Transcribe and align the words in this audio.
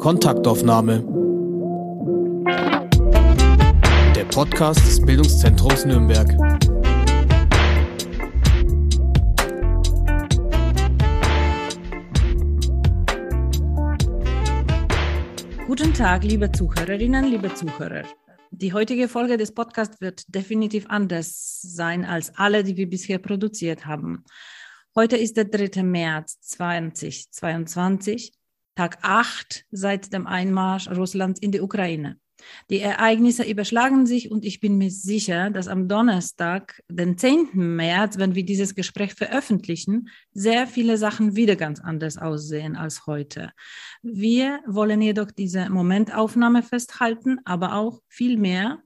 Kontaktaufnahme. 0.00 1.04
Der 4.16 4.24
Podcast 4.32 4.80
des 4.80 5.04
Bildungszentrums 5.04 5.84
Nürnberg. 5.84 6.26
Guten 15.66 15.92
Tag, 15.92 16.24
liebe 16.24 16.50
Zuhörerinnen, 16.50 17.26
liebe 17.26 17.52
Zuhörer. 17.52 18.04
Die 18.52 18.72
heutige 18.72 19.06
Folge 19.06 19.36
des 19.36 19.52
Podcasts 19.52 20.00
wird 20.00 20.34
definitiv 20.34 20.86
anders 20.88 21.60
sein 21.60 22.06
als 22.06 22.34
alle, 22.36 22.64
die 22.64 22.78
wir 22.78 22.88
bisher 22.88 23.18
produziert 23.18 23.84
haben. 23.84 24.24
Heute 24.96 25.18
ist 25.18 25.36
der 25.36 25.44
3. 25.44 25.82
März 25.82 26.40
2022, 26.40 28.32
Tag 28.74 28.98
8 29.02 29.66
seit 29.70 30.12
dem 30.12 30.26
Einmarsch 30.26 30.88
Russlands 30.88 31.40
in 31.40 31.52
die 31.52 31.60
Ukraine. 31.60 32.18
Die 32.70 32.80
Ereignisse 32.80 33.44
überschlagen 33.44 34.06
sich 34.06 34.30
und 34.30 34.44
ich 34.44 34.60
bin 34.60 34.78
mir 34.78 34.90
sicher, 34.90 35.50
dass 35.50 35.68
am 35.68 35.88
Donnerstag, 35.88 36.82
den 36.88 37.18
10. 37.18 37.50
März, 37.54 38.18
wenn 38.18 38.34
wir 38.34 38.44
dieses 38.44 38.74
Gespräch 38.74 39.14
veröffentlichen, 39.14 40.08
sehr 40.32 40.66
viele 40.66 40.96
Sachen 40.96 41.36
wieder 41.36 41.56
ganz 41.56 41.80
anders 41.80 42.18
aussehen 42.18 42.76
als 42.76 43.06
heute. 43.06 43.52
Wir 44.02 44.60
wollen 44.66 45.02
jedoch 45.02 45.30
diese 45.30 45.68
Momentaufnahme 45.70 46.62
festhalten, 46.62 47.40
aber 47.44 47.74
auch 47.74 48.00
viel 48.08 48.36
mehr 48.36 48.82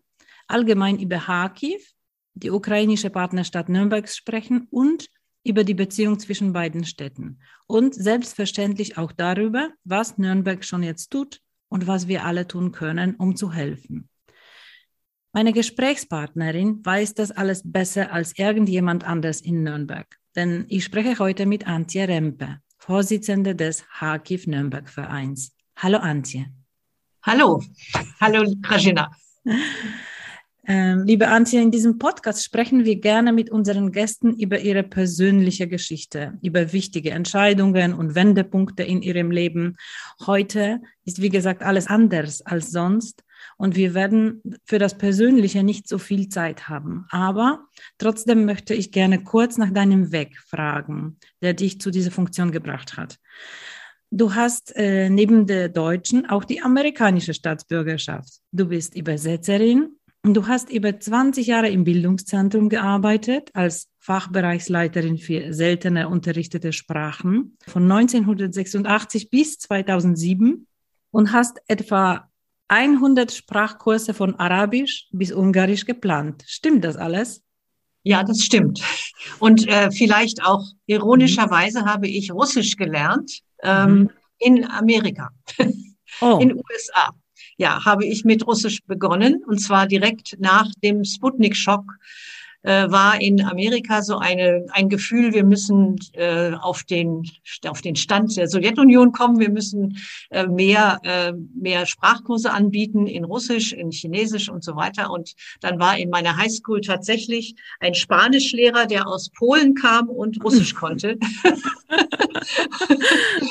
allgemein 0.47 0.99
über 0.99 1.19
Kharkiv, 1.19 1.93
die 2.35 2.51
ukrainische 2.51 3.11
Partnerstadt 3.11 3.69
Nürnbergs 3.69 4.17
sprechen 4.17 4.67
und 4.71 5.09
über 5.45 5.63
die 5.63 5.75
Beziehung 5.75 6.19
zwischen 6.19 6.53
beiden 6.53 6.85
Städten 6.85 7.39
und 7.67 7.95
selbstverständlich 7.95 8.99
auch 8.99 9.13
darüber, 9.13 9.71
was 9.85 10.19
Nürnberg 10.19 10.65
schon 10.65 10.83
jetzt 10.83 11.11
tut 11.11 11.41
und 11.69 11.87
was 11.87 12.09
wir 12.09 12.25
alle 12.25 12.49
tun 12.49 12.73
können, 12.73 13.15
um 13.17 13.37
zu 13.37 13.53
helfen. 13.53 14.09
Meine 15.33 15.53
Gesprächspartnerin 15.53 16.85
weiß 16.85 17.15
das 17.15 17.31
alles 17.31 17.63
besser 17.65 18.13
als 18.13 18.39
irgendjemand 18.39 19.05
anders 19.05 19.41
in 19.41 19.63
Nürnberg, 19.63 20.07
denn 20.35 20.65
ich 20.69 20.85
spreche 20.85 21.19
heute 21.19 21.45
mit 21.45 21.67
Antje 21.67 22.09
Rempe, 22.09 22.61
Vorsitzende 22.79 23.55
des 23.55 23.85
Kharkiv 23.87 24.47
Nürnberg 24.47 24.89
Vereins. 24.89 25.55
Hallo 25.77 25.99
Antje. 25.99 26.47
Hallo, 27.23 27.63
hallo 28.21 28.55
Krajina. 28.63 29.11
Ähm, 30.67 31.05
liebe 31.05 31.29
Antje, 31.29 31.61
in 31.61 31.71
diesem 31.71 31.99
Podcast 31.99 32.43
sprechen 32.43 32.87
wir 32.87 32.97
gerne 32.97 33.35
mit 33.35 33.51
unseren 33.51 33.93
Gästen 33.93 34.35
über 34.39 34.61
ihre 34.61 34.83
persönliche 34.83 35.69
Geschichte, 35.69 36.39
über 36.43 36.73
wichtige 36.73 37.11
Entscheidungen 37.11 37.93
und 37.93 38.15
Wendepunkte 38.15 38.83
in 38.83 39.03
ihrem 39.03 39.31
Leben. 39.31 39.77
Heute 40.27 40.81
ist, 41.05 41.21
wie 41.21 41.29
gesagt, 41.29 41.63
alles 41.63 41.87
anders 41.87 42.41
als 42.41 42.71
sonst 42.71 43.25
und 43.59 43.77
wir 43.77 43.93
werden 43.93 44.41
für 44.65 44.79
das 44.79 44.97
Persönliche 44.97 45.63
nicht 45.63 45.87
so 45.87 45.99
viel 45.99 46.31
Zeit 46.31 46.67
haben. 46.67 47.05
Aber 47.11 47.67
trotzdem 47.99 48.47
möchte 48.47 48.73
ich 48.73 48.91
gerne 48.91 49.23
kurz 49.23 49.59
nach 49.59 49.71
deinem 49.71 50.13
Weg 50.13 50.39
fragen, 50.41 51.19
der 51.43 51.53
dich 51.53 51.79
zu 51.79 51.91
dieser 51.91 52.11
Funktion 52.11 52.53
gebracht 52.53 52.97
hat. 52.97 53.19
Du 54.11 54.35
hast 54.35 54.75
äh, 54.77 55.11
neben 55.11 55.47
der 55.47 55.69
deutschen 55.69 56.25
auch 56.27 56.45
die 56.45 56.63
amerikanische 56.63 57.35
Staatsbürgerschaft. 57.35 58.41
Du 58.53 58.67
bist 58.67 58.97
Übersetzerin 58.97 59.97
Du 60.27 60.47
hast 60.47 60.71
über 60.71 60.99
20 60.99 61.47
Jahre 61.49 61.69
im 61.69 61.85
Bildungszentrum 61.85 62.71
gearbeitet 62.71 63.51
als 63.53 63.91
Fachbereichsleiterin 63.99 65.19
für 65.19 65.53
seltene 65.53 66.09
unterrichtete 66.09 66.73
Sprachen 66.73 67.59
von 67.67 67.83
1986 67.93 69.29
bis 69.29 69.59
2007 69.59 70.67
und 71.11 71.33
hast 71.33 71.59
etwa 71.67 72.31
100 72.69 73.33
Sprachkurse 73.33 74.15
von 74.15 74.35
Arabisch 74.37 75.09
bis 75.13 75.31
Ungarisch 75.31 75.85
geplant. 75.85 76.43
Stimmt 76.47 76.85
das 76.85 76.97
alles? 76.97 77.43
Ja, 78.03 78.25
das 78.25 78.41
stimmt. 78.41 78.81
Und 79.41 79.69
äh, 79.69 79.91
vielleicht 79.91 80.43
auch 80.43 80.65
ironischerweise 80.87 81.83
mhm. 81.83 81.85
habe 81.85 82.09
ich 82.09 82.33
Russisch 82.33 82.77
gelernt 82.77 83.41
ähm, 83.63 83.95
mhm. 83.95 84.11
in 84.39 84.65
Amerika, 84.71 85.29
oh. 86.23 86.39
in 86.41 86.55
USA 86.55 87.13
ja, 87.57 87.85
habe 87.85 88.05
ich 88.05 88.25
mit 88.25 88.47
Russisch 88.47 88.81
begonnen 88.87 89.43
und 89.47 89.59
zwar 89.59 89.87
direkt 89.87 90.37
nach 90.41 90.69
dem 90.83 91.05
Sputnik-Schock 91.05 91.85
äh, 92.65 92.91
war 92.91 93.21
in 93.21 93.45
Amerika 93.45 94.03
so 94.03 94.17
eine, 94.19 94.67
ein 94.71 94.89
Gefühl, 94.89 95.35
wir 95.35 95.45
müssen 95.45 95.97
äh, 96.13 96.53
auf, 96.55 96.83
den, 96.83 97.23
auf 97.69 97.83
den 97.83 97.95
Stand 97.95 98.37
der 98.37 98.49
Sowjetunion 98.49 99.13
kommen, 99.13 99.39
wir 99.39 99.51
müssen 99.51 99.99
äh, 100.31 100.47
mehr, 100.47 100.99
äh, 101.05 101.33
mehr 101.55 101.85
Sprachkurse 101.85 102.51
anbieten 102.51 103.07
in 103.07 103.25
Russisch, 103.25 103.73
in 103.73 103.91
Chinesisch 103.91 104.49
und 104.49 104.65
so 104.65 104.77
weiter. 104.77 105.11
Und 105.11 105.35
dann 105.61 105.79
war 105.79 105.99
in 105.99 106.09
meiner 106.09 106.37
Highschool 106.39 106.81
tatsächlich 106.81 107.55
ein 107.81 107.95
Spanischlehrer, 107.95 108.87
der 108.87 109.07
aus 109.07 109.29
Polen 109.29 109.75
kam 109.75 110.09
und 110.09 110.43
Russisch 110.43 110.75
konnte. 110.75 111.19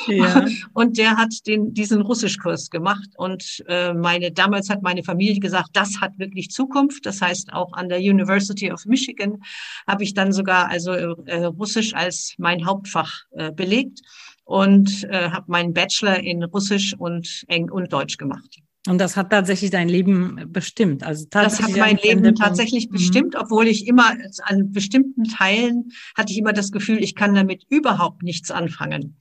ja. 0.08 0.46
Und 0.74 0.98
der 0.98 1.18
hat 1.18 1.46
den, 1.46 1.74
diesen 1.74 2.02
Russischkurs 2.02 2.70
gemacht. 2.70 3.10
Und 3.18 3.64
äh, 3.68 3.94
meine, 3.94 4.32
damals 4.32 4.70
hat 4.70 4.82
meine 4.82 5.04
Familie 5.04 5.40
gesagt, 5.40 5.70
das 5.74 6.02
hat 6.02 6.18
wirklich 6.18 6.50
Zukunft. 6.50 7.06
Das 7.06 7.22
heißt, 7.22 7.54
auch 7.54 7.74
an 7.74 7.90
der 7.90 8.00
University 8.00 8.72
of 8.72 8.86
Michigan 8.86 9.03
Michigan 9.04 9.44
habe 9.88 10.04
ich 10.04 10.14
dann 10.14 10.32
sogar 10.32 10.70
also 10.70 10.92
äh, 10.94 11.46
Russisch 11.46 11.94
als 11.94 12.36
mein 12.38 12.66
Hauptfach 12.66 13.12
äh, 13.32 13.52
belegt 13.52 14.02
und 14.46 15.04
äh, 15.06 15.30
habe 15.30 15.52
meinen 15.52 15.74
Bachelor 15.74 16.20
in 16.20 16.44
Russisch 16.44 16.96
und 16.98 17.44
Eng 17.48 17.70
und 17.70 17.92
Deutsch 17.92 18.18
gemacht. 18.18 18.60
Und 18.86 18.98
das 18.98 19.16
hat 19.16 19.30
tatsächlich 19.30 19.72
dein 19.72 19.88
Leben 19.88 20.52
bestimmt. 20.52 21.04
Also 21.04 21.26
das 21.30 21.62
hat 21.62 21.72
mein 21.78 21.96
Leben 21.96 22.36
tatsächlich 22.36 22.90
mhm. 22.90 22.92
bestimmt, 22.92 23.36
obwohl 23.38 23.68
ich 23.68 23.88
immer 23.88 24.14
an 24.42 24.74
bestimmten 24.74 25.24
Teilen 25.24 25.92
hatte 26.18 26.34
ich 26.34 26.40
immer 26.40 26.52
das 26.52 26.70
Gefühl, 26.70 27.02
ich 27.02 27.16
kann 27.16 27.34
damit 27.34 27.64
überhaupt 27.70 28.24
nichts 28.24 28.52
anfangen, 28.52 29.18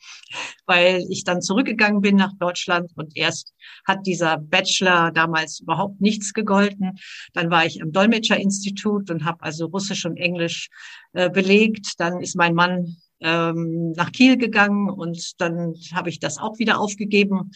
weil 0.66 1.06
ich 1.10 1.22
dann 1.22 1.42
zurückgegangen 1.42 2.00
bin 2.00 2.16
nach 2.16 2.32
Deutschland 2.40 2.90
und 2.96 3.16
erst 3.16 3.54
hat 3.86 4.04
dieser 4.04 4.36
Bachelor 4.36 5.12
damals 5.12 5.60
überhaupt 5.60 6.00
nichts 6.00 6.32
gegolten. 6.32 6.98
Dann 7.32 7.48
war 7.52 7.64
ich 7.64 7.80
am 7.80 7.92
Dolmetscherinstitut 7.92 9.12
und 9.12 9.24
habe 9.24 9.44
also 9.44 9.66
Russisch 9.66 10.04
und 10.04 10.16
Englisch 10.16 10.70
äh, 11.12 11.30
belegt. 11.30 12.00
Dann 12.00 12.20
ist 12.20 12.34
mein 12.34 12.54
Mann 12.54 12.96
ähm, 13.20 13.92
nach 13.92 14.10
Kiel 14.10 14.36
gegangen 14.36 14.90
und 14.90 15.40
dann 15.40 15.74
habe 15.94 16.10
ich 16.10 16.18
das 16.18 16.38
auch 16.38 16.58
wieder 16.58 16.80
aufgegeben 16.80 17.52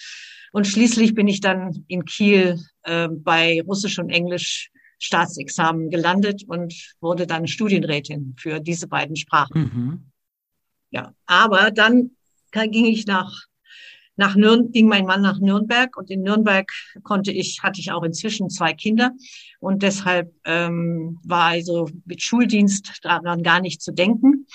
und 0.52 0.66
schließlich 0.66 1.14
bin 1.14 1.28
ich 1.28 1.40
dann 1.40 1.84
in 1.88 2.04
Kiel 2.04 2.60
äh, 2.82 3.08
bei 3.08 3.62
Russisch 3.66 3.98
und 3.98 4.10
Englisch 4.10 4.70
Staatsexamen 4.98 5.90
gelandet 5.90 6.44
und 6.46 6.74
wurde 7.00 7.26
dann 7.26 7.46
Studienrätin 7.46 8.34
für 8.38 8.60
diese 8.60 8.88
beiden 8.88 9.16
Sprachen. 9.16 9.60
Mhm. 9.60 10.10
Ja, 10.90 11.12
aber 11.26 11.70
dann 11.70 12.12
ging 12.52 12.86
ich 12.86 13.06
nach 13.06 13.46
nach 14.18 14.34
Nürn 14.34 14.72
ging 14.72 14.88
mein 14.88 15.04
Mann 15.04 15.20
nach 15.20 15.38
Nürnberg 15.38 15.94
und 15.98 16.10
in 16.10 16.22
Nürnberg 16.22 16.72
konnte 17.02 17.32
ich 17.32 17.62
hatte 17.62 17.80
ich 17.80 17.92
auch 17.92 18.02
inzwischen 18.02 18.48
zwei 18.48 18.72
Kinder 18.72 19.12
und 19.60 19.82
deshalb 19.82 20.32
ähm, 20.44 21.18
war 21.22 21.48
also 21.48 21.90
mit 22.06 22.22
Schuldienst 22.22 23.00
daran 23.02 23.42
gar 23.42 23.60
nicht 23.60 23.82
zu 23.82 23.92
denken. 23.92 24.46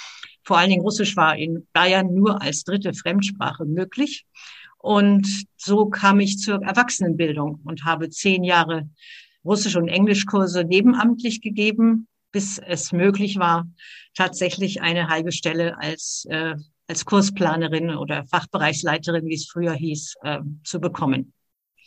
Vor 0.43 0.57
allen 0.57 0.71
Dingen 0.71 0.81
Russisch 0.81 1.15
war 1.15 1.37
in 1.37 1.67
Bayern 1.73 2.13
nur 2.15 2.41
als 2.41 2.63
dritte 2.63 2.95
Fremdsprache 2.95 3.65
möglich. 3.65 4.25
Und 4.81 5.45
so 5.57 5.85
kam 5.85 6.19
ich 6.19 6.39
zur 6.39 6.63
Erwachsenenbildung 6.63 7.61
und 7.63 7.85
habe 7.85 8.09
zehn 8.09 8.43
Jahre 8.43 8.89
Russisch- 9.45 9.75
und 9.75 9.87
Englischkurse 9.87 10.63
nebenamtlich 10.63 11.41
gegeben, 11.41 12.07
bis 12.31 12.57
es 12.57 12.91
möglich 12.91 13.37
war, 13.37 13.67
tatsächlich 14.15 14.81
eine 14.81 15.07
halbe 15.07 15.31
Stelle 15.31 15.77
als, 15.79 16.25
äh, 16.29 16.55
als 16.87 17.05
Kursplanerin 17.05 17.91
oder 17.91 18.25
Fachbereichsleiterin, 18.27 19.25
wie 19.25 19.35
es 19.35 19.47
früher 19.47 19.73
hieß, 19.73 20.15
äh, 20.23 20.39
zu 20.63 20.79
bekommen. 20.79 21.33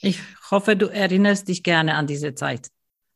Ich 0.01 0.21
hoffe, 0.51 0.77
du 0.77 0.87
erinnerst 0.87 1.49
dich 1.49 1.63
gerne 1.63 1.95
an 1.95 2.07
diese 2.07 2.35
Zeit. 2.35 2.69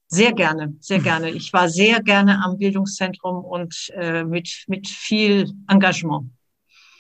Sehr 0.09 0.33
gerne, 0.33 0.75
sehr 0.81 0.99
gerne. 1.01 1.31
Ich 1.31 1.53
war 1.53 1.69
sehr 1.69 2.03
gerne 2.03 2.43
am 2.43 2.59
Bildungszentrum 2.59 3.45
und 3.45 3.91
äh, 3.95 4.25
mit, 4.25 4.65
mit 4.67 4.89
viel 4.89 5.53
Engagement. 5.69 6.31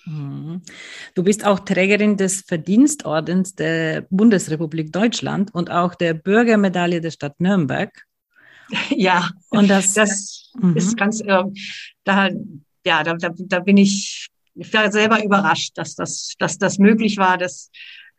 Mhm. 0.09 0.63
Du 1.15 1.23
bist 1.23 1.45
auch 1.45 1.61
Trägerin 1.61 2.17
des 2.17 2.43
Verdienstordens 2.43 3.55
der 3.55 4.07
Bundesrepublik 4.11 4.93
Deutschland 4.93 5.55
und 5.55 5.71
auch 5.71 5.95
der 5.95 6.15
Bürgermedaille 6.15 7.01
der 7.01 7.11
Stadt 7.11 7.41
Nürnberg. 7.41 7.93
Ja, 8.91 9.31
und 9.49 9.71
das, 9.71 9.95
das 9.95 10.53
mhm. 10.61 10.77
ist 10.77 10.95
ganz, 10.99 11.23
äh, 11.23 11.43
da, 12.05 12.29
ja, 12.85 13.03
da, 13.03 13.15
da, 13.15 13.31
da 13.35 13.61
bin 13.61 13.79
ich, 13.79 14.29
ich 14.55 14.75
war 14.75 14.93
selber 14.93 15.25
überrascht, 15.25 15.73
dass 15.77 15.95
das, 15.95 16.35
dass 16.39 16.59
das 16.59 16.77
möglich 16.77 17.17
war, 17.17 17.39
dass 17.39 17.71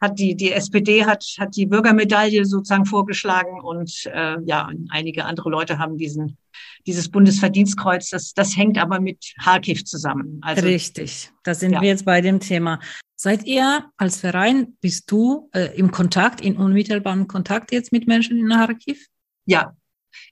hat 0.02 0.18
die, 0.18 0.36
die 0.36 0.52
SPD 0.52 1.06
hat, 1.06 1.24
hat 1.40 1.56
die 1.56 1.66
Bürgermedaille 1.66 2.46
sozusagen 2.46 2.86
vorgeschlagen 2.86 3.60
und 3.62 4.06
äh, 4.06 4.38
ja, 4.46 4.70
einige 4.90 5.26
andere 5.26 5.50
Leute 5.50 5.78
haben 5.78 5.98
diesen, 5.98 6.38
dieses 6.86 7.10
Bundesverdienstkreuz. 7.10 8.10
Das, 8.10 8.34
das 8.34 8.56
hängt 8.56 8.78
aber 8.78 9.00
mit 9.00 9.34
Kharkiv 9.44 9.86
zusammen. 9.86 10.40
Also, 10.42 10.66
Richtig, 10.66 11.32
da 11.44 11.54
sind 11.54 11.74
ja. 11.74 11.82
wir 11.82 11.90
jetzt 11.90 12.06
bei 12.06 12.22
dem 12.22 12.40
Thema. 12.40 12.80
Seid 13.16 13.46
ihr 13.46 13.86
als 13.98 14.18
Verein, 14.18 14.78
bist 14.80 15.12
du 15.12 15.50
äh, 15.54 15.78
im 15.78 15.92
Kontakt, 15.92 16.40
in 16.42 16.56
unmittelbarem 16.56 17.28
Kontakt 17.28 17.72
jetzt 17.72 17.92
mit 17.92 18.08
Menschen 18.08 18.38
in 18.38 18.50
Kharkiv? 18.50 19.08
Ja, 19.46 19.76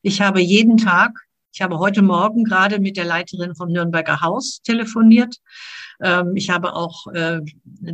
ich 0.01 0.21
habe 0.21 0.39
jeden 0.39 0.77
Tag, 0.77 1.11
ich 1.53 1.61
habe 1.61 1.79
heute 1.79 2.01
Morgen 2.01 2.43
gerade 2.43 2.79
mit 2.79 2.97
der 2.97 3.05
Leiterin 3.05 3.55
vom 3.55 3.71
Nürnberger 3.71 4.21
Haus 4.21 4.61
telefoniert. 4.61 5.35
Ähm, 6.01 6.33
ich 6.35 6.49
habe 6.49 6.73
auch 6.73 7.07
äh, 7.07 7.41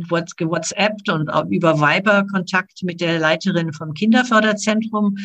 WhatsApp 0.08 1.00
und 1.08 1.30
über 1.50 1.80
Viber 1.80 2.26
Kontakt 2.30 2.82
mit 2.82 3.00
der 3.00 3.18
Leiterin 3.18 3.72
vom 3.72 3.94
Kinderförderzentrum. 3.94 5.16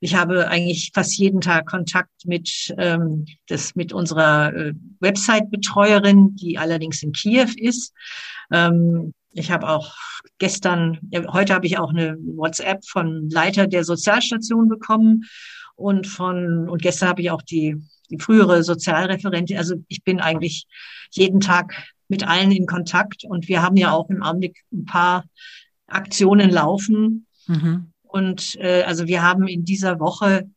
Ich 0.00 0.14
habe 0.14 0.48
eigentlich 0.48 0.90
fast 0.94 1.16
jeden 1.18 1.40
Tag 1.40 1.66
Kontakt 1.66 2.24
mit, 2.24 2.74
ähm, 2.78 3.26
das, 3.48 3.74
mit 3.74 3.92
unserer 3.92 4.54
äh, 4.54 4.72
Website-Betreuerin, 5.00 6.34
die 6.36 6.58
allerdings 6.58 7.02
in 7.02 7.12
Kiew 7.12 7.50
ist. 7.56 7.92
Ähm, 8.50 9.12
ich 9.32 9.50
habe 9.50 9.68
auch 9.68 9.94
gestern, 10.38 10.98
heute 11.28 11.54
habe 11.54 11.66
ich 11.66 11.78
auch 11.78 11.90
eine 11.90 12.16
WhatsApp 12.18 12.84
von 12.84 13.28
Leiter 13.28 13.66
der 13.66 13.84
Sozialstation 13.84 14.68
bekommen 14.68 15.24
und 15.76 16.06
von, 16.06 16.68
und 16.68 16.82
gestern 16.82 17.10
habe 17.10 17.22
ich 17.22 17.30
auch 17.30 17.42
die, 17.42 17.76
die 18.10 18.18
frühere 18.18 18.62
Sozialreferentin. 18.62 19.56
Also 19.56 19.76
ich 19.88 20.02
bin 20.02 20.20
eigentlich 20.20 20.66
jeden 21.12 21.40
Tag 21.40 21.74
mit 22.08 22.26
allen 22.26 22.50
in 22.50 22.66
Kontakt 22.66 23.24
und 23.24 23.48
wir 23.48 23.62
haben 23.62 23.76
ja 23.76 23.92
auch 23.92 24.10
im 24.10 24.22
Augenblick 24.22 24.58
ein 24.72 24.84
paar 24.84 25.24
Aktionen 25.86 26.50
laufen. 26.50 27.26
Mhm. 27.46 27.92
Und 28.12 28.56
äh, 28.56 28.82
also 28.82 29.06
wir 29.06 29.22
haben 29.22 29.46
in 29.48 29.64
dieser 29.64 30.00
Woche 30.00 30.48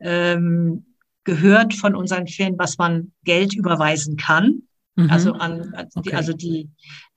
ähm, 0.00 0.86
gehört 1.24 1.74
von 1.74 1.94
unseren 1.94 2.26
Firmen, 2.26 2.58
was 2.58 2.78
man 2.78 3.12
Geld 3.24 3.54
überweisen 3.54 4.16
kann. 4.16 4.62
Mhm. 4.96 5.10
Also 5.10 5.32
an 5.32 5.72
also 5.74 6.00
okay. 6.00 6.10
die, 6.10 6.14
also 6.14 6.32
die, 6.32 6.70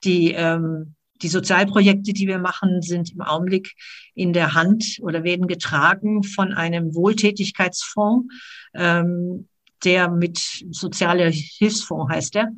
die 0.04 0.32
ähm, 0.32 0.94
die 1.22 1.28
Sozialprojekte, 1.28 2.12
die 2.12 2.26
wir 2.26 2.38
machen, 2.38 2.82
sind 2.82 3.12
im 3.12 3.22
Augenblick 3.22 3.74
in 4.14 4.32
der 4.32 4.54
Hand 4.54 4.98
oder 5.00 5.24
werden 5.24 5.46
getragen 5.46 6.22
von 6.22 6.52
einem 6.52 6.94
Wohltätigkeitsfonds, 6.94 8.32
ähm, 8.74 9.48
der 9.84 10.10
mit 10.10 10.38
sozialer 10.70 11.30
Hilfsfonds 11.30 12.12
heißt 12.12 12.34
der, 12.34 12.48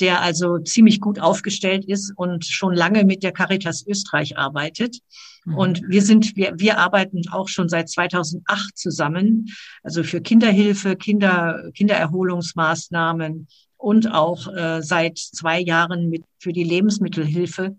der 0.00 0.22
also 0.22 0.58
ziemlich 0.58 1.00
gut 1.00 1.20
aufgestellt 1.20 1.84
ist 1.86 2.12
und 2.16 2.44
schon 2.44 2.74
lange 2.74 3.04
mit 3.04 3.22
der 3.22 3.32
Caritas 3.32 3.86
Österreich 3.86 4.38
arbeitet. 4.38 4.98
Mhm. 5.44 5.56
Und 5.56 5.82
wir 5.88 6.02
sind, 6.02 6.36
wir, 6.36 6.54
wir 6.56 6.78
arbeiten 6.78 7.22
auch 7.30 7.48
schon 7.48 7.68
seit 7.68 7.88
2008 7.88 8.76
zusammen, 8.76 9.46
also 9.82 10.02
für 10.02 10.20
Kinderhilfe, 10.20 10.96
Kinder, 10.96 11.70
Kindererholungsmaßnahmen, 11.74 13.48
und 13.78 14.12
auch 14.12 14.52
äh, 14.54 14.82
seit 14.82 15.18
zwei 15.18 15.60
Jahren 15.60 16.10
mit 16.10 16.24
für 16.40 16.52
die 16.52 16.64
Lebensmittelhilfe. 16.64 17.76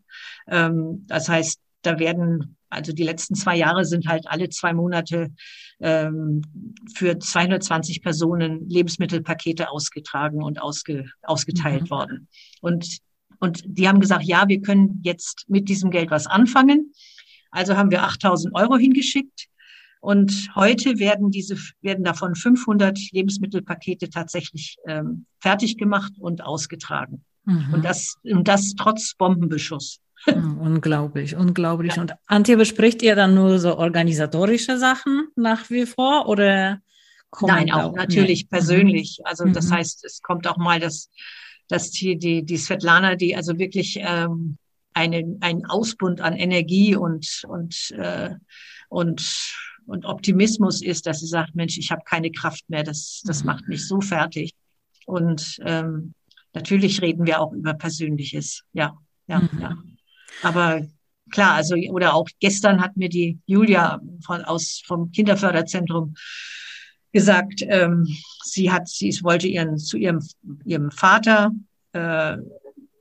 Ähm, 0.48 1.06
das 1.07 1.30
heißt, 1.30 1.60
da 1.81 2.00
werden 2.00 2.56
also 2.72 2.94
die 2.94 3.04
letzten 3.04 3.34
zwei 3.34 3.58
Jahre 3.58 3.84
sind 3.84 4.08
halt 4.08 4.28
alle 4.28 4.48
zwei 4.50 4.74
Monate 4.74 5.34
ähm, 5.80 6.44
für 6.94 7.18
220 7.18 8.04
Personen 8.04 8.70
Lebensmittelpakete 8.70 9.72
ausgetragen 9.72 10.44
und 10.44 10.62
ausge, 10.62 11.06
ausgeteilt 11.24 11.84
mhm. 11.84 11.90
worden. 11.90 12.28
Und 12.62 13.00
und 13.40 13.64
die 13.66 13.88
haben 13.88 14.02
gesagt, 14.02 14.26
ja, 14.26 14.48
wir 14.48 14.62
können 14.62 15.00
jetzt 15.04 15.46
mit 15.48 15.70
diesem 15.70 15.92
Geld 15.92 16.12
was 16.12 16.28
anfangen. 16.28 16.92
Also 17.52 17.78
haben 17.78 17.90
wir 17.90 18.04
8000 18.04 18.54
Euro 18.54 18.78
hingeschickt 18.78 19.48
und 20.02 20.50
heute 20.56 21.00
werden 21.00 21.31
diese, 21.31 21.58
werden 21.81 22.04
davon 22.04 22.36
500 22.36 23.00
Lebensmittelpakete 23.12 24.10
tatsächlich 24.10 24.78
ähm, 24.86 25.26
fertig 25.40 25.78
gemacht 25.78 26.14
und 26.20 26.44
ausgetragen. 26.44 27.24
Mhm. 27.46 27.74
Und 27.74 27.86
das, 27.86 28.16
und 28.24 28.48
das 28.48 28.74
trotz 28.76 29.16
Bombenbeschuss. 29.16 30.00
Mhm, 30.36 30.58
unglaublich, 30.62 31.36
unglaublich. 31.36 31.96
Ja. 31.96 32.02
Und 32.02 32.14
Antje, 32.26 32.58
bespricht 32.58 33.02
ihr 33.02 33.16
dann 33.16 33.36
nur 33.36 33.60
so 33.60 33.78
organisatorische 33.78 34.78
Sachen 34.78 35.28
nach 35.36 35.70
wie 35.70 35.86
vor 35.86 36.28
oder? 36.28 36.80
Nein, 37.42 37.72
auch 37.72 37.94
natürlich 37.94 38.44
nee. 38.44 38.46
Mhm. 38.46 38.50
persönlich. 38.50 39.20
Also 39.24 39.46
mhm. 39.46 39.54
das 39.54 39.72
heißt, 39.72 40.04
es 40.06 40.22
kommt 40.22 40.48
auch 40.48 40.58
mal 40.58 40.80
das, 40.80 41.10
dass 41.68 41.92
die, 41.92 42.18
die, 42.18 42.44
die 42.44 42.58
Svetlana, 42.58 43.16
die 43.16 43.36
also 43.36 43.60
wirklich 43.60 44.00
ähm, 44.02 44.58
eine, 44.94 45.38
ein 45.42 45.66
Ausbund 45.66 46.22
an 46.22 46.36
Energie 46.36 46.96
und, 46.96 47.44
und, 47.48 47.92
äh, 47.92 48.31
und 48.90 49.22
und 49.90 50.06
Optimismus 50.06 50.84
ist, 50.84 51.08
dass 51.08 51.20
sie 51.20 51.26
sagt, 51.26 51.56
Mensch, 51.56 51.78
ich 51.78 51.92
habe 51.92 52.04
keine 52.06 52.30
Kraft 52.30 52.70
mehr, 52.70 52.84
das, 52.84 53.24
das 53.26 53.42
mhm. 53.42 53.48
macht 53.48 53.68
mich 53.68 53.88
so 53.88 54.02
fertig. 54.02 54.54
Und 55.08 55.58
ähm, 55.66 56.14
natürlich 56.54 57.02
reden 57.02 57.26
wir 57.26 57.42
auch 57.42 57.52
über 57.54 57.74
Persönliches, 57.74 58.64
ja, 58.72 58.96
ja, 59.28 59.40
mhm. 59.40 59.50
ja. 59.60 59.78
Aber 60.44 60.88
klar, 61.32 61.56
also 61.56 61.76
oder 61.76 62.14
auch 62.14 62.28
gestern 62.40 62.82
hat 62.82 62.98
mir 62.98 63.10
die 63.10 63.40
Julia 63.46 64.02
von, 64.26 64.44
aus 64.44 64.82
vom 64.86 65.12
Kinderförderzentrum 65.12 66.16
gesagt, 67.12 67.64
ähm, 67.68 68.08
sie 68.44 68.72
hat, 68.72 68.88
sie 68.88 69.12
wollte 69.24 69.48
ihren 69.48 69.78
zu 69.78 69.98
ihrem 69.98 70.26
ihrem 70.66 70.92
Vater 70.92 71.52
äh, 71.94 72.38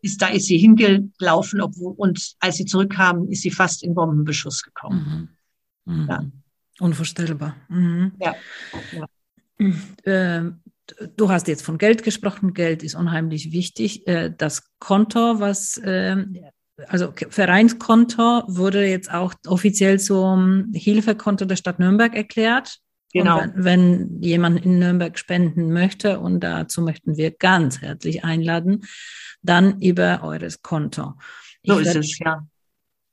ist 0.03 0.23
da 0.23 0.29
ist 0.29 0.47
sie 0.47 0.59
hingelaufen, 0.59 1.61
obwohl 1.61 1.95
und 1.97 2.35
als 2.41 2.57
sie 2.57 2.65
zurückkam, 2.65 3.29
ist 3.29 3.43
sie 3.43 3.51
fast 3.51 3.83
in 3.83 3.95
Bombenbeschuss 3.95 4.63
gekommen. 4.63 5.29
Mhm. 5.85 6.03
Mhm. 6.03 6.09
Ja. 6.09 6.25
Unvorstellbar. 6.81 7.57
Mhm. 7.69 8.13
Ja. 8.21 8.35
ja. 8.93 9.07
Äh, 10.05 10.53
du 11.17 11.29
hast 11.31 11.49
jetzt 11.49 11.63
von 11.63 11.79
Geld 11.79 12.05
gesprochen. 12.05 12.55
Geld 12.55 12.83
ist 12.83 12.95
unheimlich 12.95 13.53
wichtig. 13.53 14.07
Äh, 14.07 14.33
das 14.37 14.63
Konto, 14.79 15.41
was, 15.41 15.77
äh, 15.79 16.17
also 16.87 17.13
Vereinskonto, 17.29 18.43
wurde 18.47 18.87
jetzt 18.87 19.13
auch 19.13 19.35
offiziell 19.47 19.99
zum 19.99 20.71
Hilfekonto 20.75 21.45
der 21.45 21.57
Stadt 21.57 21.79
Nürnberg 21.79 22.15
erklärt. 22.15 22.79
Genau. 23.13 23.41
Wenn, 23.41 23.65
wenn, 23.65 24.23
jemand 24.23 24.65
in 24.65 24.79
Nürnberg 24.79 25.19
spenden 25.19 25.73
möchte, 25.73 26.21
und 26.21 26.41
dazu 26.41 26.83
möchten 26.83 27.17
wir 27.17 27.31
ganz 27.31 27.81
herzlich 27.81 28.23
einladen, 28.23 28.85
dann 29.43 29.81
über 29.81 30.23
eures 30.23 30.63
Konto. 30.63 31.15
So 31.65 31.79
ist 31.79 31.97
es, 31.97 32.19
ja. 32.19 32.47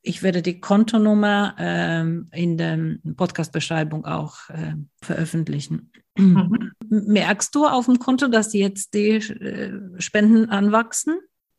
Ich 0.02 0.22
werde 0.22 0.44
die 0.44 0.60
Kontonummer 0.60 1.56
ähm, 1.58 2.30
in 2.32 2.58
der 2.58 2.78
Podcast-Beschreibung 3.16 4.06
auch 4.06 4.50
äh, 4.50 4.76
veröffentlichen. 5.02 5.92
Mhm. 6.16 6.74
Merkst 6.88 7.56
du 7.56 7.66
auf 7.66 7.86
dem 7.86 7.98
Konto, 7.98 8.28
dass 8.28 8.54
jetzt 8.54 8.94
die 8.94 9.16
äh, 9.16 9.74
Spenden 10.00 10.50
anwachsen? 10.50 11.16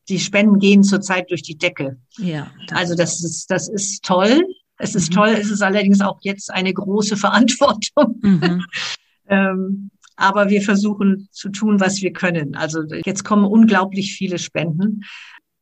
Die 0.08 0.18
Spenden 0.18 0.58
gehen 0.58 0.82
zurzeit 0.82 1.30
durch 1.30 1.42
die 1.42 1.58
Decke. 1.58 1.98
Ja. 2.18 2.50
Das 2.68 2.78
also 2.78 2.94
das 2.94 3.24
ist, 3.24 3.50
das 3.50 3.68
ist 3.68 4.04
toll. 4.04 4.46
Es 4.78 4.94
ist 4.94 5.10
mhm. 5.10 5.14
toll. 5.14 5.28
Es 5.40 5.50
ist 5.50 5.62
allerdings 5.62 6.00
auch 6.00 6.18
jetzt 6.22 6.50
eine 6.52 6.72
große 6.72 7.16
Verantwortung. 7.16 8.20
Mhm. 8.22 8.64
ähm, 9.28 9.90
aber 10.18 10.48
wir 10.48 10.62
versuchen 10.62 11.28
zu 11.30 11.50
tun, 11.50 11.78
was 11.78 12.00
wir 12.00 12.12
können. 12.12 12.54
Also 12.54 12.82
jetzt 13.04 13.24
kommen 13.24 13.44
unglaublich 13.44 14.14
viele 14.14 14.38
Spenden 14.38 15.02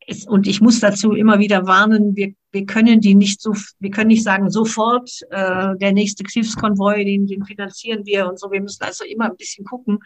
es, 0.07 0.27
und 0.27 0.47
ich 0.47 0.61
muss 0.61 0.81
dazu 0.81 1.13
immer 1.13 1.39
wieder 1.39 1.67
warnen, 1.67 2.17
wir, 2.17 2.35
wir 2.55 2.67
können 2.67 3.01
die 3.01 3.17
nicht 3.17 3.41
so, 3.43 3.53
wir 3.81 3.91
können 3.91 4.09
nicht 4.09 4.23
sagen, 4.23 4.49
sofort 4.49 5.11
äh, 5.31 5.77
der 5.77 5.93
nächste 5.93 6.25
Hilfskonvoi, 6.25 7.05
den, 7.05 7.27
den 7.27 7.45
finanzieren 7.45 8.07
wir 8.07 8.29
und 8.29 8.39
so. 8.39 8.51
Wir 8.53 8.63
müssen 8.63 8.85
also 8.85 9.05
immer 9.05 9.27
ein 9.27 9.37
bisschen 9.37 9.65
gucken, 9.65 9.99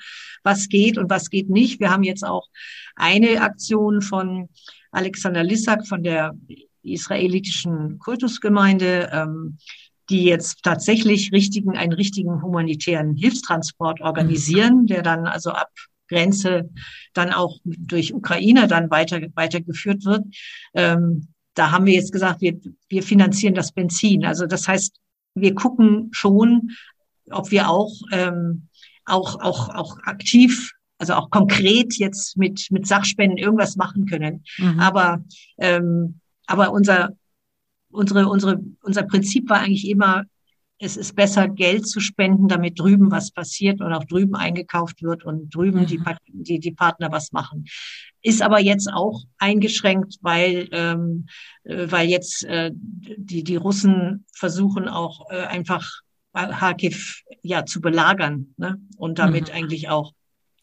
was 0.43 0.69
geht 0.69 0.97
und 0.97 1.11
was 1.11 1.29
geht 1.29 1.51
nicht. 1.51 1.79
Wir 1.79 1.91
haben 1.91 2.03
jetzt 2.03 2.25
auch 2.25 2.49
eine 2.97 3.43
Aktion 3.43 4.01
von 4.01 4.49
Alexander 4.91 5.45
Lissak 5.45 5.87
von 5.87 6.03
der 6.03 6.35
israelitischen 6.83 7.99
Kultusgemeinde, 7.99 9.11
ähm, 9.13 9.59
die 10.09 10.25
jetzt 10.25 10.63
tatsächlich 10.63 11.33
richtigen, 11.33 11.77
einen 11.77 11.93
richtigen 11.93 12.41
humanitären 12.41 13.15
Hilfstransport 13.15 14.01
organisieren, 14.01 14.87
der 14.87 15.03
dann 15.03 15.27
also 15.27 15.51
ab 15.51 15.69
Grenze 16.09 16.71
dann 17.13 17.31
auch 17.31 17.59
durch 17.65 18.15
Ukraine 18.15 18.69
dann 18.69 18.91
weiter, 18.91 19.21
weitergeführt 19.35 20.07
wird. 20.07 20.25
Ähm, 20.73 21.29
da 21.59 21.73
haben 21.73 21.87
wir 21.87 21.95
jetzt 21.95 22.13
gesagt, 22.13 22.41
wir, 22.41 22.59
wir 22.89 23.03
finanzieren 23.03 23.55
das 23.55 23.73
Benzin. 23.73 24.25
Also 24.25 24.47
das 24.47 24.69
heißt, 24.69 24.97
wir 25.35 25.55
gucken 25.55 26.09
schon, 26.13 26.71
ob 27.31 27.51
wir 27.51 27.69
auch, 27.69 27.93
ähm, 28.13 28.69
auch, 29.05 29.41
auch, 29.41 29.69
auch 29.75 29.99
aktiv, 30.05 30.73
also 30.99 31.15
auch 31.15 31.31
konkret 31.31 31.95
jetzt 31.99 32.37
mit, 32.37 32.69
mit 32.71 32.87
Sachspenden 32.87 33.39
irgendwas 33.39 33.77
machen 33.77 34.07
können. 34.07 34.45
Mhm. 34.59 34.79
Aber, 34.79 35.25
ähm, 35.59 36.21
aber 36.47 36.73
unser, 36.73 37.11
unsere, 37.91 38.29
unsere, 38.29 38.61
unser 38.83 39.03
Prinzip 39.03 39.49
war 39.49 39.59
eigentlich 39.61 39.89
immer, 39.89 40.25
es 40.79 40.97
ist 40.97 41.17
besser, 41.17 41.49
Geld 41.49 41.89
zu 41.89 42.01
spenden, 42.01 42.49
damit 42.49 42.79
drüben 42.79 43.11
was 43.11 43.31
passiert 43.31 43.81
und 43.81 43.93
auch 43.93 44.05
drüben 44.05 44.37
eingekauft 44.37 45.03
wird 45.03 45.25
und 45.25 45.55
drüben 45.55 45.81
mhm. 45.81 45.87
die, 45.87 46.01
die, 46.29 46.61
die 46.61 46.73
Partner 46.73 47.11
was 47.11 47.33
machen. 47.33 47.67
Ist 48.23 48.43
aber 48.43 48.61
jetzt 48.61 48.89
auch 48.93 49.25
eingeschränkt, 49.39 50.17
weil, 50.23 50.69
ähm, 50.73 51.27
äh, 51.65 51.91
weil 51.91 52.09
jetzt 52.09 52.45
äh, 52.45 52.71
die, 52.75 53.43
die 53.43 53.57
Russen 53.57 54.25
versuchen 54.33 54.89
auch 54.89 55.31
äh, 55.31 55.45
einfach 55.45 55.91
Kharkiv 56.33 57.23
ja 57.43 57.65
zu 57.65 57.81
belagern 57.81 58.55
ne? 58.57 58.81
und 58.97 59.19
damit 59.19 59.49
mhm. 59.49 59.55
eigentlich 59.55 59.89
auch 59.89 60.13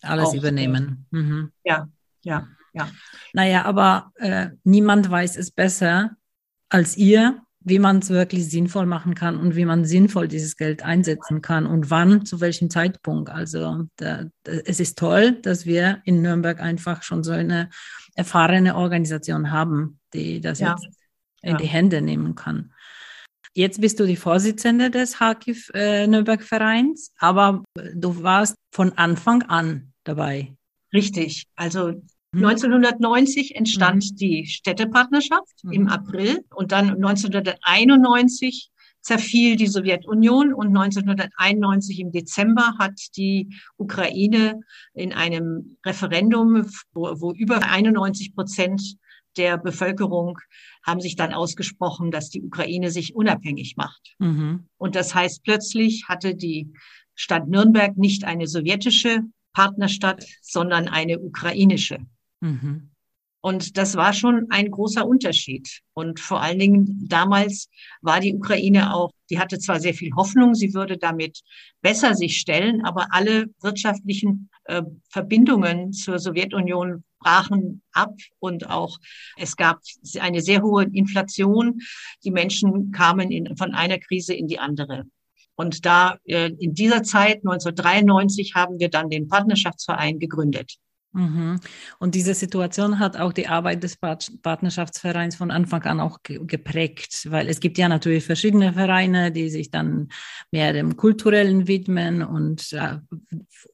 alles 0.01 0.29
auch, 0.29 0.35
übernehmen. 0.35 1.05
Mhm. 1.11 1.51
Ja, 1.63 1.89
ja. 2.23 2.47
Ja. 2.73 2.89
Naja, 3.31 3.63
aber 3.63 4.11
äh, 4.15 4.49
niemand 4.65 5.09
weiß 5.09 5.37
es 5.37 5.49
besser 5.49 6.17
als 6.67 6.97
ihr, 6.97 7.41
wie 7.67 7.79
man 7.79 7.97
es 7.97 8.11
wirklich 8.11 8.47
sinnvoll 8.47 8.85
machen 8.85 9.15
kann 9.15 9.37
und 9.37 9.55
wie 9.55 9.65
man 9.65 9.85
sinnvoll 9.85 10.27
dieses 10.27 10.55
Geld 10.55 10.83
einsetzen 10.83 11.41
kann 11.41 11.65
und 11.65 11.89
wann, 11.89 12.23
zu 12.23 12.39
welchem 12.39 12.69
Zeitpunkt. 12.69 13.29
Also 13.29 13.87
da, 13.97 14.25
da, 14.43 14.51
es 14.65 14.79
ist 14.79 14.99
toll, 14.99 15.41
dass 15.41 15.65
wir 15.65 15.99
in 16.05 16.21
Nürnberg 16.21 16.61
einfach 16.61 17.01
schon 17.01 17.23
so 17.23 17.31
eine 17.31 17.69
erfahrene 18.13 18.75
Organisation 18.75 19.51
haben, 19.51 19.99
die 20.13 20.41
das 20.41 20.59
ja. 20.59 20.75
jetzt 20.75 20.95
in 21.41 21.51
ja. 21.51 21.57
die 21.57 21.65
Hände 21.65 22.03
nehmen 22.03 22.35
kann. 22.35 22.71
Jetzt 23.55 23.81
bist 23.81 23.99
du 23.99 24.05
die 24.05 24.15
Vorsitzende 24.15 24.91
des 24.91 25.19
HKIF 25.19 25.71
äh, 25.73 26.05
Nürnberg 26.05 26.43
Vereins, 26.43 27.13
aber 27.17 27.63
du 27.95 28.21
warst 28.21 28.55
von 28.71 28.95
Anfang 28.95 29.41
an 29.43 29.91
dabei. 30.03 30.53
Richtig. 30.93 31.47
Also 31.55 31.99
1990 32.35 33.51
mhm. 33.51 33.57
entstand 33.57 34.11
mhm. 34.11 34.15
die 34.15 34.45
Städtepartnerschaft 34.45 35.63
mhm. 35.63 35.71
im 35.71 35.87
April 35.87 36.43
und 36.53 36.71
dann 36.71 36.91
1991 36.91 38.71
zerfiel 39.01 39.55
die 39.55 39.67
Sowjetunion 39.67 40.53
und 40.53 40.67
1991 40.67 41.99
im 41.99 42.11
Dezember 42.11 42.75
hat 42.79 42.99
die 43.15 43.55
Ukraine 43.77 44.61
in 44.95 45.13
einem 45.13 45.77
Referendum, 45.85 46.65
wo, 46.91 47.21
wo 47.21 47.31
über 47.31 47.63
91 47.63 48.33
Prozent 48.33 48.97
der 49.37 49.57
Bevölkerung 49.57 50.39
haben 50.83 51.01
sich 51.01 51.15
dann 51.15 51.33
ausgesprochen, 51.33 52.09
dass 52.09 52.29
die 52.29 52.41
Ukraine 52.41 52.89
sich 52.89 53.15
unabhängig 53.15 53.75
macht. 53.77 54.15
Mhm. 54.17 54.67
Und 54.77 54.95
das 54.95 55.13
heißt, 55.13 55.43
plötzlich 55.43 56.05
hatte 56.07 56.33
die 56.33 56.71
Stadt 57.13 57.47
Nürnberg 57.47 57.97
nicht 57.97 58.23
eine 58.23 58.47
sowjetische 58.47 59.21
Partnerstadt, 59.53 60.25
sondern 60.41 60.87
eine 60.87 61.19
ukrainische. 61.19 61.99
Mhm. 62.41 62.91
Und 63.45 63.77
das 63.77 63.95
war 63.95 64.11
schon 64.13 64.47
ein 64.49 64.71
großer 64.71 65.05
Unterschied. 65.05 65.81
Und 65.93 66.19
vor 66.19 66.41
allen 66.41 66.57
Dingen 66.57 67.05
damals 67.07 67.69
war 68.01 68.19
die 68.19 68.33
Ukraine 68.33 68.91
auch, 68.95 69.11
die 69.29 69.37
hatte 69.37 69.59
zwar 69.59 69.79
sehr 69.79 69.93
viel 69.93 70.15
Hoffnung, 70.15 70.55
sie 70.55 70.73
würde 70.73 70.97
damit 70.97 71.41
besser 71.79 72.15
sich 72.15 72.37
stellen, 72.37 72.83
aber 72.83 73.09
alle 73.11 73.45
wirtschaftlichen 73.61 74.49
äh, 74.63 74.81
Verbindungen 75.09 75.93
zur 75.93 76.17
Sowjetunion 76.17 77.03
brachen 77.19 77.83
ab 77.91 78.15
und 78.39 78.67
auch 78.67 78.97
es 79.37 79.55
gab 79.55 79.79
eine 80.19 80.41
sehr 80.41 80.63
hohe 80.63 80.85
Inflation. 80.85 81.81
Die 82.23 82.31
Menschen 82.31 82.91
kamen 82.91 83.29
in, 83.29 83.55
von 83.57 83.75
einer 83.75 83.99
Krise 83.99 84.33
in 84.33 84.47
die 84.47 84.57
andere. 84.57 85.03
Und 85.55 85.85
da 85.85 86.17
äh, 86.25 86.51
in 86.57 86.73
dieser 86.73 87.03
Zeit 87.03 87.37
1993 87.45 88.55
haben 88.55 88.79
wir 88.79 88.89
dann 88.89 89.11
den 89.11 89.27
Partnerschaftsverein 89.27 90.17
gegründet. 90.17 90.77
Mhm. 91.15 91.61
Und 91.97 92.13
diese 92.13 92.33
Situation 92.33 92.99
hat 92.99 93.15
auch 93.15 93.31
die 93.31 93.47
Arbeit 93.47 93.83
des 93.83 93.95
Partnerschaftsvereins 93.95 95.37
von 95.37 95.49
Anfang 95.49 95.83
an 95.83 96.01
auch 96.01 96.19
geprägt, 96.23 97.27
weil 97.31 97.47
es 97.47 97.61
gibt 97.61 97.77
ja 97.77 97.87
natürlich 97.87 98.25
verschiedene 98.25 98.73
Vereine, 98.73 99.31
die 99.31 99.49
sich 99.49 99.71
dann 99.71 100.09
mehr 100.51 100.73
dem 100.73 100.97
Kulturellen 100.97 101.69
widmen 101.69 102.21
und 102.21 102.73
äh, 102.73 102.97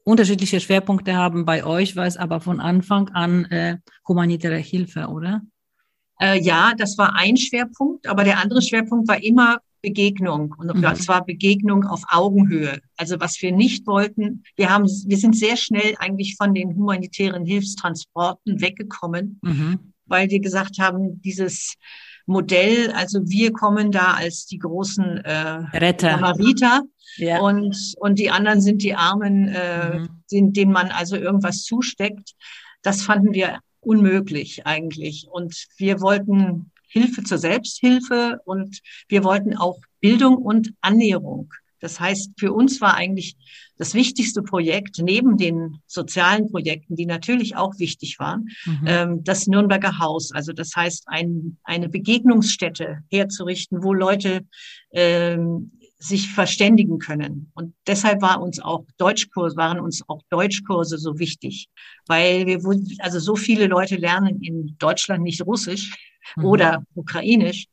unterschiedliche 0.04 0.60
Schwerpunkte 0.60 1.16
haben. 1.16 1.44
Bei 1.46 1.66
euch 1.66 1.96
war 1.96 2.06
es 2.06 2.16
aber 2.16 2.42
von 2.42 2.60
Anfang 2.60 3.10
an 3.10 3.46
äh, 3.46 3.78
humanitäre 4.08 4.58
Hilfe, 4.58 5.08
oder? 5.08 5.42
Äh, 6.20 6.40
ja, 6.42 6.74
das 6.78 6.96
war 7.00 7.16
ein 7.16 7.38
Schwerpunkt, 7.38 8.06
aber 8.06 8.24
der 8.24 8.38
andere 8.38 8.62
Schwerpunkt 8.62 9.08
war 9.08 9.24
immer 9.24 9.58
Begegnung 9.82 10.56
und 10.58 10.76
mhm. 10.76 10.96
zwar 10.96 11.26
Begegnung 11.26 11.86
auf 11.86 12.04
Augenhöhe. 12.08 12.80
Also 12.98 13.20
was 13.20 13.42
wir 13.42 13.52
nicht 13.52 13.88
wollten, 13.88 14.44
wir 14.56 14.70
haben, 14.70 14.86
wir 14.86 15.18
sind 15.18 15.36
sehr 15.36 15.58
schnell 15.58 15.96
eigentlich 16.00 16.36
von 16.36 16.54
den 16.54 16.76
humanitären 16.76 17.46
Hilfstransporten 17.46 18.62
weggekommen, 18.62 19.40
mhm. 19.42 19.94
weil 20.06 20.30
wir 20.30 20.40
gesagt 20.40 20.80
haben, 20.80 21.22
dieses 21.22 21.76
Modell, 22.26 22.92
also 22.92 23.20
wir 23.26 23.52
kommen 23.52 23.92
da 23.92 24.14
als 24.14 24.46
die 24.46 24.60
großen 24.60 25.18
äh, 25.18 25.78
Retter. 25.78 26.12
Samariter 26.12 26.82
ja. 27.18 27.40
und 27.40 27.76
und 27.98 28.20
die 28.20 28.30
anderen 28.30 28.62
sind 28.62 28.84
die 28.84 28.96
Armen, 28.96 29.48
äh, 29.50 30.00
mhm. 30.00 30.10
sind, 30.28 30.56
denen 30.56 30.72
man 30.72 30.90
also 30.90 31.16
irgendwas 31.16 31.64
zusteckt. 31.64 32.34
Das 32.84 33.02
fanden 33.02 33.34
wir 33.34 33.60
unmöglich 33.80 34.66
eigentlich 34.66 35.28
und 35.30 35.68
wir 35.78 36.02
wollten 36.02 36.72
Hilfe 36.92 37.24
zur 37.24 37.38
Selbsthilfe 37.38 38.40
und 38.46 38.82
wir 39.08 39.24
wollten 39.24 39.56
auch 39.56 39.80
Bildung 40.02 40.38
und 40.38 40.74
Annäherung. 40.82 41.54
Das 41.80 42.00
heißt, 42.00 42.34
für 42.38 42.54
uns 42.54 42.80
war 42.80 42.96
eigentlich 42.96 43.36
das 43.78 43.96
wichtigste 43.96 44.44
Projekt 44.44 45.00
neben 45.02 45.38
den 45.38 45.82
sozialen 45.88 46.50
Projekten, 46.52 46.96
die 46.96 47.08
natürlich 47.08 47.56
auch 47.56 47.80
wichtig 47.80 48.20
waren, 48.20 48.50
mhm. 48.66 48.82
ähm, 48.86 49.24
das 49.24 49.48
Nürnberger 49.48 49.98
Haus. 49.98 50.32
Also 50.32 50.54
das 50.54 50.76
heißt, 50.76 51.06
ein, 51.08 51.58
eine 51.64 51.90
Begegnungsstätte 51.90 53.00
herzurichten, 53.10 53.84
wo 53.84 53.94
Leute 53.94 54.46
ähm, 54.92 55.72
sich 55.98 56.30
verständigen 56.30 57.00
können. 57.00 57.52
Und 57.54 57.74
deshalb 57.88 58.22
war 58.22 58.42
uns 58.42 58.60
auch 58.60 58.86
Deutschkurse, 58.98 59.56
waren 59.56 59.80
uns 59.80 60.04
auch 60.08 60.22
Deutschkurse 60.30 60.98
so 60.98 61.18
wichtig, 61.20 61.68
weil 62.08 62.46
wir, 62.46 62.60
also 63.00 63.20
so 63.20 63.36
viele 63.36 63.68
Leute 63.68 63.96
lernen 63.96 64.42
in 64.42 64.76
Deutschland 64.78 65.24
nicht 65.24 65.46
Russisch 65.46 65.92
mhm. 66.36 66.46
oder 66.46 66.84
Ukrainisch, 66.96 67.68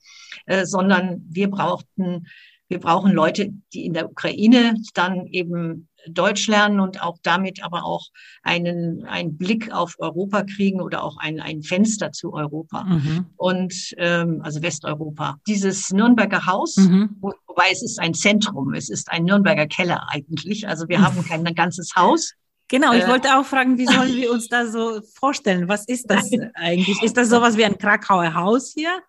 äh, 0.46 0.64
sondern 0.64 1.24
wir 1.28 1.50
brauchten, 1.50 2.26
wir 2.68 2.80
brauchen 2.80 3.12
Leute, 3.12 3.50
die 3.72 3.86
in 3.86 3.94
der 3.94 4.10
Ukraine 4.10 4.74
dann 4.94 5.26
eben 5.26 5.88
Deutsch 6.06 6.46
lernen 6.48 6.80
und 6.80 7.02
auch 7.02 7.18
damit 7.22 7.62
aber 7.62 7.84
auch 7.84 8.06
einen, 8.42 9.04
einen 9.04 9.36
Blick 9.36 9.72
auf 9.72 9.96
Europa 9.98 10.44
kriegen 10.44 10.80
oder 10.80 11.02
auch 11.02 11.16
ein, 11.18 11.40
ein 11.40 11.62
Fenster 11.62 12.12
zu 12.12 12.32
Europa 12.32 12.84
mhm. 12.84 13.26
und 13.36 13.74
ähm, 13.96 14.40
also 14.42 14.62
Westeuropa. 14.62 15.38
Dieses 15.46 15.90
Nürnberger 15.90 16.46
Haus, 16.46 16.76
mhm. 16.76 17.16
wo, 17.20 17.32
wobei 17.46 17.64
es 17.72 17.82
ist 17.82 17.98
ein 17.98 18.14
Zentrum, 18.14 18.74
es 18.74 18.88
ist 18.88 19.10
ein 19.10 19.24
Nürnberger 19.24 19.66
Keller 19.66 20.06
eigentlich. 20.08 20.68
Also 20.68 20.88
wir 20.88 20.98
mhm. 20.98 21.02
haben 21.02 21.24
kein 21.24 21.44
ganzes 21.54 21.92
Haus, 21.96 22.34
Genau, 22.68 22.92
ich 22.92 23.04
äh, 23.04 23.08
wollte 23.08 23.36
auch 23.36 23.44
fragen, 23.44 23.78
wie 23.78 23.86
sollen 23.86 24.14
wir 24.14 24.30
uns 24.30 24.48
das 24.48 24.72
so 24.72 25.00
vorstellen? 25.14 25.68
Was 25.68 25.86
ist 25.86 26.10
das 26.10 26.30
eigentlich? 26.54 27.02
Ist 27.02 27.16
das 27.16 27.28
sowas 27.30 27.56
wie 27.56 27.64
ein 27.64 27.78
Krakauer 27.78 28.34
Haus 28.34 28.72
hier? 28.74 29.00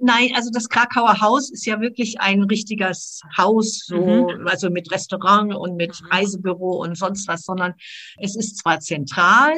Nein, 0.00 0.30
also 0.34 0.50
das 0.50 0.68
Krakauer 0.68 1.20
Haus 1.20 1.50
ist 1.50 1.66
ja 1.66 1.80
wirklich 1.80 2.20
ein 2.20 2.42
richtiges 2.44 3.20
Haus, 3.36 3.84
so, 3.86 3.96
mhm. 3.96 4.46
also 4.46 4.70
mit 4.70 4.90
Restaurant 4.90 5.54
und 5.54 5.76
mit 5.76 6.00
mhm. 6.00 6.06
Reisebüro 6.08 6.82
und 6.82 6.96
sonst 6.96 7.28
was, 7.28 7.42
sondern 7.42 7.74
es 8.18 8.34
ist 8.34 8.58
zwar 8.58 8.80
zentral, 8.80 9.54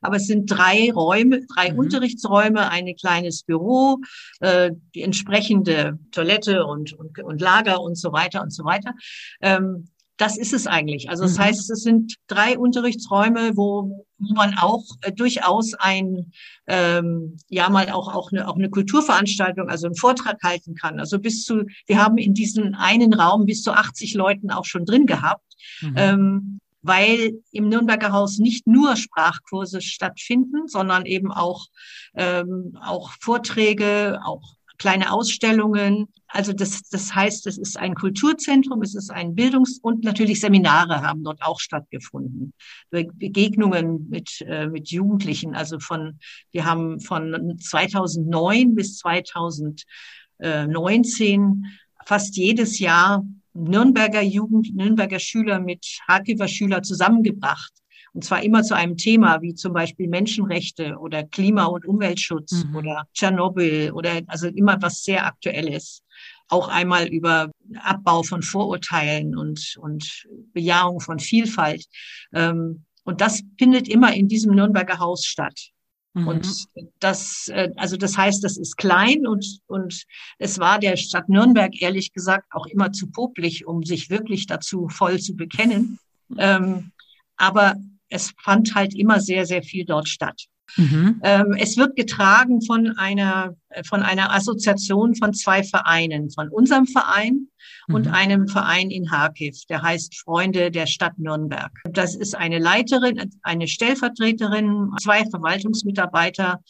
aber 0.00 0.16
es 0.16 0.26
sind 0.26 0.46
drei 0.46 0.90
Räume, 0.90 1.42
drei 1.54 1.72
mhm. 1.72 1.80
Unterrichtsräume, 1.80 2.70
ein 2.70 2.94
kleines 2.96 3.42
Büro, 3.42 3.98
äh, 4.40 4.70
die 4.94 5.02
entsprechende 5.02 5.98
Toilette 6.12 6.64
und, 6.64 6.94
und, 6.94 7.18
und 7.22 7.40
Lager 7.40 7.80
und 7.80 7.96
so 7.96 8.12
weiter 8.12 8.42
und 8.42 8.52
so 8.52 8.64
weiter. 8.64 8.94
Ähm, 9.42 9.88
das 10.16 10.36
ist 10.36 10.52
es 10.52 10.66
eigentlich. 10.66 11.10
Also 11.10 11.24
das 11.24 11.38
mhm. 11.38 11.42
heißt, 11.42 11.70
es 11.70 11.82
sind 11.82 12.14
drei 12.28 12.56
Unterrichtsräume, 12.56 13.56
wo, 13.56 14.06
wo 14.18 14.34
man 14.34 14.56
auch 14.56 14.84
äh, 15.02 15.12
durchaus 15.12 15.74
ein, 15.74 16.32
ähm, 16.66 17.36
ja 17.48 17.68
mal 17.68 17.90
auch 17.90 18.14
auch 18.14 18.30
eine, 18.30 18.46
auch 18.48 18.56
eine 18.56 18.70
Kulturveranstaltung, 18.70 19.68
also 19.68 19.86
einen 19.86 19.96
Vortrag 19.96 20.42
halten 20.42 20.74
kann. 20.74 21.00
Also 21.00 21.18
bis 21.18 21.44
zu, 21.44 21.64
wir 21.86 22.02
haben 22.02 22.18
in 22.18 22.34
diesem 22.34 22.74
einen 22.74 23.12
Raum 23.12 23.46
bis 23.46 23.62
zu 23.62 23.72
80 23.72 24.14
Leuten 24.14 24.50
auch 24.50 24.64
schon 24.64 24.84
drin 24.84 25.06
gehabt. 25.06 25.44
Mhm. 25.80 25.94
Ähm, 25.96 26.60
weil 26.86 27.42
im 27.50 27.70
Nürnberger 27.70 28.12
Haus 28.12 28.38
nicht 28.38 28.66
nur 28.66 28.96
Sprachkurse 28.96 29.80
stattfinden, 29.80 30.68
sondern 30.68 31.06
eben 31.06 31.32
auch, 31.32 31.68
ähm, 32.14 32.76
auch 32.78 33.12
Vorträge, 33.20 34.20
auch 34.22 34.56
kleine 34.78 35.12
Ausstellungen. 35.12 36.08
Also 36.26 36.52
das, 36.52 36.82
das 36.90 37.14
heißt, 37.14 37.46
es 37.46 37.56
ist 37.58 37.78
ein 37.78 37.94
Kulturzentrum, 37.94 38.82
es 38.82 38.94
ist 38.94 39.10
ein 39.10 39.34
Bildungs- 39.34 39.78
und 39.80 40.04
natürlich 40.04 40.40
Seminare 40.40 41.02
haben 41.02 41.22
dort 41.22 41.42
auch 41.42 41.60
stattgefunden. 41.60 42.52
Begegnungen 42.90 44.08
mit, 44.10 44.40
äh, 44.46 44.66
mit 44.66 44.90
Jugendlichen. 44.90 45.54
Also 45.54 45.78
von, 45.78 46.18
wir 46.50 46.64
haben 46.64 47.00
von 47.00 47.56
2009 47.60 48.74
bis 48.74 48.98
2019 48.98 51.66
fast 52.04 52.36
jedes 52.36 52.78
Jahr 52.78 53.24
Nürnberger 53.54 54.22
Jugend, 54.22 54.74
Nürnberger 54.74 55.20
Schüler 55.20 55.60
mit 55.60 56.00
Harkiver 56.08 56.48
Schüler 56.48 56.82
zusammengebracht 56.82 57.72
und 58.14 58.24
zwar 58.24 58.42
immer 58.42 58.62
zu 58.62 58.74
einem 58.74 58.96
Thema 58.96 59.42
wie 59.42 59.54
zum 59.54 59.72
Beispiel 59.72 60.08
Menschenrechte 60.08 60.96
oder 60.98 61.24
Klima- 61.24 61.66
und 61.66 61.84
Umweltschutz 61.84 62.64
mhm. 62.64 62.76
oder 62.76 63.08
Tschernobyl 63.12 63.90
oder 63.90 64.22
also 64.28 64.46
immer 64.46 64.80
was 64.80 65.02
sehr 65.02 65.26
Aktuelles. 65.26 66.02
Auch 66.48 66.68
einmal 66.68 67.08
über 67.08 67.50
Abbau 67.82 68.22
von 68.22 68.42
Vorurteilen 68.42 69.36
und, 69.36 69.76
und 69.80 70.26
Bejahung 70.52 71.00
von 71.00 71.18
Vielfalt. 71.18 71.86
Ähm, 72.32 72.84
und 73.02 73.20
das 73.20 73.42
findet 73.58 73.88
immer 73.88 74.14
in 74.14 74.28
diesem 74.28 74.54
Nürnberger 74.54 75.00
Haus 75.00 75.24
statt. 75.24 75.70
Mhm. 76.12 76.28
Und 76.28 76.66
das, 77.00 77.48
äh, 77.48 77.70
also 77.76 77.96
das 77.96 78.16
heißt, 78.16 78.44
das 78.44 78.56
ist 78.58 78.76
klein 78.76 79.26
und, 79.26 79.58
und 79.66 80.04
es 80.38 80.60
war 80.60 80.78
der 80.78 80.96
Stadt 80.96 81.28
Nürnberg 81.28 81.82
ehrlich 81.82 82.12
gesagt 82.12 82.46
auch 82.52 82.66
immer 82.66 82.92
zu 82.92 83.10
popelig, 83.10 83.66
um 83.66 83.82
sich 83.82 84.08
wirklich 84.08 84.46
dazu 84.46 84.88
voll 84.88 85.18
zu 85.18 85.34
bekennen. 85.34 85.98
Ähm, 86.38 86.92
aber 87.36 87.74
es 88.08 88.32
fand 88.42 88.74
halt 88.74 88.94
immer 88.94 89.20
sehr, 89.20 89.46
sehr 89.46 89.62
viel 89.62 89.84
dort 89.84 90.08
statt. 90.08 90.46
Mhm. 90.76 91.20
Ähm, 91.22 91.54
es 91.58 91.76
wird 91.76 91.94
getragen 91.94 92.62
von 92.62 92.96
einer, 92.96 93.54
von 93.86 94.02
einer 94.02 94.32
Assoziation 94.32 95.14
von 95.14 95.34
zwei 95.34 95.62
Vereinen, 95.62 96.30
von 96.30 96.48
unserem 96.48 96.86
Verein 96.86 97.48
mhm. 97.86 97.94
und 97.94 98.08
einem 98.08 98.48
Verein 98.48 98.90
in 98.90 99.10
Harkiv, 99.10 99.56
der 99.68 99.82
heißt 99.82 100.18
Freunde 100.22 100.70
der 100.70 100.86
Stadt 100.86 101.18
Nürnberg. 101.18 101.70
Das 101.90 102.14
ist 102.14 102.34
eine 102.34 102.58
Leiterin, 102.58 103.30
eine 103.42 103.68
Stellvertreterin, 103.68 104.90
zwei 105.00 105.24
Verwaltungsmitarbeiter 105.26 106.60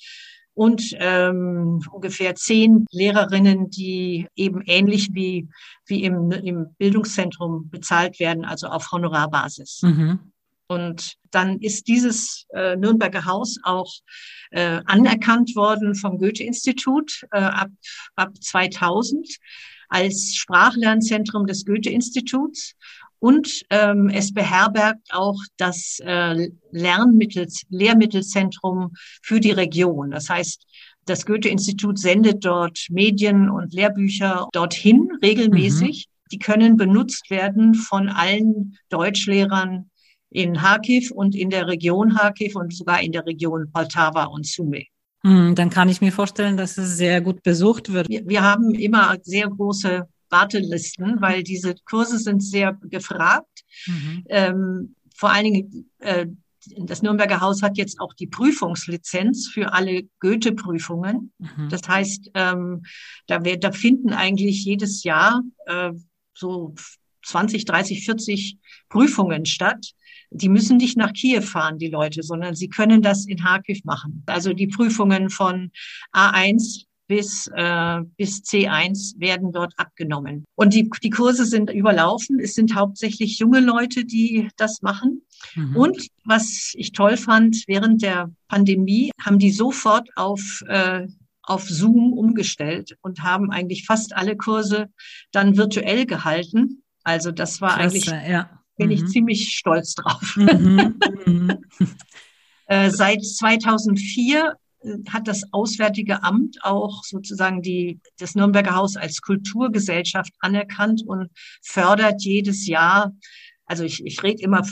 und 0.54 0.82
ähm, 0.98 1.80
ungefähr 1.90 2.34
zehn 2.34 2.86
Lehrerinnen, 2.90 3.70
die 3.70 4.28
eben 4.36 4.62
ähnlich 4.66 5.10
wie, 5.12 5.48
wie 5.86 6.04
im, 6.04 6.30
im 6.30 6.74
Bildungszentrum 6.78 7.70
bezahlt 7.70 8.20
werden, 8.20 8.44
also 8.44 8.68
auf 8.68 8.92
Honorarbasis. 8.92 9.82
Mhm. 9.82 10.32
Und 10.66 11.14
dann 11.30 11.60
ist 11.60 11.88
dieses 11.88 12.46
äh, 12.54 12.76
Nürnberger 12.76 13.26
Haus 13.26 13.58
auch 13.64 13.92
äh, 14.50 14.80
anerkannt 14.86 15.54
worden 15.56 15.94
vom 15.94 16.18
Goethe-Institut 16.18 17.26
äh, 17.32 17.38
ab, 17.38 17.70
ab 18.16 18.30
2000 18.40 19.28
als 19.88 20.34
Sprachlernzentrum 20.34 21.46
des 21.46 21.64
Goethe-Instituts. 21.64 22.74
Und 23.18 23.64
ähm, 23.70 24.10
es 24.10 24.34
beherbergt 24.34 25.08
auch 25.10 25.38
das 25.56 25.98
äh, 26.02 26.50
Lernmittel, 26.70 27.48
Lehrmittelzentrum 27.70 28.92
für 29.22 29.40
die 29.40 29.52
Region. 29.52 30.10
Das 30.10 30.28
heißt, 30.28 30.66
das 31.06 31.26
Goethe-Institut 31.26 31.98
sendet 31.98 32.44
dort 32.44 32.86
Medien 32.90 33.50
und 33.50 33.72
Lehrbücher 33.72 34.48
dorthin 34.52 35.10
regelmäßig. 35.22 36.06
Mhm. 36.06 36.28
Die 36.32 36.38
können 36.38 36.76
benutzt 36.76 37.30
werden 37.30 37.74
von 37.74 38.08
allen 38.08 38.78
Deutschlehrern 38.88 39.90
in 40.34 40.56
Kharkiv 40.56 41.12
und 41.12 41.36
in 41.36 41.48
der 41.48 41.68
Region 41.68 42.14
Kharkiv 42.16 42.56
und 42.56 42.74
sogar 42.74 43.00
in 43.00 43.12
der 43.12 43.24
Region 43.24 43.70
Poltava 43.72 44.24
und 44.24 44.44
Sumy. 44.44 44.88
Hm, 45.22 45.54
dann 45.54 45.70
kann 45.70 45.88
ich 45.88 46.00
mir 46.00 46.10
vorstellen, 46.10 46.56
dass 46.56 46.76
es 46.76 46.96
sehr 46.96 47.20
gut 47.20 47.44
besucht 47.44 47.92
wird. 47.92 48.08
Wir, 48.08 48.26
wir 48.26 48.42
haben 48.42 48.74
immer 48.74 49.16
sehr 49.22 49.48
große 49.48 50.08
Wartelisten, 50.30 51.20
weil 51.20 51.44
diese 51.44 51.76
Kurse 51.84 52.18
sind 52.18 52.42
sehr 52.42 52.76
gefragt. 52.82 53.64
Mhm. 53.86 54.24
Ähm, 54.28 54.94
vor 55.14 55.30
allen 55.30 55.44
Dingen, 55.44 55.90
äh, 56.00 56.26
das 56.78 57.02
Nürnberger 57.02 57.40
Haus 57.40 57.62
hat 57.62 57.76
jetzt 57.76 58.00
auch 58.00 58.12
die 58.12 58.26
Prüfungslizenz 58.26 59.48
für 59.48 59.72
alle 59.72 60.02
Goethe-Prüfungen. 60.18 61.32
Mhm. 61.38 61.68
Das 61.68 61.82
heißt, 61.86 62.32
ähm, 62.34 62.82
da, 63.28 63.44
wir, 63.44 63.60
da 63.60 63.70
finden 63.70 64.12
eigentlich 64.12 64.64
jedes 64.64 65.04
Jahr 65.04 65.42
äh, 65.66 65.92
so 66.34 66.74
20, 67.24 67.66
30, 67.66 68.04
40 68.04 68.58
Prüfungen 68.88 69.46
statt 69.46 69.94
die 70.34 70.48
müssen 70.48 70.76
nicht 70.76 70.96
nach 70.96 71.12
Kiew 71.12 71.42
fahren, 71.42 71.78
die 71.78 71.88
Leute, 71.88 72.22
sondern 72.22 72.54
sie 72.54 72.68
können 72.68 73.02
das 73.02 73.24
in 73.26 73.38
Kharkiv 73.38 73.84
machen. 73.84 74.22
Also 74.26 74.52
die 74.52 74.66
Prüfungen 74.66 75.30
von 75.30 75.70
A1 76.12 76.86
bis, 77.06 77.46
äh, 77.54 78.00
bis 78.16 78.42
C1 78.42 79.20
werden 79.20 79.52
dort 79.52 79.74
abgenommen. 79.76 80.44
Und 80.54 80.74
die, 80.74 80.90
die 81.02 81.10
Kurse 81.10 81.44
sind 81.44 81.70
überlaufen. 81.70 82.40
Es 82.40 82.54
sind 82.54 82.74
hauptsächlich 82.74 83.38
junge 83.38 83.60
Leute, 83.60 84.04
die 84.04 84.48
das 84.56 84.82
machen. 84.82 85.22
Mhm. 85.54 85.76
Und 85.76 86.08
was 86.24 86.72
ich 86.74 86.92
toll 86.92 87.16
fand, 87.16 87.64
während 87.66 88.02
der 88.02 88.30
Pandemie 88.48 89.10
haben 89.20 89.38
die 89.38 89.52
sofort 89.52 90.08
auf, 90.16 90.62
äh, 90.66 91.06
auf 91.42 91.68
Zoom 91.68 92.12
umgestellt 92.14 92.96
und 93.02 93.22
haben 93.22 93.50
eigentlich 93.50 93.84
fast 93.84 94.16
alle 94.16 94.36
Kurse 94.36 94.88
dann 95.30 95.56
virtuell 95.56 96.06
gehalten. 96.06 96.82
Also 97.04 97.30
das 97.30 97.60
war 97.60 97.76
Klasse, 97.76 97.84
eigentlich 97.84 98.06
ja 98.06 98.63
bin 98.76 98.86
mhm. 98.86 98.92
ich 98.92 99.06
ziemlich 99.06 99.56
stolz 99.56 99.94
drauf. 99.94 100.36
Mhm. 100.36 101.00
mhm. 101.26 101.64
äh, 102.66 102.90
seit 102.90 103.24
2004 103.24 104.56
äh, 104.80 104.88
hat 105.08 105.28
das 105.28 105.44
Auswärtige 105.52 106.22
Amt 106.22 106.58
auch 106.62 107.04
sozusagen 107.04 107.62
die, 107.62 108.00
das 108.18 108.34
Nürnberger 108.34 108.74
Haus 108.74 108.96
als 108.96 109.20
Kulturgesellschaft 109.20 110.32
anerkannt 110.40 111.02
und 111.06 111.30
fördert 111.62 112.22
jedes 112.22 112.66
Jahr, 112.66 113.12
also 113.66 113.84
ich, 113.84 114.04
ich 114.04 114.22
rede 114.22 114.42
immer 114.42 114.62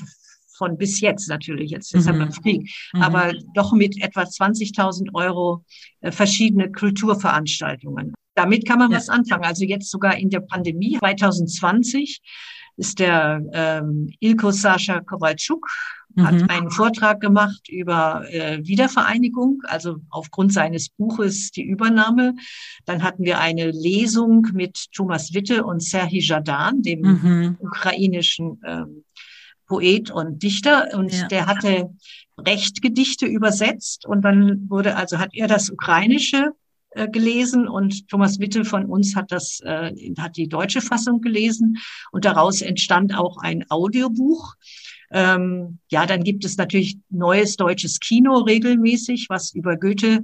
von 0.56 0.76
bis 0.76 1.00
jetzt 1.00 1.28
natürlich, 1.28 1.70
jetzt 1.70 1.94
ist 1.94 2.08
mhm. 2.08 2.20
ja 2.20 2.26
Krieg, 2.28 2.70
mhm. 2.92 3.02
aber 3.02 3.32
doch 3.54 3.72
mit 3.72 4.00
etwa 4.02 4.22
20.000 4.22 5.14
Euro 5.14 5.64
äh, 6.00 6.12
verschiedene 6.12 6.70
Kulturveranstaltungen. 6.70 8.14
Damit 8.34 8.66
kann 8.66 8.78
man 8.78 8.90
ja. 8.90 8.96
was 8.96 9.08
anfangen. 9.08 9.44
Also 9.44 9.64
jetzt 9.64 9.90
sogar 9.90 10.16
in 10.16 10.30
der 10.30 10.40
Pandemie 10.40 10.98
2020 10.98 12.20
ist 12.76 12.98
der 12.98 13.42
ähm, 13.52 14.10
Ilko 14.20 14.50
Sascha 14.50 15.00
Kowalczuk, 15.00 15.66
mhm. 16.14 16.26
hat 16.26 16.50
einen 16.50 16.70
Vortrag 16.70 17.20
gemacht 17.20 17.68
über 17.68 18.24
äh, 18.30 18.60
Wiedervereinigung, 18.64 19.62
also 19.64 19.98
aufgrund 20.10 20.52
seines 20.52 20.88
Buches 20.88 21.50
die 21.50 21.64
Übernahme. 21.64 22.34
Dann 22.84 23.02
hatten 23.02 23.24
wir 23.24 23.40
eine 23.40 23.70
Lesung 23.70 24.48
mit 24.52 24.86
Thomas 24.92 25.34
Witte 25.34 25.64
und 25.64 25.82
Serhii 25.82 26.20
Jadan, 26.20 26.82
dem 26.82 27.00
mhm. 27.00 27.56
ukrainischen 27.58 28.60
ähm, 28.66 29.04
Poet 29.66 30.10
und 30.10 30.42
Dichter. 30.42 30.88
Und 30.94 31.12
ja. 31.12 31.26
der 31.28 31.46
hatte 31.46 31.90
Rechtgedichte 32.38 33.26
übersetzt 33.26 34.06
und 34.06 34.22
dann 34.22 34.68
wurde, 34.68 34.96
also 34.96 35.18
hat 35.18 35.30
er 35.32 35.48
das 35.48 35.70
Ukrainische 35.70 36.52
äh, 36.94 37.08
gelesen 37.08 37.68
und 37.68 38.08
Thomas 38.08 38.38
Witte 38.38 38.64
von 38.64 38.86
uns 38.86 39.16
hat 39.16 39.32
das, 39.32 39.60
äh, 39.60 39.92
hat 40.18 40.36
die 40.36 40.48
deutsche 40.48 40.80
Fassung 40.80 41.20
gelesen 41.20 41.78
und 42.10 42.24
daraus 42.24 42.60
entstand 42.60 43.16
auch 43.16 43.38
ein 43.38 43.64
Audiobuch. 43.70 44.54
Ähm, 45.10 45.78
ja, 45.90 46.06
dann 46.06 46.22
gibt 46.22 46.44
es 46.44 46.56
natürlich 46.56 46.98
neues 47.10 47.56
deutsches 47.56 48.00
Kino 48.00 48.38
regelmäßig, 48.38 49.26
was 49.28 49.54
über 49.54 49.76
Goethe 49.76 50.20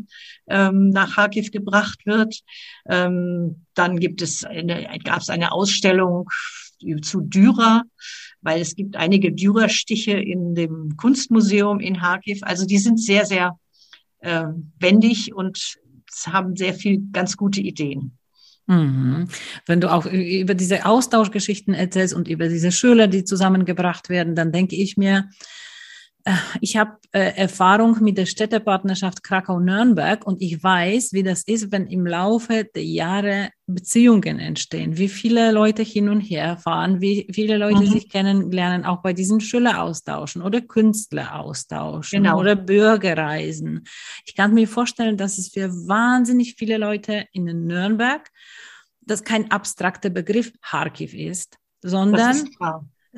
ähm, 0.47 0.91
nach 0.91 1.15
Kharkiv 1.15 1.51
gebracht 1.51 2.05
wird. 2.07 2.41
Ähm, 2.87 3.65
dann 3.75 3.99
gibt 3.99 4.23
es 4.23 4.45
eine, 4.45 4.89
gab 5.05 5.21
es 5.21 5.31
eine 5.31 5.53
Ausstellung 5.53 6.29
zu 7.03 7.21
Dürer, 7.23 7.83
weil 8.41 8.61
es 8.61 8.77
gibt 8.77 8.97
einige 8.97 9.33
Dürer-Stiche 9.33 10.13
in 10.13 10.55
dem 10.55 10.97
Kunstmuseum 10.97 11.81
in 11.81 11.97
Kharkiv. 11.99 12.41
Also 12.43 12.67
die 12.67 12.79
sind 12.79 13.01
sehr, 13.01 13.27
sehr 13.27 13.59
äh, 14.21 14.47
wendig 14.79 15.35
und 15.35 15.79
haben 16.27 16.57
sehr 16.57 16.75
viel 16.75 17.03
ganz 17.13 17.37
gute 17.37 17.61
Ideen. 17.61 18.19
Mhm. 18.67 19.29
Wenn 19.67 19.81
du 19.81 19.91
auch 19.91 20.07
über 20.07 20.55
diese 20.55 20.85
Austauschgeschichten 20.85 21.75
erzählst 21.75 22.15
und 22.15 22.29
über 22.29 22.49
diese 22.49 22.71
Schüler, 22.71 23.07
die 23.07 23.25
zusammengebracht 23.25 24.09
werden, 24.11 24.35
dann 24.35 24.53
denke 24.53 24.77
ich 24.77 24.97
mir, 24.97 25.31
ich 26.61 26.77
habe 26.77 26.99
äh, 27.13 27.37
Erfahrung 27.37 28.03
mit 28.03 28.19
der 28.19 28.27
Städtepartnerschaft 28.27 29.23
Krakau-Nürnberg 29.23 30.27
und 30.27 30.43
ich 30.43 30.63
weiß, 30.63 31.13
wie 31.13 31.23
das 31.23 31.43
ist, 31.45 31.73
wenn 31.73 31.87
im 31.87 32.07
Laufe 32.07 32.65
der 32.65 32.85
Jahre 32.85 33.51
Beziehungen 33.67 34.39
entstehen, 34.39 34.97
wie 34.97 35.09
viele 35.09 35.53
Leute 35.53 35.83
hin 35.83 36.09
und 36.09 36.21
her 36.21 36.57
fahren, 36.57 37.01
wie 37.01 37.29
viele 37.33 37.59
Leute 37.59 37.81
mhm. 37.81 37.87
sich 37.87 38.09
kennenlernen, 38.09 38.85
auch 38.85 39.03
bei 39.03 39.13
diesen 39.13 39.41
Schüleraustauschen 39.41 40.43
oder 40.43 40.61
Künstleraustauschen 40.61 42.23
genau. 42.23 42.41
oder 42.41 42.57
Bürgerreisen. 42.57 43.85
Ich 44.25 44.35
kann 44.35 44.55
mir 44.55 44.69
vorstellen, 44.69 45.17
dass 45.17 45.39
es 45.39 45.49
für 45.49 45.71
wahnsinnig 45.87 46.55
viele 46.57 46.79
Leute 46.79 47.27
in 47.33 47.45
Nürnberg, 47.67 48.29
das 49.01 49.25
kein 49.25 49.51
abstrakter 49.51 50.11
Begriff 50.11 50.53
Kharkiv 50.63 51.15
ist, 51.15 51.57
sondern 51.83 52.49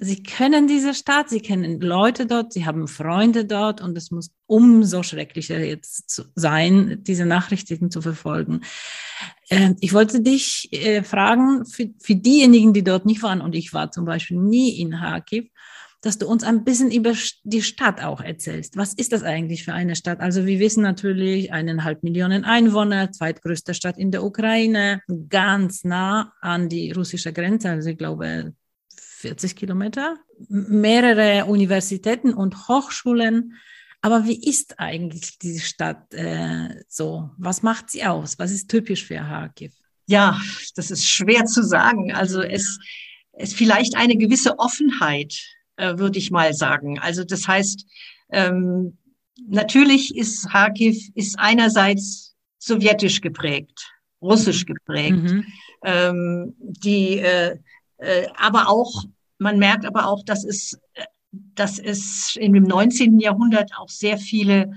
Sie 0.02 0.22
kennen 0.22 0.66
diese 0.66 0.94
Stadt, 0.94 1.28
sie 1.28 1.40
kennen 1.40 1.80
Leute 1.80 2.24
dort, 2.24 2.54
sie 2.54 2.64
haben 2.64 2.88
Freunde 2.88 3.44
dort 3.44 3.82
und 3.82 3.96
es 3.98 4.10
muss 4.10 4.30
umso 4.46 5.02
schrecklicher 5.02 5.58
jetzt 5.58 6.30
sein, 6.34 7.00
diese 7.02 7.26
Nachrichten 7.26 7.90
zu 7.90 8.00
verfolgen. 8.00 8.62
Äh, 9.50 9.74
ich 9.80 9.92
wollte 9.92 10.22
dich 10.22 10.68
äh, 10.72 11.02
fragen, 11.02 11.66
für, 11.66 11.90
für 11.98 12.14
diejenigen, 12.14 12.72
die 12.72 12.82
dort 12.82 13.04
nicht 13.04 13.22
waren, 13.22 13.42
und 13.42 13.54
ich 13.54 13.74
war 13.74 13.90
zum 13.90 14.06
Beispiel 14.06 14.38
nie 14.38 14.80
in 14.80 14.92
Kharkiv, 14.92 15.50
dass 16.00 16.16
du 16.16 16.26
uns 16.26 16.44
ein 16.44 16.64
bisschen 16.64 16.90
über 16.90 17.12
die 17.44 17.60
Stadt 17.60 18.02
auch 18.02 18.22
erzählst. 18.22 18.78
Was 18.78 18.94
ist 18.94 19.12
das 19.12 19.22
eigentlich 19.22 19.64
für 19.64 19.74
eine 19.74 19.96
Stadt? 19.96 20.20
Also 20.20 20.46
wir 20.46 20.58
wissen 20.60 20.82
natürlich, 20.82 21.52
eineinhalb 21.52 22.02
Millionen 22.02 22.44
Einwohner, 22.44 23.12
zweitgrößte 23.12 23.74
Stadt 23.74 23.98
in 23.98 24.10
der 24.10 24.24
Ukraine, 24.24 25.02
ganz 25.28 25.84
nah 25.84 26.32
an 26.40 26.70
die 26.70 26.92
russische 26.92 27.34
Grenze. 27.34 27.68
Also 27.68 27.90
ich 27.90 27.98
glaube 27.98 28.54
40 29.20 29.54
Kilometer, 29.54 30.16
mehrere 30.48 31.44
Universitäten 31.44 32.32
und 32.32 32.68
Hochschulen. 32.68 33.54
Aber 34.00 34.24
wie 34.24 34.42
ist 34.48 34.80
eigentlich 34.80 35.38
diese 35.38 35.60
Stadt 35.60 36.12
äh, 36.14 36.82
so? 36.88 37.30
Was 37.36 37.62
macht 37.62 37.90
sie 37.90 38.04
aus? 38.04 38.38
Was 38.38 38.50
ist 38.50 38.68
typisch 38.68 39.04
für 39.04 39.16
Kharkiv? 39.16 39.72
Ja, 40.06 40.40
das 40.74 40.90
ist 40.90 41.06
schwer 41.06 41.44
zu 41.44 41.62
sagen. 41.62 42.12
Also 42.12 42.40
es 42.40 42.78
ist 43.34 43.54
vielleicht 43.54 43.96
eine 43.96 44.16
gewisse 44.16 44.58
Offenheit, 44.58 45.38
äh, 45.76 45.98
würde 45.98 46.18
ich 46.18 46.30
mal 46.30 46.54
sagen. 46.54 46.98
Also 46.98 47.24
das 47.24 47.46
heißt, 47.46 47.84
ähm, 48.30 48.96
natürlich 49.46 50.16
ist 50.16 50.48
Kharkiv 50.48 51.10
ist 51.14 51.38
einerseits 51.38 52.34
sowjetisch 52.58 53.20
geprägt, 53.20 53.92
russisch 54.22 54.64
geprägt. 54.64 55.22
Mhm. 55.22 55.44
Ähm, 55.84 56.54
die 56.58 57.18
äh, 57.18 57.58
äh, 58.00 58.26
aber 58.36 58.68
auch, 58.68 59.04
man 59.38 59.58
merkt 59.58 59.86
aber 59.86 60.06
auch, 60.06 60.24
dass 60.24 60.44
es, 60.44 60.78
dass 61.32 61.78
es 61.78 62.36
in 62.36 62.52
dem 62.52 62.64
19. 62.64 63.18
Jahrhundert 63.18 63.72
auch 63.78 63.88
sehr 63.88 64.18
viele 64.18 64.72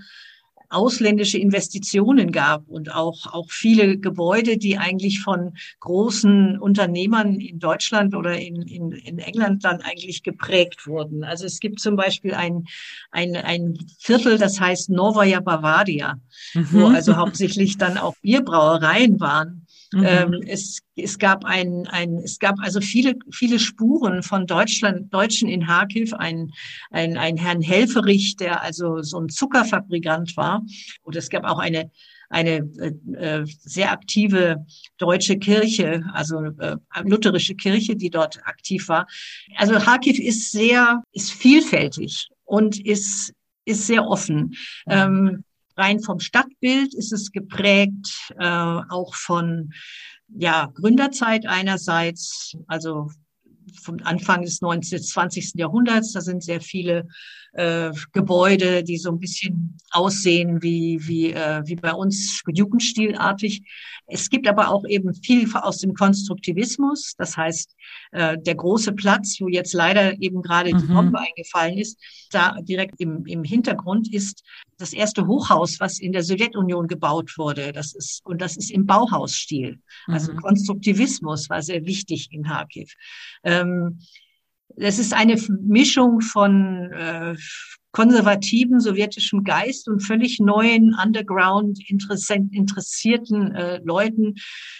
ausländische 0.73 1.37
Investitionen 1.37 2.31
gab 2.31 2.67
und 2.67 2.93
auch, 2.93 3.31
auch 3.31 3.49
viele 3.49 3.97
Gebäude, 3.97 4.57
die 4.57 4.77
eigentlich 4.77 5.21
von 5.21 5.53
großen 5.79 6.59
Unternehmern 6.59 7.39
in 7.39 7.59
Deutschland 7.59 8.15
oder 8.15 8.37
in, 8.37 8.61
in, 8.63 8.91
in 8.91 9.19
England 9.19 9.63
dann 9.63 9.81
eigentlich 9.81 10.23
geprägt 10.23 10.87
wurden. 10.87 11.23
Also 11.23 11.45
es 11.45 11.59
gibt 11.59 11.79
zum 11.79 11.95
Beispiel 11.95 12.33
ein, 12.33 12.65
ein, 13.11 13.35
ein 13.35 13.77
Viertel, 13.99 14.37
das 14.37 14.59
heißt 14.59 14.89
Novaya 14.89 15.39
Bavaria, 15.39 16.15
mhm. 16.53 16.67
wo 16.71 16.87
also 16.87 17.15
hauptsächlich 17.15 17.77
dann 17.77 17.97
auch 17.97 18.15
Bierbrauereien 18.21 19.19
waren. 19.19 19.62
Mhm. 19.93 20.05
Ähm, 20.05 20.41
es, 20.47 20.79
es 20.95 21.17
gab 21.19 21.45
ein, 21.45 21.87
ein, 21.87 22.17
es 22.17 22.39
gab 22.39 22.55
also 22.59 22.81
viele, 22.81 23.15
viele 23.31 23.59
Spuren 23.59 24.23
von 24.23 24.47
Deutschland, 24.47 25.13
Deutschen 25.13 25.47
in 25.47 25.67
Harkiv, 25.67 26.13
ein, 26.13 26.51
ein, 26.91 27.17
ein 27.17 27.37
Herrn 27.37 27.61
Helferich, 27.61 28.35
der 28.35 28.61
also 28.61 29.01
so 29.01 29.19
ein 29.19 29.29
Zuckerfabrikant 29.29 30.35
war. 30.35 30.63
Und 31.03 31.15
es 31.15 31.29
gab 31.29 31.43
auch 31.45 31.59
eine, 31.59 31.91
eine 32.29 32.57
äh, 33.17 33.45
sehr 33.45 33.91
aktive 33.91 34.65
deutsche 34.97 35.37
Kirche, 35.37 36.03
also 36.13 36.43
äh, 36.59 36.75
lutherische 37.03 37.55
Kirche, 37.55 37.95
die 37.95 38.09
dort 38.09 38.39
aktiv 38.45 38.87
war. 38.87 39.07
Also 39.55 39.85
Harkiv 39.85 40.19
ist 40.19 40.51
sehr, 40.51 41.03
ist 41.11 41.31
vielfältig 41.31 42.29
und 42.45 42.83
ist, 42.83 43.33
ist 43.65 43.85
sehr 43.87 44.05
offen. 44.07 44.55
Mhm. 44.85 44.91
Ähm, 44.91 45.43
rein 45.75 45.99
vom 45.99 46.19
Stadtbild 46.19 46.93
ist 46.93 47.13
es 47.13 47.31
geprägt, 47.31 48.31
äh, 48.37 48.45
auch 48.45 49.15
von 49.15 49.73
ja, 50.35 50.71
Gründerzeit 50.75 51.45
einerseits, 51.45 52.55
also 52.67 53.09
vom 53.81 53.97
Anfang 54.03 54.43
des 54.43 54.61
19. 54.61 55.01
20. 55.01 55.53
Jahrhunderts. 55.55 56.13
Da 56.13 56.21
sind 56.21 56.43
sehr 56.43 56.61
viele 56.61 57.07
äh, 57.53 57.91
Gebäude, 58.11 58.83
die 58.83 58.97
so 58.97 59.11
ein 59.11 59.19
bisschen 59.19 59.77
aussehen 59.91 60.61
wie, 60.61 60.99
wie, 61.07 61.31
äh, 61.31 61.61
wie 61.65 61.75
bei 61.75 61.93
uns 61.93 62.41
Jugendstilartig. 62.47 63.63
Es 64.07 64.29
gibt 64.29 64.47
aber 64.47 64.69
auch 64.69 64.83
eben 64.87 65.13
viel 65.13 65.47
aus 65.55 65.79
dem 65.79 65.93
Konstruktivismus. 65.93 67.13
Das 67.17 67.37
heißt, 67.37 67.75
äh, 68.11 68.37
der 68.39 68.55
große 68.55 68.93
Platz, 68.93 69.37
wo 69.39 69.47
jetzt 69.47 69.73
leider 69.73 70.19
eben 70.21 70.41
gerade 70.41 70.73
mhm. 70.73 70.79
die 70.79 70.87
Bombe 70.87 71.19
eingefallen 71.19 71.77
ist, 71.77 71.99
da 72.31 72.57
direkt 72.61 72.99
im, 72.99 73.25
im 73.25 73.43
Hintergrund 73.43 74.11
ist 74.13 74.43
das 74.77 74.93
erste 74.93 75.27
Hochhaus, 75.27 75.79
was 75.79 75.99
in 75.99 76.11
der 76.11 76.23
Sowjetunion 76.23 76.87
gebaut 76.87 77.37
wurde. 77.37 77.71
Das 77.71 77.93
ist, 77.93 78.25
und 78.25 78.41
das 78.41 78.57
ist 78.57 78.71
im 78.71 78.85
Bauhausstil. 78.85 79.79
Also 80.07 80.33
mhm. 80.33 80.37
Konstruktivismus 80.37 81.49
war 81.49 81.61
sehr 81.61 81.85
wichtig 81.85 82.29
in 82.31 82.43
Kharkiv. 82.43 82.93
Ähm, 83.43 83.99
es 84.77 84.99
ist 84.99 85.13
eine 85.13 85.39
Mischung 85.61 86.21
von 86.21 86.91
äh, 86.91 87.35
konservativen 87.93 88.79
sowjetischem 88.79 89.43
Geist 89.43 89.87
und 89.87 90.01
völlig 90.01 90.39
neuen 90.39 90.95
Underground 91.01 91.79
interessierten 91.87 93.55
äh, 93.55 93.79
Leuten. 93.83 94.35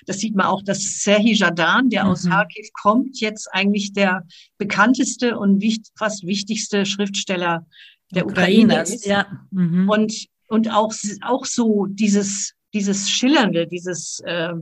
Das 0.08 0.17
sieht 0.19 0.36
man 0.36 0.47
auch, 0.47 0.63
dass 0.63 1.03
Serhii 1.03 1.34
Jadan, 1.34 1.89
der 1.89 2.06
mhm. 2.06 2.10
aus 2.10 2.27
Kharkiv 2.27 2.67
kommt, 2.82 3.19
jetzt 3.19 3.47
eigentlich 3.53 3.93
der 3.93 4.25
bekannteste 4.58 5.38
und 5.38 5.62
wichtig, 5.62 5.93
fast 5.95 6.25
wichtigste 6.25 6.86
Schriftsteller 6.86 7.67
der 8.12 8.25
Ukraine, 8.25 8.73
Ukraine 8.73 8.82
ist. 8.82 9.06
Ja. 9.06 9.27
Mhm. 9.51 9.89
Und 9.89 10.25
und 10.47 10.71
auch 10.71 10.93
auch 11.21 11.45
so 11.45 11.86
dieses 11.88 12.53
dieses 12.73 13.10
schillernde, 13.10 13.67
dieses 13.67 14.21
äh, 14.25 14.53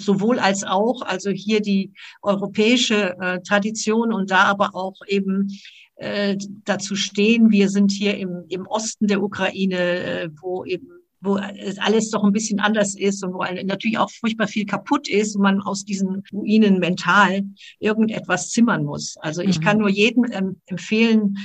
sowohl 0.00 0.38
als 0.38 0.64
auch, 0.64 1.02
also 1.02 1.30
hier 1.30 1.60
die 1.60 1.92
europäische 2.22 3.16
äh, 3.20 3.40
Tradition 3.40 4.12
und 4.12 4.30
da 4.30 4.44
aber 4.44 4.74
auch 4.74 4.96
eben 5.06 5.48
äh, 5.96 6.36
dazu 6.64 6.96
stehen, 6.96 7.50
wir 7.50 7.68
sind 7.68 7.90
hier 7.90 8.16
im, 8.18 8.44
im 8.48 8.66
Osten 8.66 9.06
der 9.06 9.22
Ukraine, 9.22 9.76
äh, 9.76 10.28
wo 10.40 10.64
eben 10.64 10.88
wo 11.20 11.34
alles 11.78 12.10
doch 12.10 12.22
ein 12.22 12.32
bisschen 12.32 12.60
anders 12.60 12.94
ist 12.94 13.24
und 13.24 13.34
wo 13.34 13.42
natürlich 13.64 13.98
auch 13.98 14.08
furchtbar 14.08 14.46
viel 14.46 14.66
kaputt 14.66 15.08
ist 15.08 15.34
und 15.34 15.42
man 15.42 15.60
aus 15.60 15.84
diesen 15.84 16.22
Ruinen 16.32 16.78
mental 16.78 17.42
irgendetwas 17.80 18.50
zimmern 18.50 18.84
muss. 18.84 19.16
Also 19.18 19.42
ich 19.42 19.58
mhm. 19.58 19.64
kann 19.64 19.78
nur 19.78 19.88
jedem 19.88 20.26
ähm, 20.30 20.60
empfehlen, 20.66 21.36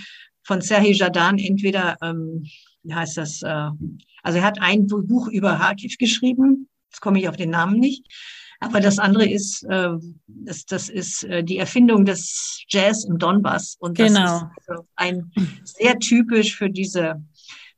von 0.44 0.62
Serhii 0.62 0.94
Jadan 0.94 1.40
entweder, 1.40 1.98
ähm, 2.02 2.46
wie 2.84 2.94
heißt 2.94 3.18
das, 3.18 3.42
äh, 3.42 3.70
also 4.24 4.38
er 4.40 4.44
hat 4.44 4.62
ein 4.62 4.88
Buch 4.88 5.28
über 5.28 5.58
Kharkiv 5.58 5.98
geschrieben, 5.98 6.70
jetzt 6.90 7.02
komme 7.02 7.20
ich 7.20 7.30
auf 7.30 7.38
den 7.38 7.50
Namen 7.50 7.80
nicht, 7.80 8.06
aber 8.64 8.80
das 8.80 9.00
andere 9.00 9.28
ist, 9.30 9.64
äh, 9.64 9.90
das, 10.28 10.66
das 10.66 10.90
ist 10.90 11.24
äh, 11.24 11.44
die 11.44 11.58
Erfindung 11.58 12.06
des 12.06 12.64
Jazz 12.68 13.04
im 13.04 13.20
Donbass. 13.20 13.76
Und 13.80 14.00
das 14.00 14.14
genau. 14.14 14.38
ist 14.38 14.46
also 14.68 14.88
ein 14.96 15.32
sehr 15.64 16.00
typisch 16.00 16.56
für 16.56 16.70
diese, 16.70 17.24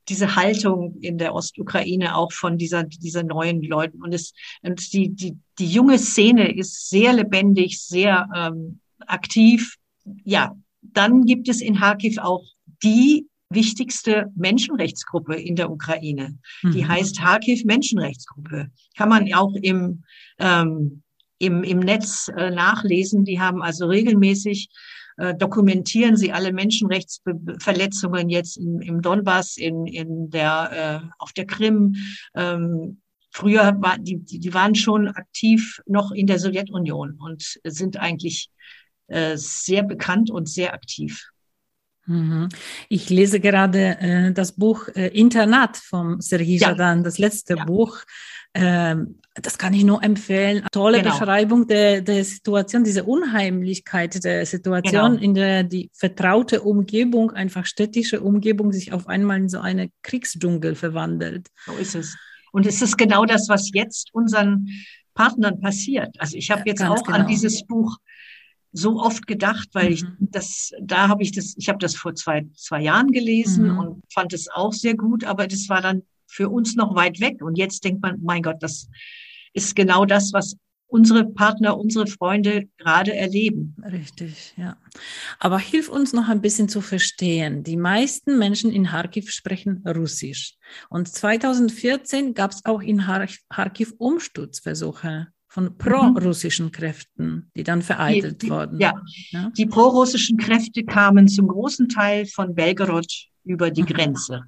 diese 0.07 0.35
Haltung 0.35 0.97
in 1.01 1.17
der 1.17 1.33
Ostukraine 1.33 2.15
auch 2.15 2.31
von 2.31 2.57
dieser, 2.57 2.83
dieser 2.83 3.23
neuen 3.23 3.61
Leuten. 3.63 4.01
Und 4.01 4.13
es, 4.13 4.33
und 4.61 4.93
die, 4.93 5.09
die, 5.09 5.37
die 5.59 5.67
junge 5.67 5.97
Szene 5.97 6.55
ist 6.55 6.89
sehr 6.89 7.13
lebendig, 7.13 7.81
sehr 7.81 8.29
ähm, 8.35 8.79
aktiv. 9.07 9.75
Ja, 10.23 10.55
dann 10.81 11.25
gibt 11.25 11.49
es 11.49 11.61
in 11.61 11.77
Kharkiv 11.77 12.19
auch 12.19 12.43
die 12.83 13.27
wichtigste 13.49 14.31
Menschenrechtsgruppe 14.35 15.35
in 15.35 15.55
der 15.55 15.71
Ukraine. 15.71 16.37
Mhm. 16.63 16.71
Die 16.71 16.87
heißt 16.87 17.19
Kharkiv 17.19 17.63
Menschenrechtsgruppe. 17.65 18.69
Kann 18.97 19.09
man 19.09 19.31
auch 19.33 19.53
im, 19.55 20.03
ähm, 20.39 21.03
im, 21.39 21.63
im 21.63 21.79
Netz 21.79 22.29
äh, 22.35 22.49
nachlesen. 22.49 23.23
Die 23.23 23.39
haben 23.39 23.61
also 23.61 23.85
regelmäßig 23.87 24.69
äh, 25.17 25.33
dokumentieren 25.35 26.17
sie 26.17 26.33
alle 26.33 26.51
Menschenrechtsverletzungen 26.51 28.29
jetzt 28.29 28.57
im, 28.57 28.81
im 28.81 29.01
Donbass, 29.01 29.57
in, 29.57 29.85
in 29.85 30.29
der, 30.29 31.03
äh, 31.03 31.07
auf 31.19 31.31
der 31.31 31.45
Krim. 31.45 31.95
Ähm, 32.35 33.01
früher 33.31 33.75
war 33.79 33.97
die, 33.97 34.17
die 34.17 34.53
waren 34.53 34.75
schon 34.75 35.07
aktiv 35.07 35.81
noch 35.85 36.11
in 36.11 36.27
der 36.27 36.39
Sowjetunion 36.39 37.17
und 37.19 37.59
sind 37.63 37.97
eigentlich 37.97 38.49
äh, 39.07 39.37
sehr 39.37 39.83
bekannt 39.83 40.31
und 40.31 40.49
sehr 40.49 40.73
aktiv. 40.73 41.29
Mhm. 42.07 42.49
Ich 42.89 43.09
lese 43.09 43.39
gerade 43.39 43.97
äh, 43.99 44.31
das 44.31 44.51
Buch 44.53 44.87
äh, 44.95 45.07
Internat 45.07 45.77
vom 45.77 46.21
Sergei 46.21 46.57
ja. 46.57 46.69
Jadan, 46.69 47.03
das 47.03 47.17
letzte 47.17 47.55
ja. 47.55 47.65
Buch. 47.65 47.99
Ähm, 48.53 49.19
das 49.33 49.57
kann 49.57 49.73
ich 49.73 49.83
nur 49.83 50.01
empfehlen. 50.01 50.65
Tolle 50.71 50.99
genau. 50.99 51.11
Beschreibung 51.11 51.67
der, 51.67 52.01
der 52.01 52.23
Situation, 52.23 52.85
diese 52.85 53.03
Unheimlichkeit 53.03 54.23
der 54.23 54.45
Situation, 54.45 55.11
genau. 55.11 55.23
in 55.23 55.33
der 55.33 55.63
die 55.63 55.89
vertraute 55.93 56.61
Umgebung, 56.61 57.31
einfach 57.31 57.65
städtische 57.65 58.21
Umgebung, 58.21 58.71
sich 58.71 58.93
auf 58.93 59.07
einmal 59.07 59.39
in 59.39 59.49
so 59.49 59.59
eine 59.59 59.89
Kriegsdschungel 60.03 60.75
verwandelt. 60.75 61.49
So 61.65 61.73
ist 61.73 61.95
es. 61.95 62.15
Und 62.53 62.65
es 62.65 62.81
ist 62.81 62.97
genau 62.97 63.25
das, 63.25 63.49
was 63.49 63.69
jetzt 63.73 64.13
unseren 64.13 64.69
Partnern 65.15 65.59
passiert. 65.59 66.15
Also 66.19 66.37
ich 66.37 66.49
habe 66.51 66.63
jetzt 66.65 66.79
Ganz 66.79 67.01
auch 67.01 67.03
genau. 67.03 67.19
an 67.19 67.27
dieses 67.27 67.65
Buch 67.65 67.97
so 68.75 68.99
oft 68.99 69.25
gedacht, 69.25 69.69
weil 69.73 69.93
ich 69.93 70.03
mhm. 70.03 70.17
das, 70.19 70.71
da 70.81 71.07
habe 71.07 71.23
ich 71.23 71.31
das, 71.31 71.55
ich 71.57 71.69
habe 71.69 71.79
das 71.79 71.95
vor 71.95 72.13
zwei, 72.13 72.45
zwei 72.55 72.81
Jahren 72.81 73.11
gelesen 73.11 73.71
mhm. 73.71 73.79
und 73.79 74.03
fand 74.13 74.33
es 74.33 74.49
auch 74.49 74.73
sehr 74.73 74.95
gut, 74.95 75.23
aber 75.23 75.47
das 75.47 75.69
war 75.69 75.81
dann 75.81 76.03
für 76.27 76.49
uns 76.49 76.75
noch 76.75 76.95
weit 76.95 77.19
weg. 77.19 77.41
Und 77.41 77.57
jetzt 77.57 77.83
denkt 77.83 78.01
man, 78.01 78.19
mein 78.21 78.41
Gott, 78.41 78.57
das 78.59 78.89
ist 79.53 79.75
genau 79.75 80.05
das, 80.05 80.33
was 80.33 80.57
unsere 80.87 81.25
Partner, 81.25 81.77
unsere 81.77 82.07
Freunde 82.07 82.67
gerade 82.77 83.13
erleben. 83.13 83.75
Richtig, 83.91 84.53
ja. 84.57 84.77
Aber 85.39 85.57
hilf 85.57 85.89
uns 85.89 86.13
noch 86.13 86.27
ein 86.27 86.41
bisschen 86.41 86.69
zu 86.69 86.81
verstehen. 86.81 87.63
Die 87.63 87.77
meisten 87.77 88.37
Menschen 88.37 88.71
in 88.71 88.87
Kharkiv 88.87 89.31
sprechen 89.31 89.83
Russisch. 89.87 90.55
Und 90.89 91.07
2014 91.07 92.33
gab 92.33 92.51
es 92.51 92.65
auch 92.65 92.81
in 92.81 93.05
Kharkiv 93.49 93.93
Umsturzversuche 93.97 95.27
von 95.55 95.65
mhm. 95.65 95.77
pro-russischen 95.77 96.69
Kräften, 96.73 97.49
die 97.55 97.63
dann 97.63 97.81
vereitelt 97.81 98.41
die, 98.41 98.47
die, 98.47 98.51
wurden. 98.51 98.77
Ja. 98.77 98.93
ja? 99.31 99.49
die 99.57 99.65
pro-russischen 99.65 100.37
Kräfte 100.37 100.83
kamen 100.83 101.29
zum 101.29 101.47
großen 101.47 101.87
Teil 101.87 102.25
von 102.25 102.53
Belgorod 102.53 103.07
über 103.45 103.71
die 103.71 103.83
mhm. 103.83 103.87
Grenze. 103.87 104.41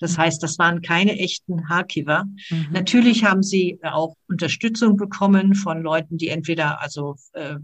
Das 0.00 0.16
mhm. 0.16 0.22
heißt, 0.22 0.42
das 0.42 0.58
waren 0.58 0.80
keine 0.80 1.18
echten 1.18 1.68
Harkiver. 1.68 2.24
Mhm. 2.48 2.68
Natürlich 2.72 3.24
haben 3.24 3.42
sie 3.42 3.78
auch 3.82 4.14
Unterstützung 4.26 4.96
bekommen 4.96 5.54
von 5.54 5.82
Leuten, 5.82 6.16
die 6.16 6.28
entweder 6.28 6.80
also 6.80 7.16
äh, 7.34 7.56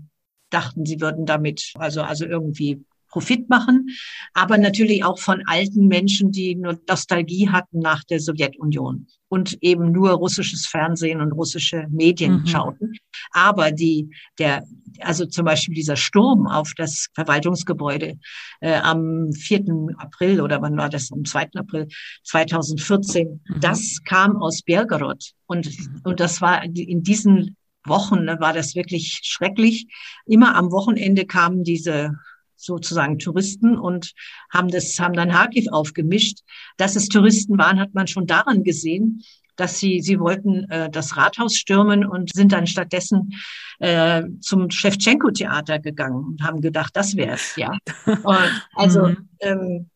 dachten, 0.50 0.84
sie 0.84 1.00
würden 1.00 1.24
damit 1.24 1.72
also 1.76 2.02
also 2.02 2.26
irgendwie 2.26 2.84
Profit 3.10 3.48
machen, 3.48 3.88
aber 4.34 4.58
natürlich 4.58 5.04
auch 5.04 5.18
von 5.18 5.42
alten 5.46 5.88
Menschen, 5.88 6.30
die 6.30 6.54
nur 6.54 6.80
Nostalgie 6.88 7.48
hatten 7.48 7.80
nach 7.80 8.04
der 8.04 8.20
Sowjetunion 8.20 9.06
und 9.28 9.58
eben 9.62 9.92
nur 9.92 10.10
russisches 10.10 10.66
Fernsehen 10.66 11.20
und 11.20 11.32
russische 11.32 11.86
Medien 11.90 12.40
mhm. 12.40 12.46
schauten. 12.46 12.92
Aber 13.32 13.70
die, 13.70 14.10
der, 14.38 14.64
also 15.00 15.26
zum 15.26 15.44
Beispiel 15.44 15.74
dieser 15.74 15.96
Sturm 15.96 16.46
auf 16.46 16.72
das 16.76 17.08
Verwaltungsgebäude 17.14 18.18
äh, 18.60 18.74
am 18.74 19.32
4. 19.32 19.94
April 19.98 20.40
oder 20.40 20.60
wann 20.62 20.76
war 20.76 20.88
das? 20.88 21.12
Am 21.12 21.24
2. 21.24 21.50
April 21.54 21.88
2014, 22.24 23.40
mhm. 23.46 23.60
das 23.60 24.00
kam 24.04 24.36
aus 24.36 24.62
Belgorod 24.62 25.22
und, 25.46 25.68
und 26.04 26.20
das 26.20 26.40
war 26.40 26.64
in 26.64 27.02
diesen 27.02 27.56
Wochen 27.84 28.24
ne, 28.24 28.38
war 28.40 28.52
das 28.52 28.74
wirklich 28.74 29.20
schrecklich. 29.22 29.86
Immer 30.26 30.54
am 30.54 30.70
Wochenende 30.70 31.24
kamen 31.24 31.64
diese 31.64 32.12
sozusagen 32.60 33.18
Touristen 33.18 33.78
und 33.78 34.12
haben 34.52 34.68
das, 34.68 34.98
haben 34.98 35.14
dann 35.14 35.32
Harkiv 35.32 35.66
aufgemischt. 35.70 36.40
Dass 36.76 36.96
es 36.96 37.08
Touristen 37.08 37.58
waren, 37.58 37.80
hat 37.80 37.94
man 37.94 38.06
schon 38.06 38.26
daran 38.26 38.64
gesehen, 38.64 39.22
dass 39.56 39.78
sie, 39.78 40.00
sie 40.00 40.18
wollten 40.18 40.68
äh, 40.70 40.90
das 40.90 41.16
Rathaus 41.16 41.54
stürmen 41.54 42.04
und 42.04 42.32
sind 42.32 42.52
dann 42.52 42.66
stattdessen 42.66 43.34
äh, 43.78 44.22
zum 44.40 44.70
Shevchenko-Theater 44.70 45.78
gegangen 45.78 46.24
und 46.24 46.42
haben 46.42 46.60
gedacht, 46.60 46.96
das 46.96 47.16
wäre 47.16 47.34
es, 47.34 47.56
ja. 47.56 47.76
Und, 48.06 48.66
also, 48.74 49.08
mhm. 49.08 49.28
ähm, 49.40 49.90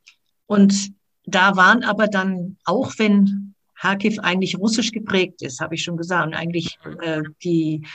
und 0.46 0.92
da 1.24 1.56
waren 1.56 1.82
aber 1.84 2.06
dann, 2.06 2.58
auch 2.64 2.92
wenn 2.98 3.54
Kharkiv 3.78 4.18
eigentlich 4.20 4.58
russisch 4.58 4.92
geprägt 4.92 5.42
ist, 5.42 5.60
habe 5.60 5.74
ich 5.74 5.82
schon 5.82 5.96
gesagt, 5.96 6.26
und 6.26 6.34
eigentlich 6.34 6.78
äh, 7.00 7.22
die, 7.42 7.86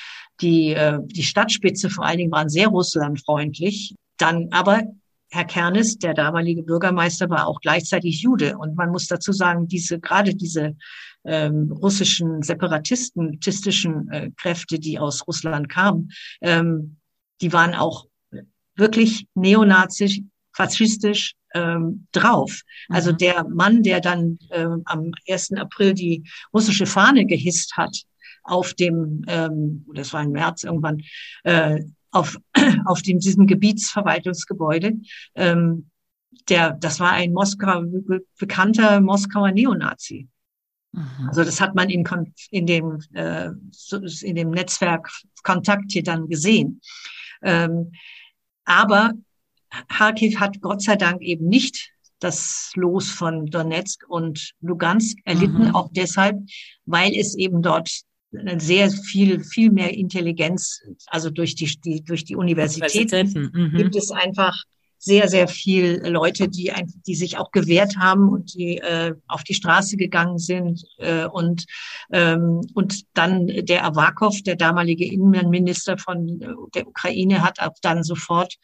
die, 0.42 0.74
äh, 0.74 1.00
die 1.04 1.24
Stadtspitze 1.24 1.90
vor 1.90 2.06
allen 2.06 2.18
Dingen 2.18 2.32
waren 2.32 2.50
sehr 2.50 2.68
russlandfreundlich, 2.68 3.96
dann 4.20 4.50
aber 4.52 4.84
Herr 5.32 5.46
Kernes, 5.46 5.98
der 6.00 6.14
damalige 6.14 6.64
Bürgermeister, 6.64 7.30
war 7.30 7.48
auch 7.48 7.62
gleichzeitig 7.62 8.22
Jude. 8.22 8.58
Und 8.58 8.76
man 8.76 8.90
muss 8.90 9.08
dazu 9.08 9.32
sagen, 9.32 9.68
diese, 9.68 10.00
gerade 10.00 10.34
diese 10.34 10.76
ähm, 11.24 11.72
russischen 11.72 12.42
separatistischen 12.42 14.10
äh, 14.10 14.32
Kräfte, 14.38 14.80
die 14.80 14.98
aus 14.98 15.28
Russland 15.28 15.70
kamen, 15.70 16.10
ähm, 16.42 16.98
die 17.42 17.54
waren 17.54 17.76
auch 17.76 18.08
wirklich 18.76 19.28
neonazisch, 19.36 20.22
faschistisch 20.54 21.36
ähm, 21.54 22.08
drauf. 22.12 22.62
Also 22.88 23.12
mhm. 23.12 23.18
der 23.18 23.44
Mann, 23.48 23.84
der 23.84 24.02
dann 24.02 24.40
ähm, 24.52 24.82
am 24.86 25.12
1. 25.28 25.54
April 25.54 25.94
die 25.94 26.24
russische 26.54 26.86
Fahne 26.86 27.26
gehisst 27.26 27.78
hat, 27.78 27.96
auf 28.44 28.74
dem, 28.74 29.24
ähm, 29.28 29.86
das 29.94 30.12
war 30.14 30.24
im 30.24 30.32
März 30.32 30.64
irgendwann, 30.64 31.02
äh, 31.44 31.82
auf, 32.12 32.38
auf 32.86 33.02
dem, 33.02 33.20
diesem 33.20 33.48
Gebietsverwaltungsgebäude, 33.48 34.94
ähm, 35.36 35.90
der, 36.48 36.72
das 36.74 37.00
war 37.00 37.12
ein 37.12 37.34
Moskauer, 37.34 37.86
bekannter 38.38 39.02
Moskauer 39.02 39.52
Neonazi. 39.52 40.28
Mhm. 40.92 41.28
Also 41.28 41.44
das 41.44 41.62
hat 41.62 41.76
man 41.76 41.90
in, 41.90 42.04
in, 42.52 42.66
dem, 42.66 43.00
äh, 43.14 43.50
in 44.22 44.36
dem 44.36 44.52
Netzwerk 44.52 45.10
Kontakt 45.44 45.92
hier 45.92 46.04
dann 46.04 46.28
gesehen. 46.28 46.82
Ähm, 47.42 47.92
aber 48.66 49.14
Kharkiv 49.88 50.40
hat 50.40 50.62
Gott 50.62 50.82
sei 50.82 50.96
Dank 50.96 51.22
eben 51.22 51.48
nicht 51.48 51.92
das 52.20 52.72
Los 52.76 53.10
von 53.10 53.46
Donetsk 53.46 54.06
und 54.10 54.54
Lugansk 54.62 55.18
erlitten, 55.24 55.70
mhm. 55.70 55.76
auch 55.76 55.90
deshalb, 55.92 56.38
weil 56.86 57.16
es 57.16 57.36
eben 57.36 57.62
dort 57.62 58.02
sehr 58.32 58.92
viel, 58.92 59.44
viel 59.44 59.72
mehr 59.72 59.94
Intelligenz, 59.94 60.82
also 61.08 61.30
durch 61.30 61.56
die, 61.56 61.66
die 61.84 62.04
durch 62.04 62.26
die 62.26 62.36
Universität 62.36 63.12
mhm. 63.36 63.74
gibt 63.76 63.96
es 63.96 64.12
einfach 64.12 64.64
sehr, 65.00 65.30
sehr 65.30 65.48
viel 65.48 66.06
Leute, 66.06 66.50
die, 66.50 66.72
ein, 66.72 66.94
die 67.08 67.16
sich 67.16 67.38
auch 67.38 67.52
gewehrt 67.52 67.96
haben 67.98 68.28
und 68.28 68.54
die 68.54 68.78
äh, 68.78 69.16
auf 69.28 69.44
die 69.44 69.54
Straße 69.54 69.96
gegangen 69.96 70.38
sind. 70.38 70.84
Äh, 70.98 71.26
und, 71.26 71.66
ähm, 72.12 72.62
und 72.74 73.06
dann 73.14 73.48
der 73.48 73.86
Avakov, 73.86 74.44
der 74.44 74.58
damalige 74.58 75.06
Innenminister 75.06 75.98
von 75.98 76.40
der 76.76 76.86
Ukraine, 76.86 77.42
hat 77.42 77.62
auch 77.62 77.76
dann 77.82 78.04
sofort 78.04 78.56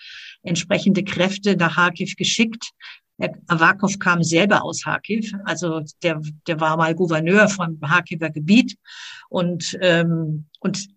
entsprechende 0.44 1.06
Kräfte 1.06 1.56
nach 1.56 1.76
Kharkiv 1.76 2.18
geschickt. 2.18 2.72
Herr 3.18 3.34
Avakov 3.48 3.98
kam 4.00 4.24
selber 4.24 4.64
aus 4.64 4.84
Kharkiv, 4.84 5.34
also 5.46 5.82
der, 6.04 6.22
der 6.48 6.60
war 6.60 6.78
mal 6.78 6.94
Gouverneur 6.94 7.48
vom 7.48 7.80
Kharkiver 7.80 8.30
Gebiet 8.30 8.78
und, 9.30 9.78
ähm, 9.82 10.46
und 10.60 10.88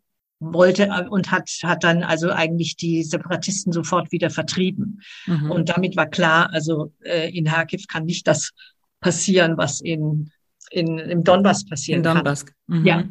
wollte 0.40 0.84
äh, 0.84 1.06
und 1.08 1.30
hat, 1.30 1.50
hat 1.62 1.84
dann 1.84 2.02
also 2.02 2.30
eigentlich 2.30 2.76
die 2.76 3.02
Separatisten 3.02 3.72
sofort 3.72 4.12
wieder 4.12 4.30
vertrieben. 4.30 5.00
Mhm. 5.26 5.50
Und 5.50 5.68
damit 5.68 5.96
war 5.96 6.06
klar, 6.06 6.50
also 6.52 6.92
äh, 7.04 7.30
in 7.36 7.46
Kharkiv 7.46 7.86
kann 7.88 8.04
nicht 8.04 8.26
das 8.26 8.50
passieren, 9.00 9.56
was 9.56 9.80
in, 9.80 10.30
in, 10.70 10.98
im 10.98 11.24
Donbass 11.24 11.64
passieren 11.64 11.98
in 11.98 12.14
Donbass. 12.14 12.46
kann. 12.46 12.54
Mhm. 12.66 12.86
Ja. 12.86 13.04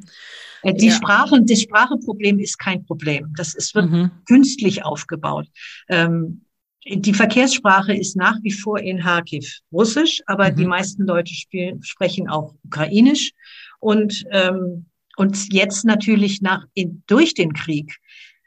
Äh, 0.63 0.74
die 0.74 0.88
ja. 0.88 0.93
Sprachen, 0.93 1.46
das 1.46 1.62
Spracheproblem 1.62 2.39
ist 2.39 2.58
kein 2.58 2.86
Problem. 2.86 3.34
Das 3.38 3.54
ist, 3.54 3.76
wird 3.76 3.89
mhm. 3.89 4.12
künstlich 4.26 4.84
aufgebaut. 4.84 5.48
Ähm, 5.89 6.46
die 6.89 7.13
Verkehrssprache 7.13 7.93
ist 7.93 8.15
nach 8.15 8.38
wie 8.43 8.52
vor 8.52 8.80
in 8.80 9.00
Kharkiv 9.00 9.60
Russisch, 9.71 10.21
aber 10.26 10.52
die 10.52 10.63
mhm. 10.63 10.69
meisten 10.69 11.06
Leute 11.06 11.34
spielen, 11.34 11.84
sprechen 11.84 12.30
auch 12.30 12.54
Ukrainisch. 12.63 13.32
Und 13.80 14.23
ähm, 14.32 14.86
und 15.17 15.52
jetzt 15.52 15.84
natürlich 15.84 16.41
nach, 16.41 16.63
in, 16.76 17.04
durch 17.08 17.34
den 17.34 17.54
Krieg 17.54 17.97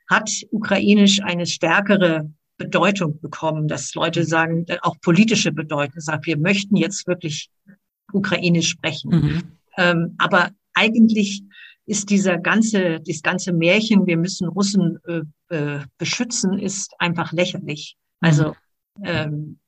hat 0.09 0.31
Ukrainisch 0.53 1.21
eine 1.21 1.45
stärkere 1.47 2.33
Bedeutung 2.57 3.21
bekommen, 3.21 3.67
dass 3.67 3.95
Leute 3.95 4.25
sagen, 4.25 4.65
auch 4.83 4.97
politische 5.01 5.51
Bedeutung, 5.51 6.01
sagen, 6.01 6.25
wir 6.25 6.39
möchten 6.39 6.77
jetzt 6.77 7.09
wirklich 7.09 7.51
Ukrainisch 8.13 8.69
sprechen. 8.69 9.11
Mhm. 9.11 9.43
Ähm, 9.77 10.15
aber 10.19 10.51
eigentlich 10.75 11.43
ist 11.87 12.09
dieser 12.09 12.39
ganze, 12.39 13.01
dieses 13.01 13.23
ganze 13.23 13.53
Märchen, 13.53 14.07
wir 14.07 14.17
müssen 14.17 14.47
Russen 14.47 14.99
äh, 15.09 15.23
äh, 15.55 15.81
beschützen, 15.99 16.59
ist 16.59 16.95
einfach 17.01 17.33
lächerlich. 17.33 17.97
Also 18.21 18.55
mhm. 18.99 19.05
ähm, 19.05 19.59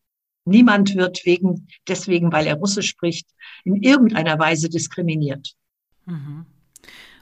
niemand 0.45 0.95
wird 0.95 1.25
wegen, 1.25 1.67
deswegen, 1.89 2.33
weil 2.33 2.47
er 2.47 2.57
Russisch 2.57 2.89
spricht, 2.89 3.29
in 3.65 3.77
irgendeiner 3.77 4.39
Weise 4.39 4.69
diskriminiert. 4.69 5.55
Mhm. 6.07 6.47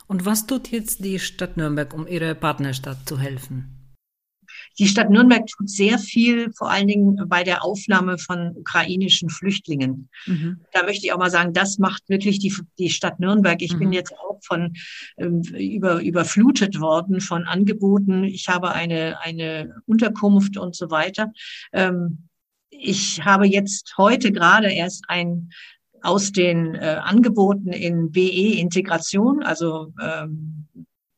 Und 0.07 0.25
was 0.25 0.47
tut 0.47 0.69
jetzt 0.69 1.05
die 1.05 1.19
Stadt 1.19 1.57
Nürnberg, 1.57 1.95
um 1.95 2.07
ihrer 2.07 2.35
Partnerstadt 2.35 3.09
zu 3.09 3.19
helfen? 3.19 3.80
Die 4.81 4.89
Stadt 4.89 5.11
Nürnberg 5.11 5.47
tut 5.47 5.69
sehr 5.69 5.99
viel, 5.99 6.51
vor 6.55 6.71
allen 6.71 6.89
Dingen 6.89 7.29
bei 7.29 7.45
der 7.45 7.63
Aufnahme 7.63 8.17
von 8.17 8.57
ukrainischen 8.57 9.29
Flüchtlingen. 9.29 10.09
Mhm. 10.25 10.63
Da 10.73 10.85
möchte 10.85 11.05
ich 11.05 11.13
auch 11.13 11.19
mal 11.19 11.31
sagen, 11.31 11.53
das 11.53 11.77
macht 11.77 12.09
wirklich 12.09 12.39
die, 12.39 12.55
die 12.79 12.89
Stadt 12.89 13.21
Nürnberg. 13.21 13.61
Ich 13.61 13.75
mhm. 13.75 13.79
bin 13.79 13.93
jetzt 13.93 14.15
auch 14.15 14.41
von 14.43 14.73
ähm, 15.19 15.43
über, 15.43 16.01
überflutet 16.01 16.81
worden 16.81 17.21
von 17.21 17.45
Angeboten. 17.45 18.25
Ich 18.25 18.49
habe 18.49 18.73
eine, 18.73 19.21
eine 19.21 19.75
Unterkunft 19.85 20.57
und 20.57 20.75
so 20.75 20.91
weiter. 20.91 21.31
Ähm, 21.75 22.29
ich 22.71 23.23
habe 23.23 23.47
jetzt 23.47 23.99
heute 23.99 24.33
gerade 24.33 24.73
erst 24.73 25.05
ein 25.09 25.51
aus 26.01 26.33
den 26.33 26.75
äh, 26.75 26.97
Angeboten 27.03 27.75
in 27.75 28.11
BE 28.11 28.59
Integration, 28.59 29.43
also 29.43 29.93
ähm, 30.03 30.67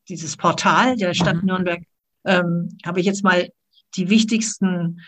dieses 0.09 0.35
Portal 0.35 0.97
der 0.97 1.13
Stadt 1.13 1.37
mhm. 1.37 1.45
Nürnberg, 1.45 1.83
ähm, 2.25 2.77
habe 2.85 2.99
ich 2.99 3.05
jetzt 3.05 3.23
mal 3.23 3.49
die 3.95 4.09
wichtigsten 4.09 4.99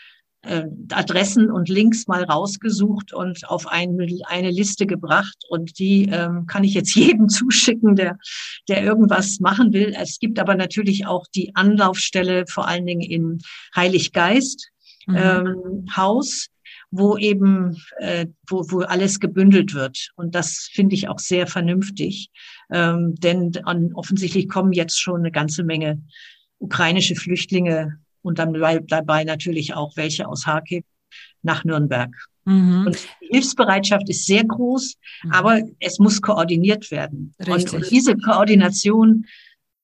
äh, 0.46 0.66
Adressen 0.92 1.52
und 1.52 1.70
Links 1.70 2.08
mal 2.08 2.24
rausgesucht 2.24 3.14
und 3.14 3.50
auf 3.50 3.68
ein, 3.68 3.98
eine 4.28 4.52
Liste 4.52 4.86
gebracht. 4.86 5.38
Und 5.50 5.80
die 5.80 6.08
ähm, 6.12 6.46
kann 6.46 6.64
ich 6.64 6.74
jetzt 6.74 6.96
jedem 6.96 7.30
zuschicken, 7.30 7.96
der, 7.96 8.18
der 8.68 8.84
irgendwas 8.84 9.40
machen 9.40 9.74
will. 9.74 9.96
Es 10.00 10.20
gibt 10.20 10.40
aber 10.40 10.56
natürlich 10.56 11.06
auch 11.08 11.26
die 11.34 11.56
Anlaufstelle, 11.56 12.46
vor 12.48 12.68
allen 12.68 12.86
Dingen 12.86 13.02
in 13.02 13.40
Heiliggeist. 13.76 14.70
Mhm. 15.08 15.16
Ähm, 15.18 15.86
Haus, 15.96 16.48
wo 16.92 17.18
eben, 17.18 17.78
äh, 17.98 18.28
wo, 18.48 18.66
wo 18.70 18.80
alles 18.82 19.20
gebündelt 19.20 19.74
wird. 19.74 20.10
Und 20.16 20.34
das 20.36 20.70
finde 20.72 20.96
ich 20.96 21.10
auch 21.10 21.20
sehr 21.20 21.48
vernünftig, 21.48 22.30
ähm, 22.72 23.16
denn 23.16 23.52
an, 23.66 23.92
offensichtlich 23.94 24.50
kommen 24.50 24.74
jetzt 24.74 25.00
schon 25.00 25.20
eine 25.20 25.32
ganze 25.32 25.64
Menge 25.64 26.02
ukrainische 26.60 27.16
Flüchtlinge 27.16 28.00
und 28.22 28.40
dann 28.40 28.54
dabei 28.88 29.24
natürlich 29.24 29.74
auch 29.74 29.96
welche 29.98 30.28
aus 30.28 30.46
Kharkiv 30.46 30.84
nach 31.42 31.64
Nürnberg. 31.64 32.12
Mhm. 32.46 32.86
Und 32.88 32.98
die 33.22 33.28
Hilfsbereitschaft 33.28 34.10
ist 34.10 34.26
sehr 34.26 34.44
groß, 34.44 34.96
mhm. 35.24 35.32
aber 35.32 35.62
es 35.80 36.00
muss 36.00 36.22
koordiniert 36.22 36.92
werden. 36.92 37.34
Und, 37.48 37.74
und 37.74 37.92
diese 37.92 38.16
Koordination 38.18 39.26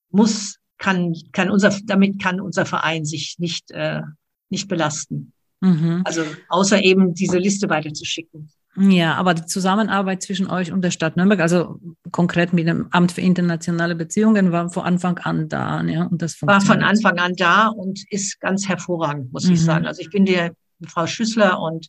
muss, 0.09 0.57
kann, 0.77 1.15
kann 1.31 1.49
unser, 1.49 1.75
damit 1.85 2.21
kann 2.21 2.39
unser 2.39 2.65
Verein 2.65 3.05
sich 3.05 3.35
nicht, 3.39 3.71
äh, 3.71 4.01
nicht 4.49 4.67
belasten. 4.67 5.33
Mhm. 5.61 6.01
Also 6.05 6.23
außer 6.49 6.83
eben 6.83 7.13
diese 7.13 7.37
Liste 7.37 7.69
weiterzuschicken. 7.69 8.51
Ja, 8.77 9.15
aber 9.15 9.33
die 9.33 9.45
Zusammenarbeit 9.45 10.23
zwischen 10.23 10.49
euch 10.49 10.71
und 10.71 10.81
der 10.81 10.91
Stadt 10.91 11.17
Nürnberg, 11.17 11.41
also 11.41 11.79
konkret 12.11 12.53
mit 12.53 12.67
dem 12.67 12.87
Amt 12.91 13.11
für 13.11 13.21
internationale 13.21 13.95
Beziehungen, 13.95 14.53
war 14.53 14.69
von 14.69 14.83
Anfang 14.83 15.17
an 15.17 15.49
da. 15.49 15.83
Ja, 15.83 16.05
und 16.05 16.21
das 16.21 16.41
war 16.41 16.61
von 16.61 16.81
Anfang 16.81 17.19
an 17.19 17.35
da 17.35 17.67
und 17.67 18.01
ist 18.09 18.39
ganz 18.39 18.69
hervorragend, 18.69 19.33
muss 19.33 19.45
mhm. 19.45 19.53
ich 19.53 19.63
sagen. 19.63 19.85
Also 19.85 20.01
ich 20.01 20.09
bin 20.09 20.25
der 20.25 20.53
Frau 20.87 21.05
Schüssler 21.05 21.59
und 21.59 21.87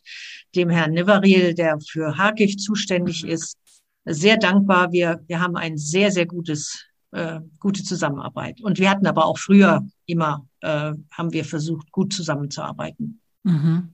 dem 0.55 0.69
Herrn 0.69 0.91
Nevaril, 0.91 1.53
der 1.53 1.79
für 1.79 2.17
Harkiv 2.17 2.57
zuständig 2.57 3.25
ist, 3.25 3.57
sehr 4.05 4.37
dankbar. 4.37 4.91
Wir, 4.91 5.21
wir 5.27 5.39
haben 5.39 5.55
ein 5.55 5.77
sehr, 5.77 6.11
sehr 6.11 6.25
gutes, 6.25 6.85
äh, 7.11 7.39
gute 7.59 7.83
Zusammenarbeit. 7.83 8.61
Und 8.61 8.77
wir 8.77 8.89
hatten 8.89 9.07
aber 9.07 9.25
auch 9.25 9.37
früher 9.37 9.87
immer, 10.05 10.45
äh, 10.59 10.91
haben 11.11 11.31
wir 11.31 11.45
versucht, 11.45 11.91
gut 11.91 12.13
zusammenzuarbeiten. 12.13 13.21
Mhm. 13.43 13.93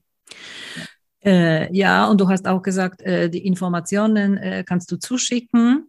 Äh, 1.24 1.74
ja, 1.76 2.06
und 2.06 2.20
du 2.20 2.28
hast 2.28 2.46
auch 2.46 2.62
gesagt, 2.62 3.02
äh, 3.02 3.28
die 3.28 3.46
Informationen 3.46 4.36
äh, 4.38 4.64
kannst 4.66 4.90
du 4.90 4.96
zuschicken. 4.96 5.88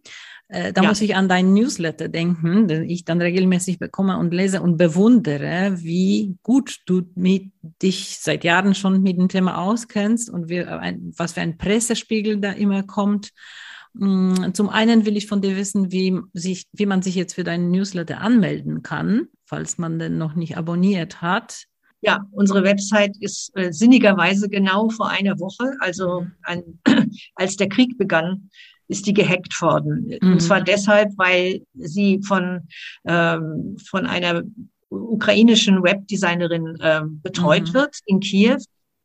Äh, 0.52 0.74
da 0.74 0.82
ja. 0.82 0.88
muss 0.88 1.00
ich 1.00 1.16
an 1.16 1.28
deinen 1.28 1.54
Newsletter 1.54 2.08
denken, 2.08 2.68
den 2.68 2.88
ich 2.88 3.06
dann 3.06 3.22
regelmäßig 3.22 3.78
bekomme 3.78 4.18
und 4.18 4.34
lese 4.34 4.60
und 4.60 4.76
bewundere, 4.76 5.78
wie 5.78 6.36
gut 6.42 6.80
du 6.84 7.02
mit, 7.14 7.52
dich 7.80 8.18
seit 8.20 8.44
Jahren 8.44 8.74
schon 8.74 9.02
mit 9.02 9.16
dem 9.16 9.28
Thema 9.28 9.58
auskennst 9.58 10.28
und 10.28 10.50
wie, 10.50 10.62
ein, 10.62 11.12
was 11.16 11.32
für 11.32 11.40
ein 11.40 11.56
Pressespiegel 11.56 12.38
da 12.38 12.52
immer 12.52 12.82
kommt. 12.82 13.30
Mm, 13.94 14.52
zum 14.52 14.68
einen 14.68 15.06
will 15.06 15.16
ich 15.16 15.26
von 15.26 15.40
dir 15.40 15.56
wissen, 15.56 15.90
wie, 15.90 16.18
sich, 16.34 16.66
wie 16.72 16.86
man 16.86 17.00
sich 17.00 17.14
jetzt 17.14 17.34
für 17.34 17.44
deinen 17.44 17.70
Newsletter 17.70 18.20
anmelden 18.20 18.82
kann, 18.82 19.28
falls 19.46 19.78
man 19.78 19.98
den 19.98 20.18
noch 20.18 20.34
nicht 20.34 20.58
abonniert 20.58 21.22
hat. 21.22 21.64
Ja, 22.04 22.26
unsere 22.32 22.64
Website 22.64 23.16
ist 23.20 23.56
äh, 23.56 23.72
sinnigerweise 23.72 24.48
genau 24.48 24.88
vor 24.90 25.08
einer 25.08 25.38
Woche, 25.38 25.76
also 25.78 26.26
ein, 26.42 26.80
als 27.36 27.56
der 27.56 27.68
Krieg 27.68 27.96
begann, 27.96 28.50
ist 28.88 29.06
die 29.06 29.14
gehackt 29.14 29.60
worden. 29.62 30.12
Mhm. 30.20 30.32
Und 30.32 30.40
zwar 30.40 30.60
deshalb, 30.60 31.10
weil 31.16 31.64
sie 31.74 32.20
von, 32.26 32.66
ähm, 33.06 33.76
von 33.88 34.06
einer 34.06 34.42
ukrainischen 34.90 35.82
Webdesignerin 35.84 36.76
ähm, 36.82 37.20
betreut 37.22 37.68
mhm. 37.68 37.74
wird 37.74 37.98
in 38.06 38.18
Kiew. 38.18 38.58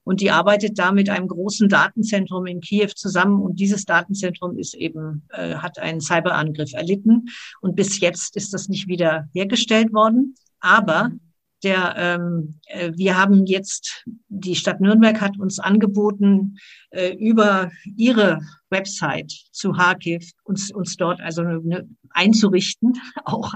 Und 0.03 0.21
die 0.21 0.31
arbeitet 0.31 0.79
da 0.79 0.91
mit 0.91 1.09
einem 1.09 1.27
großen 1.27 1.69
Datenzentrum 1.69 2.47
in 2.47 2.61
Kiew 2.61 2.89
zusammen. 2.95 3.41
Und 3.41 3.59
dieses 3.59 3.85
Datenzentrum 3.85 4.57
ist 4.57 4.73
eben, 4.73 5.23
äh, 5.29 5.55
hat 5.55 5.77
einen 5.77 6.01
Cyberangriff 6.01 6.73
erlitten. 6.73 7.27
Und 7.61 7.75
bis 7.75 7.99
jetzt 7.99 8.35
ist 8.35 8.53
das 8.53 8.69
nicht 8.69 8.87
wieder 8.87 9.27
hergestellt 9.33 9.93
worden. 9.93 10.33
Aber 10.61 11.09
mhm 11.09 11.26
der, 11.63 11.95
ähm, 11.97 12.59
äh, 12.67 12.91
wir 12.95 13.17
haben 13.17 13.45
jetzt, 13.45 14.05
die 14.27 14.55
Stadt 14.55 14.79
Nürnberg 14.79 15.19
hat 15.19 15.39
uns 15.39 15.59
angeboten, 15.59 16.57
äh, 16.91 17.15
über 17.15 17.71
ihre 17.95 18.39
Website 18.69 19.31
zu 19.51 19.77
Harkiv 19.77 20.31
uns, 20.43 20.71
uns 20.71 20.97
dort 20.97 21.19
also 21.21 21.41
eine, 21.41 21.87
einzurichten 22.11 22.93
auch. 23.25 23.53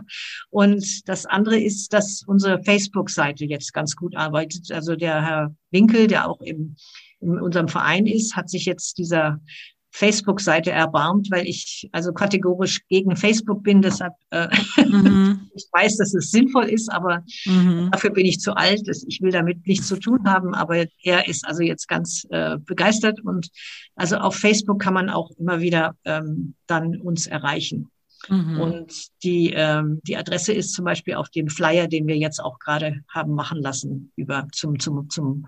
Und 0.49 1.07
das 1.07 1.25
andere 1.25 1.59
ist, 1.59 1.93
dass 1.93 2.23
unsere 2.25 2.63
Facebook-Seite 2.63 3.45
jetzt 3.45 3.73
ganz 3.73 3.95
gut 3.95 4.15
arbeitet. 4.15 4.71
Also 4.71 4.95
der 4.95 5.21
Herr 5.21 5.55
Winkel, 5.69 6.07
der 6.07 6.29
auch 6.29 6.41
im, 6.41 6.75
in 7.19 7.39
unserem 7.39 7.67
Verein 7.67 8.07
ist, 8.07 8.35
hat 8.35 8.49
sich 8.49 8.65
jetzt 8.65 8.97
dieser 8.97 9.39
Facebook-Seite 9.91 10.71
erbarmt, 10.71 11.29
weil 11.31 11.45
ich 11.45 11.89
also 11.91 12.13
kategorisch 12.13 12.87
gegen 12.87 13.15
Facebook 13.15 13.61
bin. 13.61 13.81
Deshalb, 13.81 14.13
äh, 14.31 14.47
mhm. 14.85 15.49
ich 15.55 15.65
weiß, 15.71 15.97
dass 15.97 16.13
es 16.13 16.31
sinnvoll 16.31 16.69
ist, 16.69 16.91
aber 16.91 17.23
mhm. 17.45 17.89
dafür 17.91 18.11
bin 18.11 18.25
ich 18.25 18.39
zu 18.39 18.53
alt. 18.53 18.87
Ich 19.07 19.21
will 19.21 19.31
damit 19.31 19.67
nichts 19.67 19.87
zu 19.87 19.97
tun 19.97 20.19
haben. 20.25 20.55
Aber 20.55 20.85
er 21.03 21.27
ist 21.27 21.45
also 21.45 21.61
jetzt 21.61 21.87
ganz 21.87 22.25
äh, 22.29 22.57
begeistert 22.57 23.19
und 23.23 23.49
also 23.95 24.17
auf 24.17 24.35
Facebook 24.35 24.81
kann 24.81 24.93
man 24.93 25.09
auch 25.09 25.29
immer 25.37 25.59
wieder 25.59 25.95
ähm, 26.05 26.55
dann 26.67 26.99
uns 26.99 27.27
erreichen. 27.27 27.89
Mhm. 28.29 28.59
Und 28.59 29.23
die, 29.23 29.51
ähm, 29.53 29.99
die 30.03 30.15
Adresse 30.15 30.53
ist 30.53 30.73
zum 30.73 30.85
Beispiel 30.85 31.15
auf 31.15 31.29
dem 31.29 31.49
Flyer, 31.49 31.87
den 31.87 32.07
wir 32.07 32.17
jetzt 32.17 32.39
auch 32.39 32.59
gerade 32.59 33.01
haben 33.09 33.33
machen 33.33 33.61
lassen 33.61 34.11
über 34.15 34.47
zum, 34.53 34.79
zum, 34.79 35.09
zum, 35.09 35.47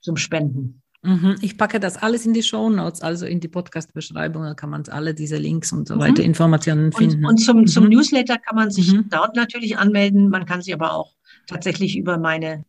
zum 0.00 0.16
Spenden. 0.16 0.82
Mhm. 1.02 1.36
Ich 1.40 1.56
packe 1.56 1.80
das 1.80 1.96
alles 1.96 2.26
in 2.26 2.34
die 2.34 2.42
Show 2.42 2.68
Notes, 2.68 3.00
also 3.00 3.24
in 3.24 3.40
die 3.40 3.48
Podcast-Beschreibung, 3.48 4.42
da 4.42 4.54
kann 4.54 4.68
man 4.68 4.84
alle 4.88 5.14
diese 5.14 5.38
Links 5.38 5.72
und 5.72 5.88
so 5.88 5.94
mhm. 5.94 6.00
weiter 6.00 6.22
Informationen 6.22 6.92
finden. 6.92 7.24
Und, 7.24 7.30
und 7.30 7.36
zum, 7.38 7.66
zum 7.66 7.84
mhm. 7.84 7.90
Newsletter 7.90 8.36
kann 8.36 8.56
man 8.56 8.70
sich 8.70 8.92
mhm. 8.92 9.06
dort 9.08 9.34
natürlich 9.34 9.78
anmelden. 9.78 10.28
Man 10.28 10.44
kann 10.44 10.60
sich 10.60 10.74
aber 10.74 10.92
auch 10.92 11.14
tatsächlich 11.46 11.96
über 11.96 12.18
meine, 12.18 12.64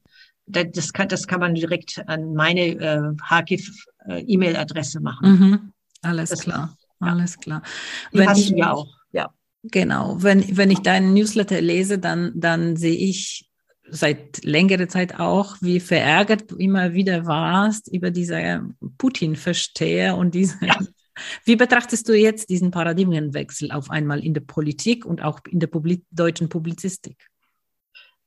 das 0.45 0.93
kann, 0.93 1.09
das 1.09 1.27
kann 1.27 1.41
man 1.41 1.55
direkt 1.55 2.01
an 2.07 2.33
meine 2.33 2.61
äh, 2.61 3.13
HGIF-E-Mail-Adresse 3.21 4.99
äh, 4.99 5.01
machen. 5.01 5.29
Mhm. 5.29 5.73
Alles 6.01 6.29
das 6.29 6.41
klar, 6.41 6.77
ist, 6.77 6.87
ja. 7.01 7.07
alles 7.07 7.37
klar. 7.37 7.61
Die 8.13 8.19
wenn 8.19 8.29
hast 8.29 8.49
du 8.49 8.55
ja 8.55 8.71
auch, 8.71 8.87
ja. 9.11 9.29
Genau, 9.63 10.23
wenn, 10.23 10.57
wenn 10.57 10.71
ich 10.71 10.79
deinen 10.79 11.13
Newsletter 11.13 11.61
lese, 11.61 11.99
dann, 11.99 12.31
dann 12.33 12.77
sehe 12.77 12.95
ich 12.95 13.50
seit 13.89 14.43
längerer 14.43 14.87
Zeit 14.87 15.19
auch, 15.19 15.57
wie 15.61 15.79
verärgert 15.79 16.51
du 16.51 16.55
immer 16.55 16.93
wieder 16.93 17.25
warst 17.25 17.87
über 17.87 18.11
diese 18.11 18.69
Putin-Versteher 18.97 20.17
und 20.17 20.35
diese. 20.35 20.57
Ja. 20.65 20.77
Wie 21.45 21.57
betrachtest 21.57 22.07
du 22.07 22.13
jetzt 22.13 22.49
diesen 22.49 22.71
Paradigmenwechsel 22.71 23.71
auf 23.71 23.91
einmal 23.91 24.23
in 24.23 24.33
der 24.33 24.41
Politik 24.41 25.05
und 25.05 25.21
auch 25.21 25.41
in 25.49 25.59
der 25.59 25.67
Publi 25.67 26.01
deutschen 26.09 26.49
Publizistik? 26.49 27.27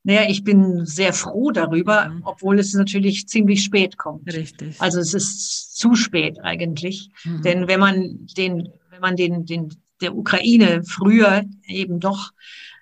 Naja, 0.03 0.29
ich 0.29 0.43
bin 0.43 0.85
sehr 0.85 1.13
froh 1.13 1.49
darüber, 1.49 2.09
mhm. 2.09 2.21
obwohl 2.25 2.59
es 2.59 2.73
natürlich 2.73 3.27
ziemlich 3.27 3.63
spät 3.63 3.97
kommt. 3.97 4.31
Richtig. 4.31 4.79
Also 4.79 4.99
es 4.99 5.15
ist 5.15 5.75
zu 5.75 5.95
spät 5.95 6.39
eigentlich. 6.43 7.09
Mhm. 7.23 7.41
Denn 7.41 7.67
wenn 7.67 7.79
man 7.79 8.27
den, 8.37 8.69
wenn 8.91 9.01
man 9.01 9.15
den, 9.15 9.45
den, 9.45 9.73
der 10.01 10.15
Ukraine 10.15 10.83
früher 10.87 11.43
eben 11.65 11.99
doch 11.99 12.31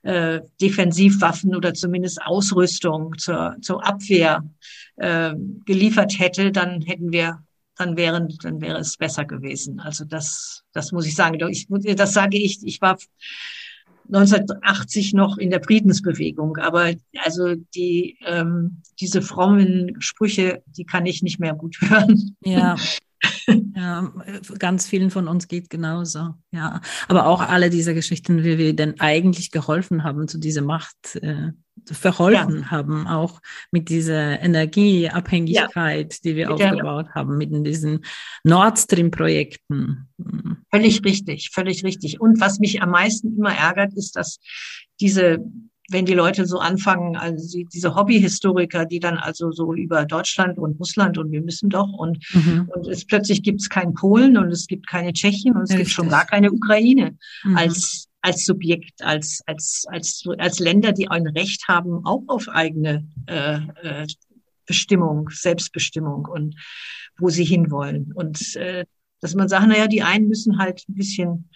äh, 0.03 0.41
Defensivwaffen 0.61 1.55
oder 1.55 1.73
zumindest 1.73 2.21
Ausrüstung 2.21 3.17
zur, 3.17 3.57
zur 3.61 3.85
Abwehr 3.85 4.43
äh, 4.97 5.33
geliefert 5.65 6.19
hätte, 6.19 6.51
dann 6.51 6.81
hätten 6.81 7.11
wir 7.11 7.43
dann 7.75 7.97
wären, 7.97 8.29
dann 8.43 8.61
wäre 8.61 8.77
es 8.77 8.97
besser 8.97 9.25
gewesen. 9.25 9.79
Also 9.79 10.05
das, 10.05 10.63
das 10.73 10.91
muss 10.91 11.07
ich 11.07 11.15
sagen. 11.15 11.39
Ich, 11.49 11.67
das 11.95 12.13
sage 12.13 12.37
ich. 12.37 12.59
Ich 12.63 12.81
war 12.81 12.97
1980 14.07 15.13
noch 15.13 15.37
in 15.37 15.49
der 15.49 15.63
Friedensbewegung, 15.63 16.57
aber 16.57 16.93
also 17.23 17.55
die 17.73 18.17
ähm, 18.25 18.81
diese 18.99 19.21
frommen 19.21 19.99
Sprüche, 20.01 20.61
die 20.67 20.85
kann 20.85 21.05
ich 21.05 21.23
nicht 21.23 21.39
mehr 21.39 21.53
gut 21.53 21.77
hören. 21.81 22.35
Ja, 22.41 22.75
Ja, 23.75 24.13
ganz 24.59 24.87
vielen 24.87 25.09
von 25.09 25.27
uns 25.27 25.47
geht 25.47 25.69
genauso. 25.69 26.35
Ja, 26.51 26.79
aber 27.07 27.25
auch 27.25 27.41
alle 27.41 27.69
diese 27.69 27.93
Geschichten, 27.93 28.43
wie 28.43 28.57
wir 28.57 28.75
denn 28.75 28.99
eigentlich 28.99 29.51
geholfen 29.51 30.03
haben, 30.03 30.27
zu 30.27 30.37
dieser 30.37 30.61
Macht 30.61 31.15
äh, 31.15 31.51
verholfen 31.85 32.61
ja. 32.61 32.71
haben, 32.71 33.07
auch 33.07 33.41
mit 33.71 33.89
dieser 33.89 34.39
Energieabhängigkeit, 34.39 36.13
ja. 36.13 36.19
die 36.23 36.35
wir 36.35 36.49
mit 36.49 36.61
aufgebaut 36.61 37.09
haben, 37.15 37.37
mit 37.37 37.49
diesen 37.65 38.05
Nord 38.43 38.77
Stream 38.77 39.11
Projekten. 39.11 40.07
Mhm. 40.17 40.57
Völlig 40.71 41.03
richtig, 41.03 41.49
völlig 41.51 41.83
richtig. 41.83 42.21
Und 42.21 42.39
was 42.39 42.59
mich 42.59 42.81
am 42.81 42.91
meisten 42.91 43.35
immer 43.35 43.55
ärgert, 43.55 43.93
ist, 43.93 44.15
dass 44.15 44.39
diese 45.01 45.39
wenn 45.89 46.05
die 46.05 46.13
Leute 46.13 46.45
so 46.45 46.59
anfangen, 46.59 47.15
also 47.15 47.61
diese 47.73 47.95
Hobbyhistoriker, 47.95 48.85
die 48.85 48.99
dann 48.99 49.17
also 49.17 49.51
so 49.51 49.73
über 49.73 50.05
Deutschland 50.05 50.57
und 50.57 50.79
Russland 50.79 51.17
und 51.17 51.31
wir 51.31 51.41
müssen 51.41 51.69
doch 51.69 51.91
und, 51.91 52.19
mhm. 52.33 52.69
und 52.73 52.87
es 52.87 53.05
plötzlich 53.05 53.43
gibt 53.43 53.61
es 53.61 53.69
kein 53.69 53.93
Polen 53.93 54.37
und 54.37 54.49
es 54.49 54.67
gibt 54.67 54.87
keine 54.87 55.11
Tschechien 55.11 55.55
und 55.55 55.63
es 55.63 55.71
Richtig. 55.71 55.87
gibt 55.87 55.95
schon 55.95 56.09
gar 56.09 56.25
keine 56.25 56.51
Ukraine 56.51 57.17
mhm. 57.43 57.57
als 57.57 58.07
als 58.21 58.45
Subjekt, 58.45 59.03
als 59.03 59.41
als 59.45 59.85
als 59.89 60.23
als 60.37 60.59
Länder, 60.59 60.93
die 60.93 61.09
ein 61.09 61.27
Recht 61.27 61.67
haben, 61.67 62.05
auch 62.05 62.23
auf 62.27 62.47
eigene 62.47 63.05
äh, 63.27 63.59
äh, 63.81 64.07
Bestimmung, 64.65 65.29
Selbstbestimmung 65.29 66.25
und 66.25 66.55
wo 67.17 67.29
sie 67.29 67.43
hinwollen. 67.43 68.13
Und 68.13 68.55
äh, 68.55 68.85
dass 69.23 69.35
man 69.35 69.49
sagt, 69.49 69.67
naja, 69.67 69.87
die 69.87 70.03
einen 70.03 70.27
müssen 70.27 70.57
halt 70.57 70.83
ein 70.87 70.95
bisschen 70.95 71.49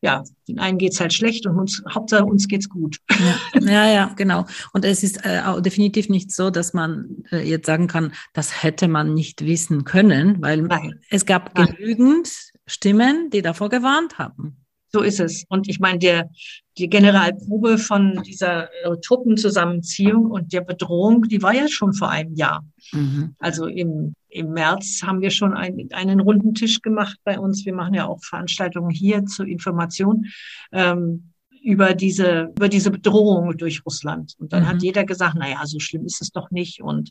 ja, 0.00 0.22
den 0.46 0.60
einen 0.60 0.78
geht's 0.78 1.00
halt 1.00 1.12
schlecht 1.12 1.46
und 1.46 1.58
uns, 1.58 1.82
Hauptsache 1.92 2.24
uns 2.24 2.46
geht's 2.46 2.68
gut. 2.68 2.98
Ja, 3.18 3.60
ja, 3.60 3.92
ja 3.92 4.12
genau. 4.16 4.46
Und 4.72 4.84
es 4.84 5.02
ist 5.02 5.24
äh, 5.24 5.42
auch 5.44 5.60
definitiv 5.60 6.08
nicht 6.08 6.30
so, 6.30 6.50
dass 6.50 6.72
man 6.72 7.24
äh, 7.32 7.42
jetzt 7.48 7.66
sagen 7.66 7.88
kann, 7.88 8.12
das 8.32 8.62
hätte 8.62 8.86
man 8.86 9.14
nicht 9.14 9.44
wissen 9.44 9.84
können, 9.84 10.40
weil 10.40 10.62
Nein. 10.62 11.00
es 11.10 11.26
gab 11.26 11.56
Nein. 11.56 11.74
genügend 11.76 12.30
Stimmen, 12.66 13.30
die 13.30 13.42
davor 13.42 13.70
gewarnt 13.70 14.18
haben. 14.18 14.64
So 14.90 15.02
ist 15.02 15.20
es. 15.20 15.44
Und 15.48 15.68
ich 15.68 15.80
meine, 15.80 15.98
der, 15.98 16.30
die 16.78 16.88
Generalprobe 16.88 17.76
von 17.76 18.22
dieser 18.22 18.72
äh, 18.84 18.96
Truppenzusammenziehung 19.04 20.30
und 20.30 20.52
der 20.52 20.62
Bedrohung, 20.62 21.22
die 21.28 21.42
war 21.42 21.54
ja 21.54 21.68
schon 21.68 21.92
vor 21.92 22.08
einem 22.08 22.34
Jahr. 22.34 22.64
Mhm. 22.92 23.34
Also 23.38 23.66
im, 23.66 24.14
im 24.38 24.52
März 24.52 25.02
haben 25.04 25.20
wir 25.20 25.30
schon 25.30 25.54
ein, 25.54 25.88
einen 25.92 26.20
runden 26.20 26.54
Tisch 26.54 26.80
gemacht 26.80 27.18
bei 27.24 27.38
uns. 27.38 27.66
Wir 27.66 27.74
machen 27.74 27.94
ja 27.94 28.06
auch 28.06 28.22
Veranstaltungen 28.22 28.90
hier 28.90 29.24
zur 29.26 29.46
Information. 29.46 30.26
Ähm, 30.72 31.32
über 31.62 31.92
diese, 31.92 32.52
über 32.56 32.68
diese 32.68 32.90
Bedrohung 32.90 33.56
durch 33.56 33.84
Russland. 33.84 34.34
Und 34.38 34.52
dann 34.52 34.62
mhm. 34.62 34.68
hat 34.68 34.82
jeder 34.82 35.04
gesagt, 35.04 35.34
na 35.38 35.50
ja, 35.50 35.66
so 35.66 35.78
schlimm 35.80 36.06
ist 36.06 36.22
es 36.22 36.30
doch 36.30 36.50
nicht. 36.50 36.80
Und 36.82 37.10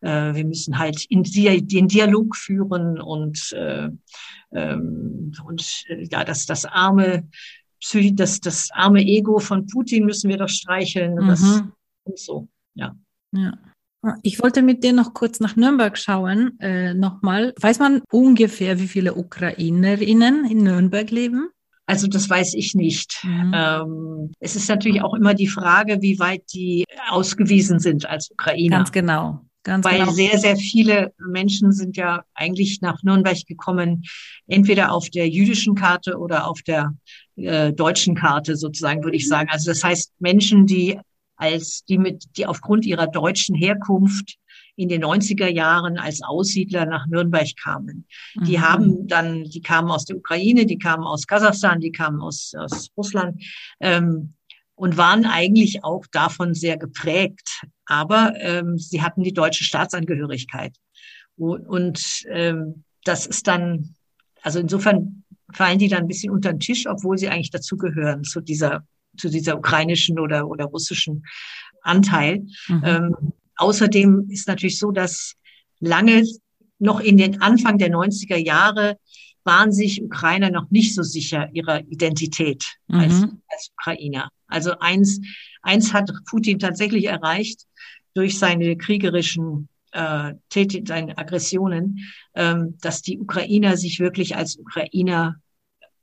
äh, 0.00 0.34
wir 0.34 0.44
müssen 0.44 0.78
halt 0.78 1.04
in 1.08 1.22
die, 1.22 1.66
den 1.66 1.88
Dialog 1.88 2.36
führen 2.36 3.00
und, 3.00 3.52
äh, 3.52 3.88
ähm, 4.52 5.32
und 5.44 5.84
äh, 5.88 6.06
ja, 6.10 6.24
das, 6.24 6.46
das 6.46 6.64
arme 6.64 7.28
das, 8.12 8.40
das 8.40 8.70
arme 8.72 9.02
Ego 9.02 9.38
von 9.38 9.66
Putin 9.66 10.06
müssen 10.06 10.28
wir 10.30 10.38
doch 10.38 10.48
streicheln. 10.48 11.14
Mhm. 11.14 11.28
Das, 11.28 11.62
und 12.04 12.18
so, 12.18 12.48
ja. 12.74 12.96
Ja. 13.32 13.52
Ich 14.22 14.42
wollte 14.42 14.62
mit 14.62 14.84
dir 14.84 14.92
noch 14.92 15.14
kurz 15.14 15.40
nach 15.40 15.56
Nürnberg 15.56 15.96
schauen. 15.98 16.58
Äh, 16.60 16.94
Nochmal, 16.94 17.54
weiß 17.60 17.78
man 17.78 18.02
ungefähr, 18.10 18.78
wie 18.78 18.88
viele 18.88 19.14
Ukrainerinnen 19.14 20.44
in 20.50 20.62
Nürnberg 20.62 21.10
leben? 21.10 21.48
Also 21.86 22.08
das 22.08 22.28
weiß 22.28 22.54
ich 22.54 22.74
nicht. 22.74 23.22
Mhm. 23.22 23.52
Ähm, 23.54 24.32
es 24.40 24.56
ist 24.56 24.68
natürlich 24.68 25.02
auch 25.02 25.14
immer 25.14 25.34
die 25.34 25.46
Frage, 25.46 26.02
wie 26.02 26.18
weit 26.18 26.42
die 26.52 26.84
ausgewiesen 27.08 27.78
sind 27.78 28.06
als 28.06 28.30
Ukrainer. 28.30 28.78
Ganz 28.78 28.92
genau. 28.92 29.40
Ganz 29.62 29.84
Weil 29.84 30.00
genau. 30.00 30.12
sehr, 30.12 30.38
sehr 30.38 30.56
viele 30.56 31.12
Menschen 31.18 31.72
sind 31.72 31.96
ja 31.96 32.22
eigentlich 32.34 32.80
nach 32.82 33.02
Nürnberg 33.02 33.36
gekommen, 33.46 34.04
entweder 34.46 34.92
auf 34.92 35.10
der 35.10 35.28
jüdischen 35.28 35.74
Karte 35.74 36.18
oder 36.18 36.46
auf 36.46 36.62
der 36.62 36.94
äh, 37.34 37.72
deutschen 37.72 38.14
Karte 38.14 38.56
sozusagen, 38.56 39.02
würde 39.02 39.16
ich 39.16 39.26
sagen. 39.26 39.48
Also 39.50 39.70
das 39.70 39.82
heißt 39.82 40.12
Menschen, 40.20 40.66
die 40.66 41.00
als 41.36 41.84
die 41.84 41.98
mit, 41.98 42.24
die 42.36 42.46
aufgrund 42.46 42.84
ihrer 42.84 43.06
deutschen 43.06 43.54
Herkunft 43.54 44.36
in 44.76 44.88
den 44.88 45.02
90er 45.02 45.48
Jahren 45.48 45.98
als 45.98 46.22
Aussiedler 46.22 46.84
nach 46.84 47.06
Nürnberg 47.06 47.48
kamen. 47.62 48.06
Die 48.34 48.58
mhm. 48.58 48.62
haben 48.62 49.08
dann, 49.08 49.44
die 49.44 49.62
kamen 49.62 49.90
aus 49.90 50.04
der 50.04 50.16
Ukraine, 50.16 50.66
die 50.66 50.78
kamen 50.78 51.04
aus 51.04 51.26
Kasachstan, 51.26 51.80
die 51.80 51.92
kamen 51.92 52.20
aus, 52.20 52.52
aus 52.56 52.90
Russland 52.96 53.42
ähm, 53.80 54.34
und 54.74 54.98
waren 54.98 55.24
eigentlich 55.24 55.82
auch 55.82 56.04
davon 56.12 56.54
sehr 56.54 56.76
geprägt. 56.76 57.62
Aber 57.86 58.34
ähm, 58.38 58.76
sie 58.78 59.00
hatten 59.00 59.22
die 59.22 59.32
deutsche 59.32 59.64
Staatsangehörigkeit. 59.64 60.76
Und, 61.36 61.66
und 61.66 62.24
ähm, 62.28 62.84
das 63.04 63.26
ist 63.26 63.46
dann, 63.46 63.94
also 64.42 64.58
insofern 64.58 65.24
fallen 65.52 65.78
die 65.78 65.88
dann 65.88 66.02
ein 66.02 66.08
bisschen 66.08 66.32
unter 66.32 66.52
den 66.52 66.60
Tisch, 66.60 66.86
obwohl 66.86 67.16
sie 67.16 67.28
eigentlich 67.28 67.50
dazugehören 67.50 68.24
zu 68.24 68.40
dieser, 68.40 68.86
zu 69.16 69.28
dieser 69.28 69.56
ukrainischen 69.56 70.18
oder, 70.18 70.48
oder 70.48 70.66
russischen 70.66 71.24
Anteil. 71.82 72.46
Mhm. 72.68 72.82
Ähm, 72.84 73.16
außerdem 73.56 74.28
ist 74.30 74.48
natürlich 74.48 74.78
so, 74.78 74.90
dass 74.90 75.34
lange 75.80 76.24
noch 76.78 77.00
in 77.00 77.16
den 77.16 77.40
Anfang 77.40 77.78
der 77.78 77.90
90er 77.90 78.36
Jahre 78.36 78.98
waren 79.44 79.72
sich 79.72 80.02
Ukrainer 80.02 80.50
noch 80.50 80.70
nicht 80.70 80.94
so 80.94 81.02
sicher 81.02 81.48
ihrer 81.52 81.80
Identität 81.88 82.64
mhm. 82.88 83.00
als, 83.00 83.22
als 83.48 83.70
Ukrainer. 83.78 84.28
Also 84.48 84.78
eins, 84.80 85.20
eins 85.62 85.92
hat 85.92 86.10
Putin 86.28 86.58
tatsächlich 86.58 87.04
erreicht 87.04 87.62
durch 88.14 88.38
seine 88.38 88.76
kriegerischen 88.76 89.68
äh, 89.92 90.34
seine 90.84 91.16
Aggressionen, 91.16 92.00
ähm, 92.34 92.76
dass 92.80 93.02
die 93.02 93.18
Ukrainer 93.18 93.76
sich 93.76 93.98
wirklich 93.98 94.36
als 94.36 94.56
Ukrainer 94.56 95.36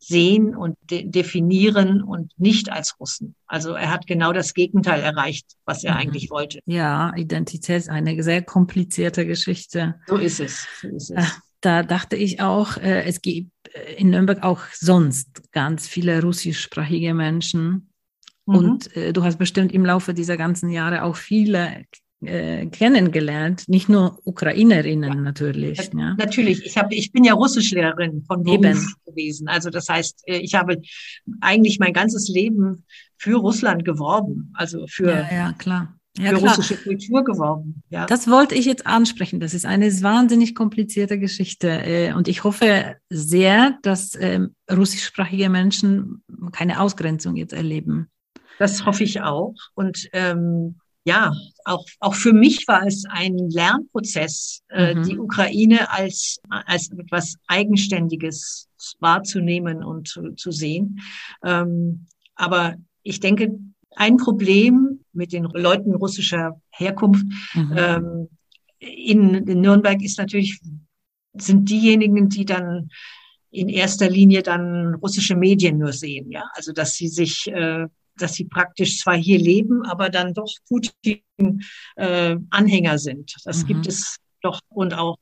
sehen 0.07 0.55
und 0.55 0.77
de 0.89 1.03
definieren 1.07 2.01
und 2.01 2.31
nicht 2.37 2.71
als 2.71 2.99
Russen. 2.99 3.35
Also 3.47 3.73
er 3.73 3.91
hat 3.91 4.07
genau 4.07 4.33
das 4.33 4.53
Gegenteil 4.53 5.01
erreicht, 5.01 5.45
was 5.65 5.83
er 5.83 5.93
mhm. 5.93 5.99
eigentlich 5.99 6.29
wollte. 6.29 6.59
Ja, 6.65 7.13
Identität 7.15 7.77
ist 7.77 7.89
eine 7.89 8.21
sehr 8.23 8.41
komplizierte 8.41 9.25
Geschichte. 9.25 9.95
So 10.07 10.17
ist 10.17 10.39
es. 10.39 10.67
So 10.81 10.87
ist 10.89 11.11
es. 11.11 11.17
Äh, 11.17 11.29
da 11.61 11.83
dachte 11.83 12.15
ich 12.15 12.41
auch, 12.41 12.77
äh, 12.77 13.03
es 13.03 13.21
gibt 13.21 13.51
in 13.97 14.09
Nürnberg 14.09 14.43
auch 14.43 14.61
sonst 14.73 15.51
ganz 15.51 15.87
viele 15.87 16.21
russischsprachige 16.21 17.13
Menschen. 17.13 17.89
Mhm. 18.45 18.55
Und 18.55 18.97
äh, 18.97 19.13
du 19.13 19.23
hast 19.23 19.37
bestimmt 19.37 19.71
im 19.71 19.85
Laufe 19.85 20.13
dieser 20.13 20.37
ganzen 20.37 20.69
Jahre 20.69 21.03
auch 21.03 21.15
viele 21.15 21.85
äh, 22.25 22.65
kennengelernt, 22.67 23.67
nicht 23.67 23.89
nur 23.89 24.19
Ukrainerinnen 24.23 25.13
ja, 25.13 25.19
natürlich. 25.19 25.89
Ja. 25.93 26.15
Natürlich, 26.15 26.65
ich 26.65 26.77
habe, 26.77 26.93
ich 26.95 27.11
bin 27.11 27.23
ja 27.23 27.33
Russischlehrerin 27.33 28.23
von 28.23 28.43
Beruf 28.43 28.65
Eben. 28.65 28.93
gewesen. 29.05 29.47
Also 29.47 29.69
das 29.69 29.89
heißt, 29.89 30.23
äh, 30.27 30.37
ich 30.37 30.55
habe 30.55 30.81
eigentlich 31.41 31.79
mein 31.79 31.93
ganzes 31.93 32.27
Leben 32.29 32.85
für 33.17 33.35
Russland 33.35 33.85
geworben, 33.85 34.53
also 34.55 34.85
für 34.87 35.09
ja, 35.09 35.33
ja 35.33 35.53
klar. 35.53 35.95
Ja, 36.17 36.29
für 36.29 36.37
klar. 36.37 36.55
russische 36.55 36.77
Kultur 36.77 37.23
geworben. 37.23 37.81
Ja. 37.89 38.05
Das 38.05 38.29
wollte 38.29 38.53
ich 38.53 38.65
jetzt 38.65 38.85
ansprechen. 38.85 39.39
Das 39.39 39.55
ist 39.55 39.65
eine 39.65 39.89
wahnsinnig 40.03 40.53
komplizierte 40.53 41.17
Geschichte. 41.17 41.69
Äh, 41.69 42.13
und 42.13 42.27
ich 42.27 42.43
hoffe 42.43 42.97
sehr, 43.09 43.79
dass 43.81 44.15
ähm, 44.19 44.55
russischsprachige 44.71 45.49
Menschen 45.49 46.23
keine 46.51 46.81
Ausgrenzung 46.81 47.35
jetzt 47.35 47.53
erleben. 47.53 48.09
Das 48.59 48.85
hoffe 48.85 49.03
ich 49.03 49.21
auch. 49.21 49.55
Und 49.73 50.07
ähm, 50.13 50.75
ja, 51.05 51.33
auch, 51.65 51.85
auch 51.99 52.15
für 52.15 52.33
mich 52.33 52.67
war 52.67 52.85
es 52.87 53.03
ein 53.09 53.37
Lernprozess, 53.37 54.61
äh, 54.69 54.95
mhm. 54.95 55.03
die 55.03 55.19
Ukraine 55.19 55.89
als, 55.91 56.39
als 56.49 56.89
etwas 56.91 57.35
Eigenständiges 57.47 58.69
wahrzunehmen 58.99 59.83
und 59.83 60.07
zu, 60.07 60.31
zu 60.31 60.51
sehen. 60.51 61.01
Ähm, 61.43 62.05
aber 62.35 62.75
ich 63.03 63.19
denke, 63.19 63.57
ein 63.95 64.17
Problem 64.17 65.01
mit 65.11 65.33
den 65.33 65.43
Leuten 65.43 65.93
russischer 65.93 66.59
Herkunft 66.71 67.25
mhm. 67.53 67.73
ähm, 67.77 68.29
in, 68.79 69.35
in 69.47 69.61
Nürnberg 69.61 70.01
ist 70.01 70.17
natürlich, 70.17 70.59
sind 71.33 71.69
diejenigen, 71.69 72.29
die 72.29 72.45
dann 72.45 72.89
in 73.51 73.69
erster 73.69 74.09
Linie 74.09 74.41
dann 74.41 74.95
russische 74.95 75.35
Medien 75.35 75.77
nur 75.77 75.93
sehen, 75.93 76.31
ja. 76.31 76.43
Also 76.53 76.71
dass 76.71 76.95
sie 76.95 77.07
sich 77.07 77.47
äh, 77.47 77.87
dass 78.17 78.33
sie 78.33 78.45
praktisch 78.45 78.99
zwar 78.99 79.15
hier 79.15 79.39
leben, 79.39 79.85
aber 79.85 80.09
dann 80.09 80.33
doch 80.33 80.51
Putin-Anhänger 80.67 82.93
äh, 82.93 82.99
sind. 82.99 83.33
Das 83.45 83.63
mhm. 83.63 83.67
gibt 83.67 83.87
es 83.87 84.17
doch 84.41 84.59
und 84.69 84.93
auch, 84.93 85.17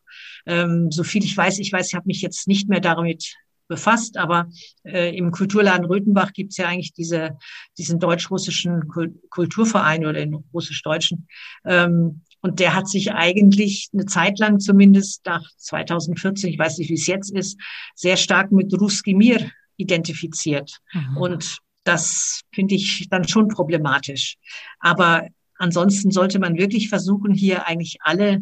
ähm, 0.45 0.91
so 0.91 1.03
viel 1.03 1.23
ich 1.23 1.37
weiß, 1.37 1.59
ich 1.59 1.71
weiß, 1.71 1.89
ich 1.89 1.93
habe 1.93 2.07
mich 2.07 2.21
jetzt 2.21 2.47
nicht 2.47 2.69
mehr 2.69 2.79
damit 2.79 3.35
befasst, 3.71 4.17
aber 4.17 4.49
äh, 4.83 5.15
im 5.15 5.31
Kulturladen 5.31 5.85
Röthenbach 5.85 6.33
gibt 6.33 6.51
es 6.51 6.57
ja 6.57 6.67
eigentlich 6.67 6.93
diese, 6.93 7.37
diesen 7.77 7.99
deutsch-russischen 7.99 8.83
Kulturverein 9.29 10.05
oder 10.05 10.19
den 10.19 10.35
russisch-deutschen. 10.53 11.27
Ähm, 11.65 12.21
und 12.41 12.59
der 12.59 12.75
hat 12.75 12.89
sich 12.89 13.13
eigentlich 13.13 13.89
eine 13.93 14.05
Zeit 14.07 14.39
lang, 14.39 14.59
zumindest 14.59 15.25
nach 15.25 15.47
2014, 15.57 16.49
ich 16.49 16.59
weiß 16.59 16.79
nicht, 16.79 16.89
wie 16.89 16.95
es 16.95 17.07
jetzt 17.07 17.31
ist, 17.31 17.57
sehr 17.95 18.17
stark 18.17 18.51
mit 18.51 18.73
Ruski 18.73 19.13
Mir 19.13 19.49
identifiziert. 19.77 20.79
Mhm. 20.91 21.17
Und 21.17 21.57
das 21.83 22.41
finde 22.53 22.75
ich 22.75 23.07
dann 23.09 23.27
schon 23.27 23.47
problematisch. 23.47 24.37
Aber 24.79 25.27
ansonsten 25.57 26.11
sollte 26.11 26.39
man 26.39 26.57
wirklich 26.57 26.89
versuchen, 26.89 27.33
hier 27.33 27.67
eigentlich 27.67 27.97
alle 28.01 28.41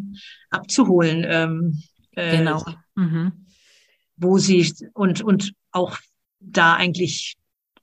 abzuholen. 0.49 1.25
Ähm, 1.27 1.83
äh, 2.11 2.37
genau. 2.37 2.65
Mhm. 2.95 3.45
Wo 4.17 4.37
sie 4.37 4.73
und, 4.93 5.21
und 5.21 5.53
auch 5.71 5.97
da 6.39 6.75
eigentlich 6.75 7.35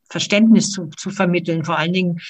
Verständnis 0.09 0.71
zu, 0.71 0.89
zu 0.97 1.11
vermitteln. 1.11 1.65
Vor 1.65 1.79
allen 1.79 1.93
Dingen 1.93 2.21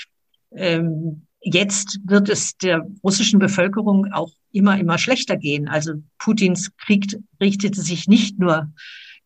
ähm, 0.52 1.26
jetzt 1.40 2.00
wird 2.04 2.28
es 2.28 2.56
der 2.56 2.86
russischen 3.02 3.38
Bevölkerung 3.38 4.12
auch 4.12 4.32
immer, 4.52 4.78
immer 4.78 4.98
schlechter 4.98 5.36
gehen. 5.36 5.68
Also 5.68 5.94
Putins 6.18 6.70
Krieg 6.76 7.16
richtete 7.40 7.80
sich 7.80 8.08
nicht 8.08 8.38
nur 8.38 8.72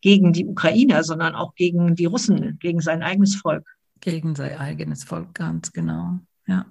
gegen 0.01 0.33
die 0.33 0.45
Ukrainer, 0.45 1.03
sondern 1.03 1.35
auch 1.35 1.53
gegen 1.55 1.95
die 1.95 2.05
Russen, 2.05 2.57
gegen 2.59 2.81
sein 2.81 3.03
eigenes 3.03 3.35
Volk 3.35 3.65
gegen 4.01 4.35
sein 4.35 4.57
eigenes 4.57 5.03
Volk, 5.03 5.33
ganz 5.33 5.71
genau. 5.71 6.19
Ja. 6.47 6.65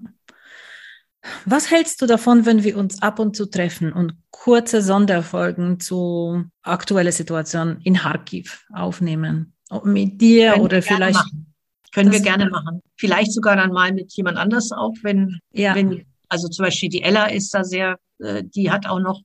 Was 1.44 1.70
hältst 1.70 2.00
du 2.00 2.06
davon, 2.06 2.46
wenn 2.46 2.64
wir 2.64 2.76
uns 2.78 3.02
ab 3.02 3.18
und 3.18 3.36
zu 3.36 3.46
treffen 3.46 3.92
und 3.92 4.14
kurze 4.30 4.80
Sonderfolgen 4.80 5.78
zu 5.78 6.44
aktueller 6.62 7.12
Situation 7.12 7.80
in 7.82 7.96
Kharkiv 7.96 8.66
aufnehmen? 8.72 9.54
Mit 9.84 10.20
dir 10.20 10.52
Können 10.52 10.64
oder 10.64 10.82
vielleicht. 10.82 11.14
Machen. 11.14 11.46
Können 11.92 12.12
wir 12.12 12.20
gerne 12.20 12.48
machen. 12.48 12.82
Vielleicht 12.96 13.32
sogar 13.32 13.56
dann 13.56 13.72
mal 13.72 13.92
mit 13.92 14.12
jemand 14.12 14.38
anders 14.38 14.70
auch, 14.70 14.94
wenn, 15.02 15.40
ja. 15.52 15.74
wenn, 15.74 16.06
also 16.28 16.48
zum 16.48 16.64
Beispiel 16.66 16.88
die 16.88 17.02
Ella 17.02 17.26
ist 17.26 17.52
da 17.52 17.64
sehr, 17.64 17.98
äh, 18.20 18.44
die 18.44 18.70
hat 18.70 18.86
auch 18.86 19.00
noch 19.00 19.20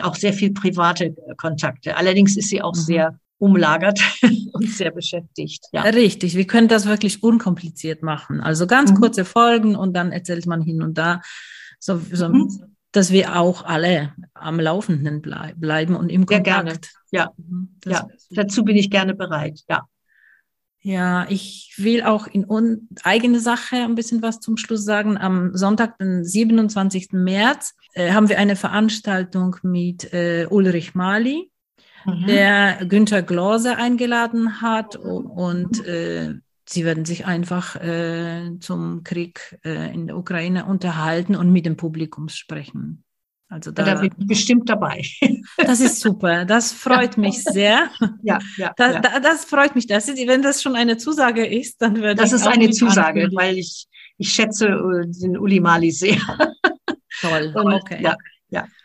auch 0.00 0.16
sehr 0.16 0.32
viel 0.32 0.52
private 0.52 1.14
Kontakte. 1.36 1.96
Allerdings 1.96 2.36
ist 2.36 2.48
sie 2.48 2.62
auch 2.62 2.74
mhm. 2.74 2.80
sehr 2.80 3.20
umlagert 3.38 4.00
und 4.52 4.68
sehr 4.68 4.90
beschäftigt. 4.90 5.66
Ja. 5.72 5.82
Richtig, 5.82 6.36
wir 6.36 6.46
können 6.46 6.68
das 6.68 6.86
wirklich 6.86 7.22
unkompliziert 7.22 8.02
machen. 8.02 8.40
Also 8.40 8.66
ganz 8.66 8.92
mhm. 8.92 8.96
kurze 8.96 9.24
Folgen 9.24 9.76
und 9.76 9.94
dann 9.94 10.12
erzählt 10.12 10.46
man 10.46 10.62
hin 10.62 10.82
und 10.82 10.98
da, 10.98 11.20
so, 11.78 12.00
so 12.12 12.28
mhm. 12.28 12.48
dass 12.92 13.10
wir 13.10 13.36
auch 13.36 13.64
alle 13.64 14.12
am 14.34 14.60
Laufenden 14.60 15.20
blei 15.20 15.54
bleiben 15.56 15.96
und 15.96 16.10
im 16.10 16.26
Kontakt. 16.26 16.46
Sehr 16.46 16.54
gerne. 16.54 16.78
Ja, 17.10 17.30
mhm. 17.36 17.76
ja. 17.84 18.06
dazu 18.30 18.64
bin 18.64 18.76
ich 18.76 18.90
gerne 18.90 19.14
bereit. 19.14 19.60
Ja. 19.68 19.88
Ja, 20.86 21.26
ich 21.30 21.72
will 21.78 22.02
auch 22.02 22.26
in 22.26 22.46
eigene 23.04 23.40
Sache 23.40 23.76
ein 23.76 23.94
bisschen 23.94 24.20
was 24.20 24.40
zum 24.40 24.58
Schluss 24.58 24.84
sagen. 24.84 25.16
Am 25.16 25.56
Sonntag, 25.56 25.96
den 25.96 26.26
27. 26.26 27.12
März, 27.12 27.72
äh, 27.94 28.12
haben 28.12 28.28
wir 28.28 28.36
eine 28.36 28.54
Veranstaltung 28.54 29.56
mit 29.62 30.12
äh, 30.12 30.46
Ulrich 30.50 30.94
Mali 30.94 31.50
mhm. 32.04 32.26
der 32.26 32.86
Günther 32.86 33.22
Glose 33.22 33.76
eingeladen 33.76 34.60
hat 34.60 34.96
und 34.96 35.84
äh, 35.86 36.34
sie 36.66 36.84
werden 36.84 37.04
sich 37.04 37.26
einfach 37.26 37.76
äh, 37.76 38.58
zum 38.60 39.04
Krieg 39.04 39.58
äh, 39.64 39.92
in 39.92 40.06
der 40.06 40.16
Ukraine 40.16 40.64
unterhalten 40.66 41.36
und 41.36 41.52
mit 41.52 41.66
dem 41.66 41.76
Publikum 41.76 42.28
sprechen. 42.28 43.04
Also 43.48 43.70
da, 43.70 43.84
da 43.84 44.00
bin 44.00 44.10
ich 44.18 44.26
bestimmt 44.26 44.68
dabei. 44.68 45.02
Das 45.58 45.80
ist 45.80 46.00
super. 46.00 46.44
Das 46.44 46.72
freut 46.72 47.16
mich 47.18 47.44
sehr. 47.44 47.90
Ja, 48.22 48.38
ja, 48.56 48.72
da, 48.76 48.92
ja. 48.92 49.00
Da, 49.00 49.20
das 49.20 49.44
freut 49.44 49.74
mich. 49.74 49.86
Das 49.86 50.08
ist, 50.08 50.16
wenn 50.26 50.42
das 50.42 50.62
schon 50.62 50.74
eine 50.74 50.96
Zusage 50.96 51.46
ist, 51.46 51.80
dann 51.80 51.96
wird 51.96 52.18
das 52.18 52.32
ist 52.32 52.46
eine 52.46 52.70
Zusage, 52.70 53.28
weil 53.34 53.58
ich 53.58 53.86
ich 54.16 54.32
schätze 54.32 54.68
äh, 54.68 55.06
den 55.06 55.36
Uli 55.38 55.60
Mali 55.60 55.90
sehr. 55.90 56.20
Toll. 57.20 57.52
okay. 57.54 58.02
Ja, 58.02 58.10
ja. 58.10 58.16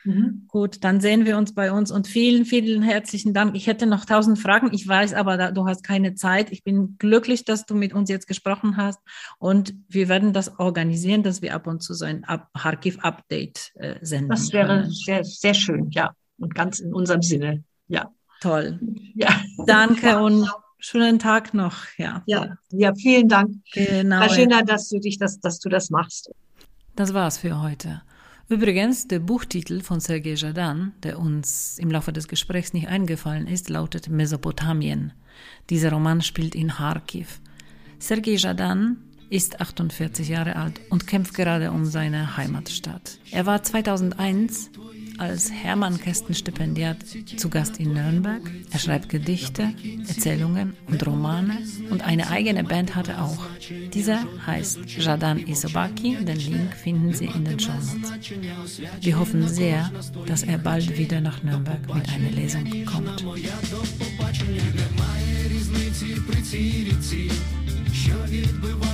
Mhm. 0.10 0.46
Gut, 0.48 0.84
dann 0.84 1.02
sehen 1.02 1.26
wir 1.26 1.38
uns 1.38 1.54
bei 1.54 1.72
uns 1.72 1.92
und 1.92 2.08
vielen, 2.08 2.44
vielen 2.44 2.82
herzlichen 2.82 3.34
Dank. 3.34 3.56
Ich 3.56 3.68
hätte 3.68 3.86
noch 3.86 4.06
tausend 4.06 4.40
Fragen. 4.40 4.74
Ich 4.74 4.88
weiß 4.88 5.14
aber, 5.14 5.38
da, 5.38 5.52
du 5.52 5.68
hast 5.68 5.84
keine 5.84 6.16
Zeit. 6.16 6.52
Ich 6.52 6.64
bin 6.64 6.96
glücklich, 6.98 7.46
dass 7.46 7.68
du 7.68 7.76
mit 7.76 7.94
uns 7.94 8.10
jetzt 8.10 8.28
gesprochen 8.28 8.76
hast 8.76 9.00
und 9.38 9.76
wir 9.88 10.10
werden 10.10 10.34
das 10.34 10.60
organisieren, 10.60 11.22
dass 11.22 11.44
wir 11.44 11.54
ab 11.54 11.68
und 11.68 11.84
zu 11.84 11.94
so 11.94 12.06
ein 12.06 12.26
Kharkiv-Update 12.58 13.72
äh, 13.76 13.96
senden. 14.02 14.30
Das 14.30 14.52
wäre 14.52 14.90
sehr, 14.90 15.24
sehr 15.24 15.54
schön, 15.54 15.92
ja. 15.92 16.12
Und 16.40 16.56
ganz 16.56 16.80
in 16.80 16.92
unserem 16.94 17.22
Sinne, 17.22 17.64
ja. 17.88 18.12
Toll. 18.42 18.80
Ja. 19.14 19.30
Danke 19.68 20.18
und 20.20 20.50
schönen 20.80 21.20
Tag 21.20 21.54
noch. 21.54 21.76
Ja, 21.98 22.24
ja, 22.26 22.56
ja 22.72 22.96
vielen 22.96 23.28
Dank. 23.28 23.58
Genau. 23.74 24.28
Schöner, 24.30 24.64
dass 24.64 24.90
du 24.90 25.00
dich 25.00 25.20
das, 25.20 25.40
dass 25.40 25.60
du 25.60 25.70
das 25.70 25.92
machst. 25.92 26.32
Das 26.96 27.14
war's 27.14 27.38
für 27.38 27.62
heute. 27.62 28.02
Übrigens, 28.50 29.08
der 29.08 29.20
Buchtitel 29.20 29.82
von 29.82 30.00
Sergei 30.00 30.34
Jadan, 30.34 30.94
der 31.04 31.20
uns 31.20 31.78
im 31.78 31.92
Laufe 31.92 32.12
des 32.12 32.28
Gesprächs 32.28 32.74
nicht 32.74 32.88
eingefallen 32.88 33.46
ist, 33.46 33.70
lautet 33.70 34.10
Mesopotamien. 34.10 35.14
Dieser 35.70 35.92
Roman 35.92 36.24
spielt 36.24 36.56
in 36.56 36.70
Kharkiv. 36.70 37.42
Sergei 38.00 38.34
Jadan 38.34 38.98
ist 39.30 39.62
48 39.62 40.28
Jahre 40.28 40.56
alt 40.56 40.82
und 40.90 41.06
kämpft 41.06 41.36
gerade 41.36 41.72
um 41.72 41.86
seine 41.86 42.38
Heimatstadt. 42.38 43.20
Er 43.30 43.46
war 43.46 43.62
2001 43.62 44.72
als 45.19 45.51
Hermann 45.53 45.99
Kästen 45.99 46.35
Stipendiat 46.35 46.99
zu 47.37 47.49
Gast 47.49 47.79
in 47.79 47.93
Nürnberg. 47.93 48.43
Er 48.71 48.79
schreibt 48.79 49.09
Gedichte, 49.09 49.73
Erzählungen 50.09 50.75
und 50.87 51.07
Romane 51.07 51.59
und 51.91 52.03
eine 52.03 52.31
eigene 52.31 52.65
Band 52.65 52.95
hat 52.95 53.09
er 53.09 53.25
auch. 53.25 53.47
Dieser 53.93 54.25
heißt 54.47 54.81
Jadan 54.99 55.39
Isobaki. 55.39 56.17
Den 56.25 56.39
Link 56.39 56.75
finden 56.75 57.13
Sie 57.15 57.27
in 57.27 57.45
den 57.45 57.59
Show 57.59 57.73
Notes. 57.73 58.81
Wir 59.01 59.19
hoffen 59.19 59.49
sehr, 59.49 59.91
dass 60.27 60.43
er 60.43 60.59
bald 60.59 60.99
wieder 60.99 61.21
nach 61.21 61.43
Nürnberg 61.43 61.95
mit 61.95 62.09
einer 62.09 62.31
Lesung 62.31 62.65
kommt. 62.85 63.25
Що 67.93 68.15
відбивають 68.29 68.88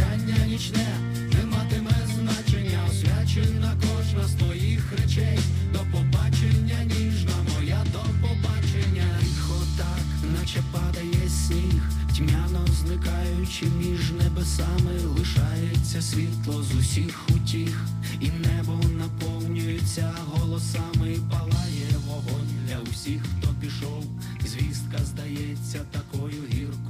мовчання 0.00 0.46
нічне, 0.46 0.86
не 1.14 1.44
матиме 1.56 1.96
значення, 2.14 2.78
освячена 2.90 3.74
кожна 3.80 4.28
з 4.28 4.32
твоїх 4.32 4.92
речей. 4.92 5.38
До 5.72 5.78
побачення, 5.78 6.84
ніжна 6.84 7.32
моя, 7.54 7.84
до 7.92 7.98
побачення, 7.98 9.06
тихо 9.20 9.62
так, 9.76 10.30
наче 10.38 10.62
падає 10.72 11.28
сніг, 11.28 11.82
тьмяно 12.16 12.66
зникаючи 12.66 13.66
між 13.66 14.10
небесами, 14.10 14.92
лишається 15.18 16.02
світло 16.02 16.62
з 16.62 16.74
усіх 16.74 17.20
утіх, 17.28 17.84
і 18.20 18.30
небо 18.30 18.80
наповнюється 18.98 20.14
голосами, 20.32 21.16
палає 21.30 21.88
вогонь 22.06 22.50
для 22.66 22.76
усіх, 22.92 23.22
хто 23.22 23.48
пішов. 23.60 24.04
Звістка 24.46 24.98
здається 25.04 25.80
такою 25.90 26.42
гіркою. 26.52 26.89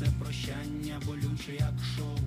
Місце 0.00 0.16
прощання 0.20 1.00
болюче, 1.06 1.52
як 1.52 1.74
шоу, 1.96 2.18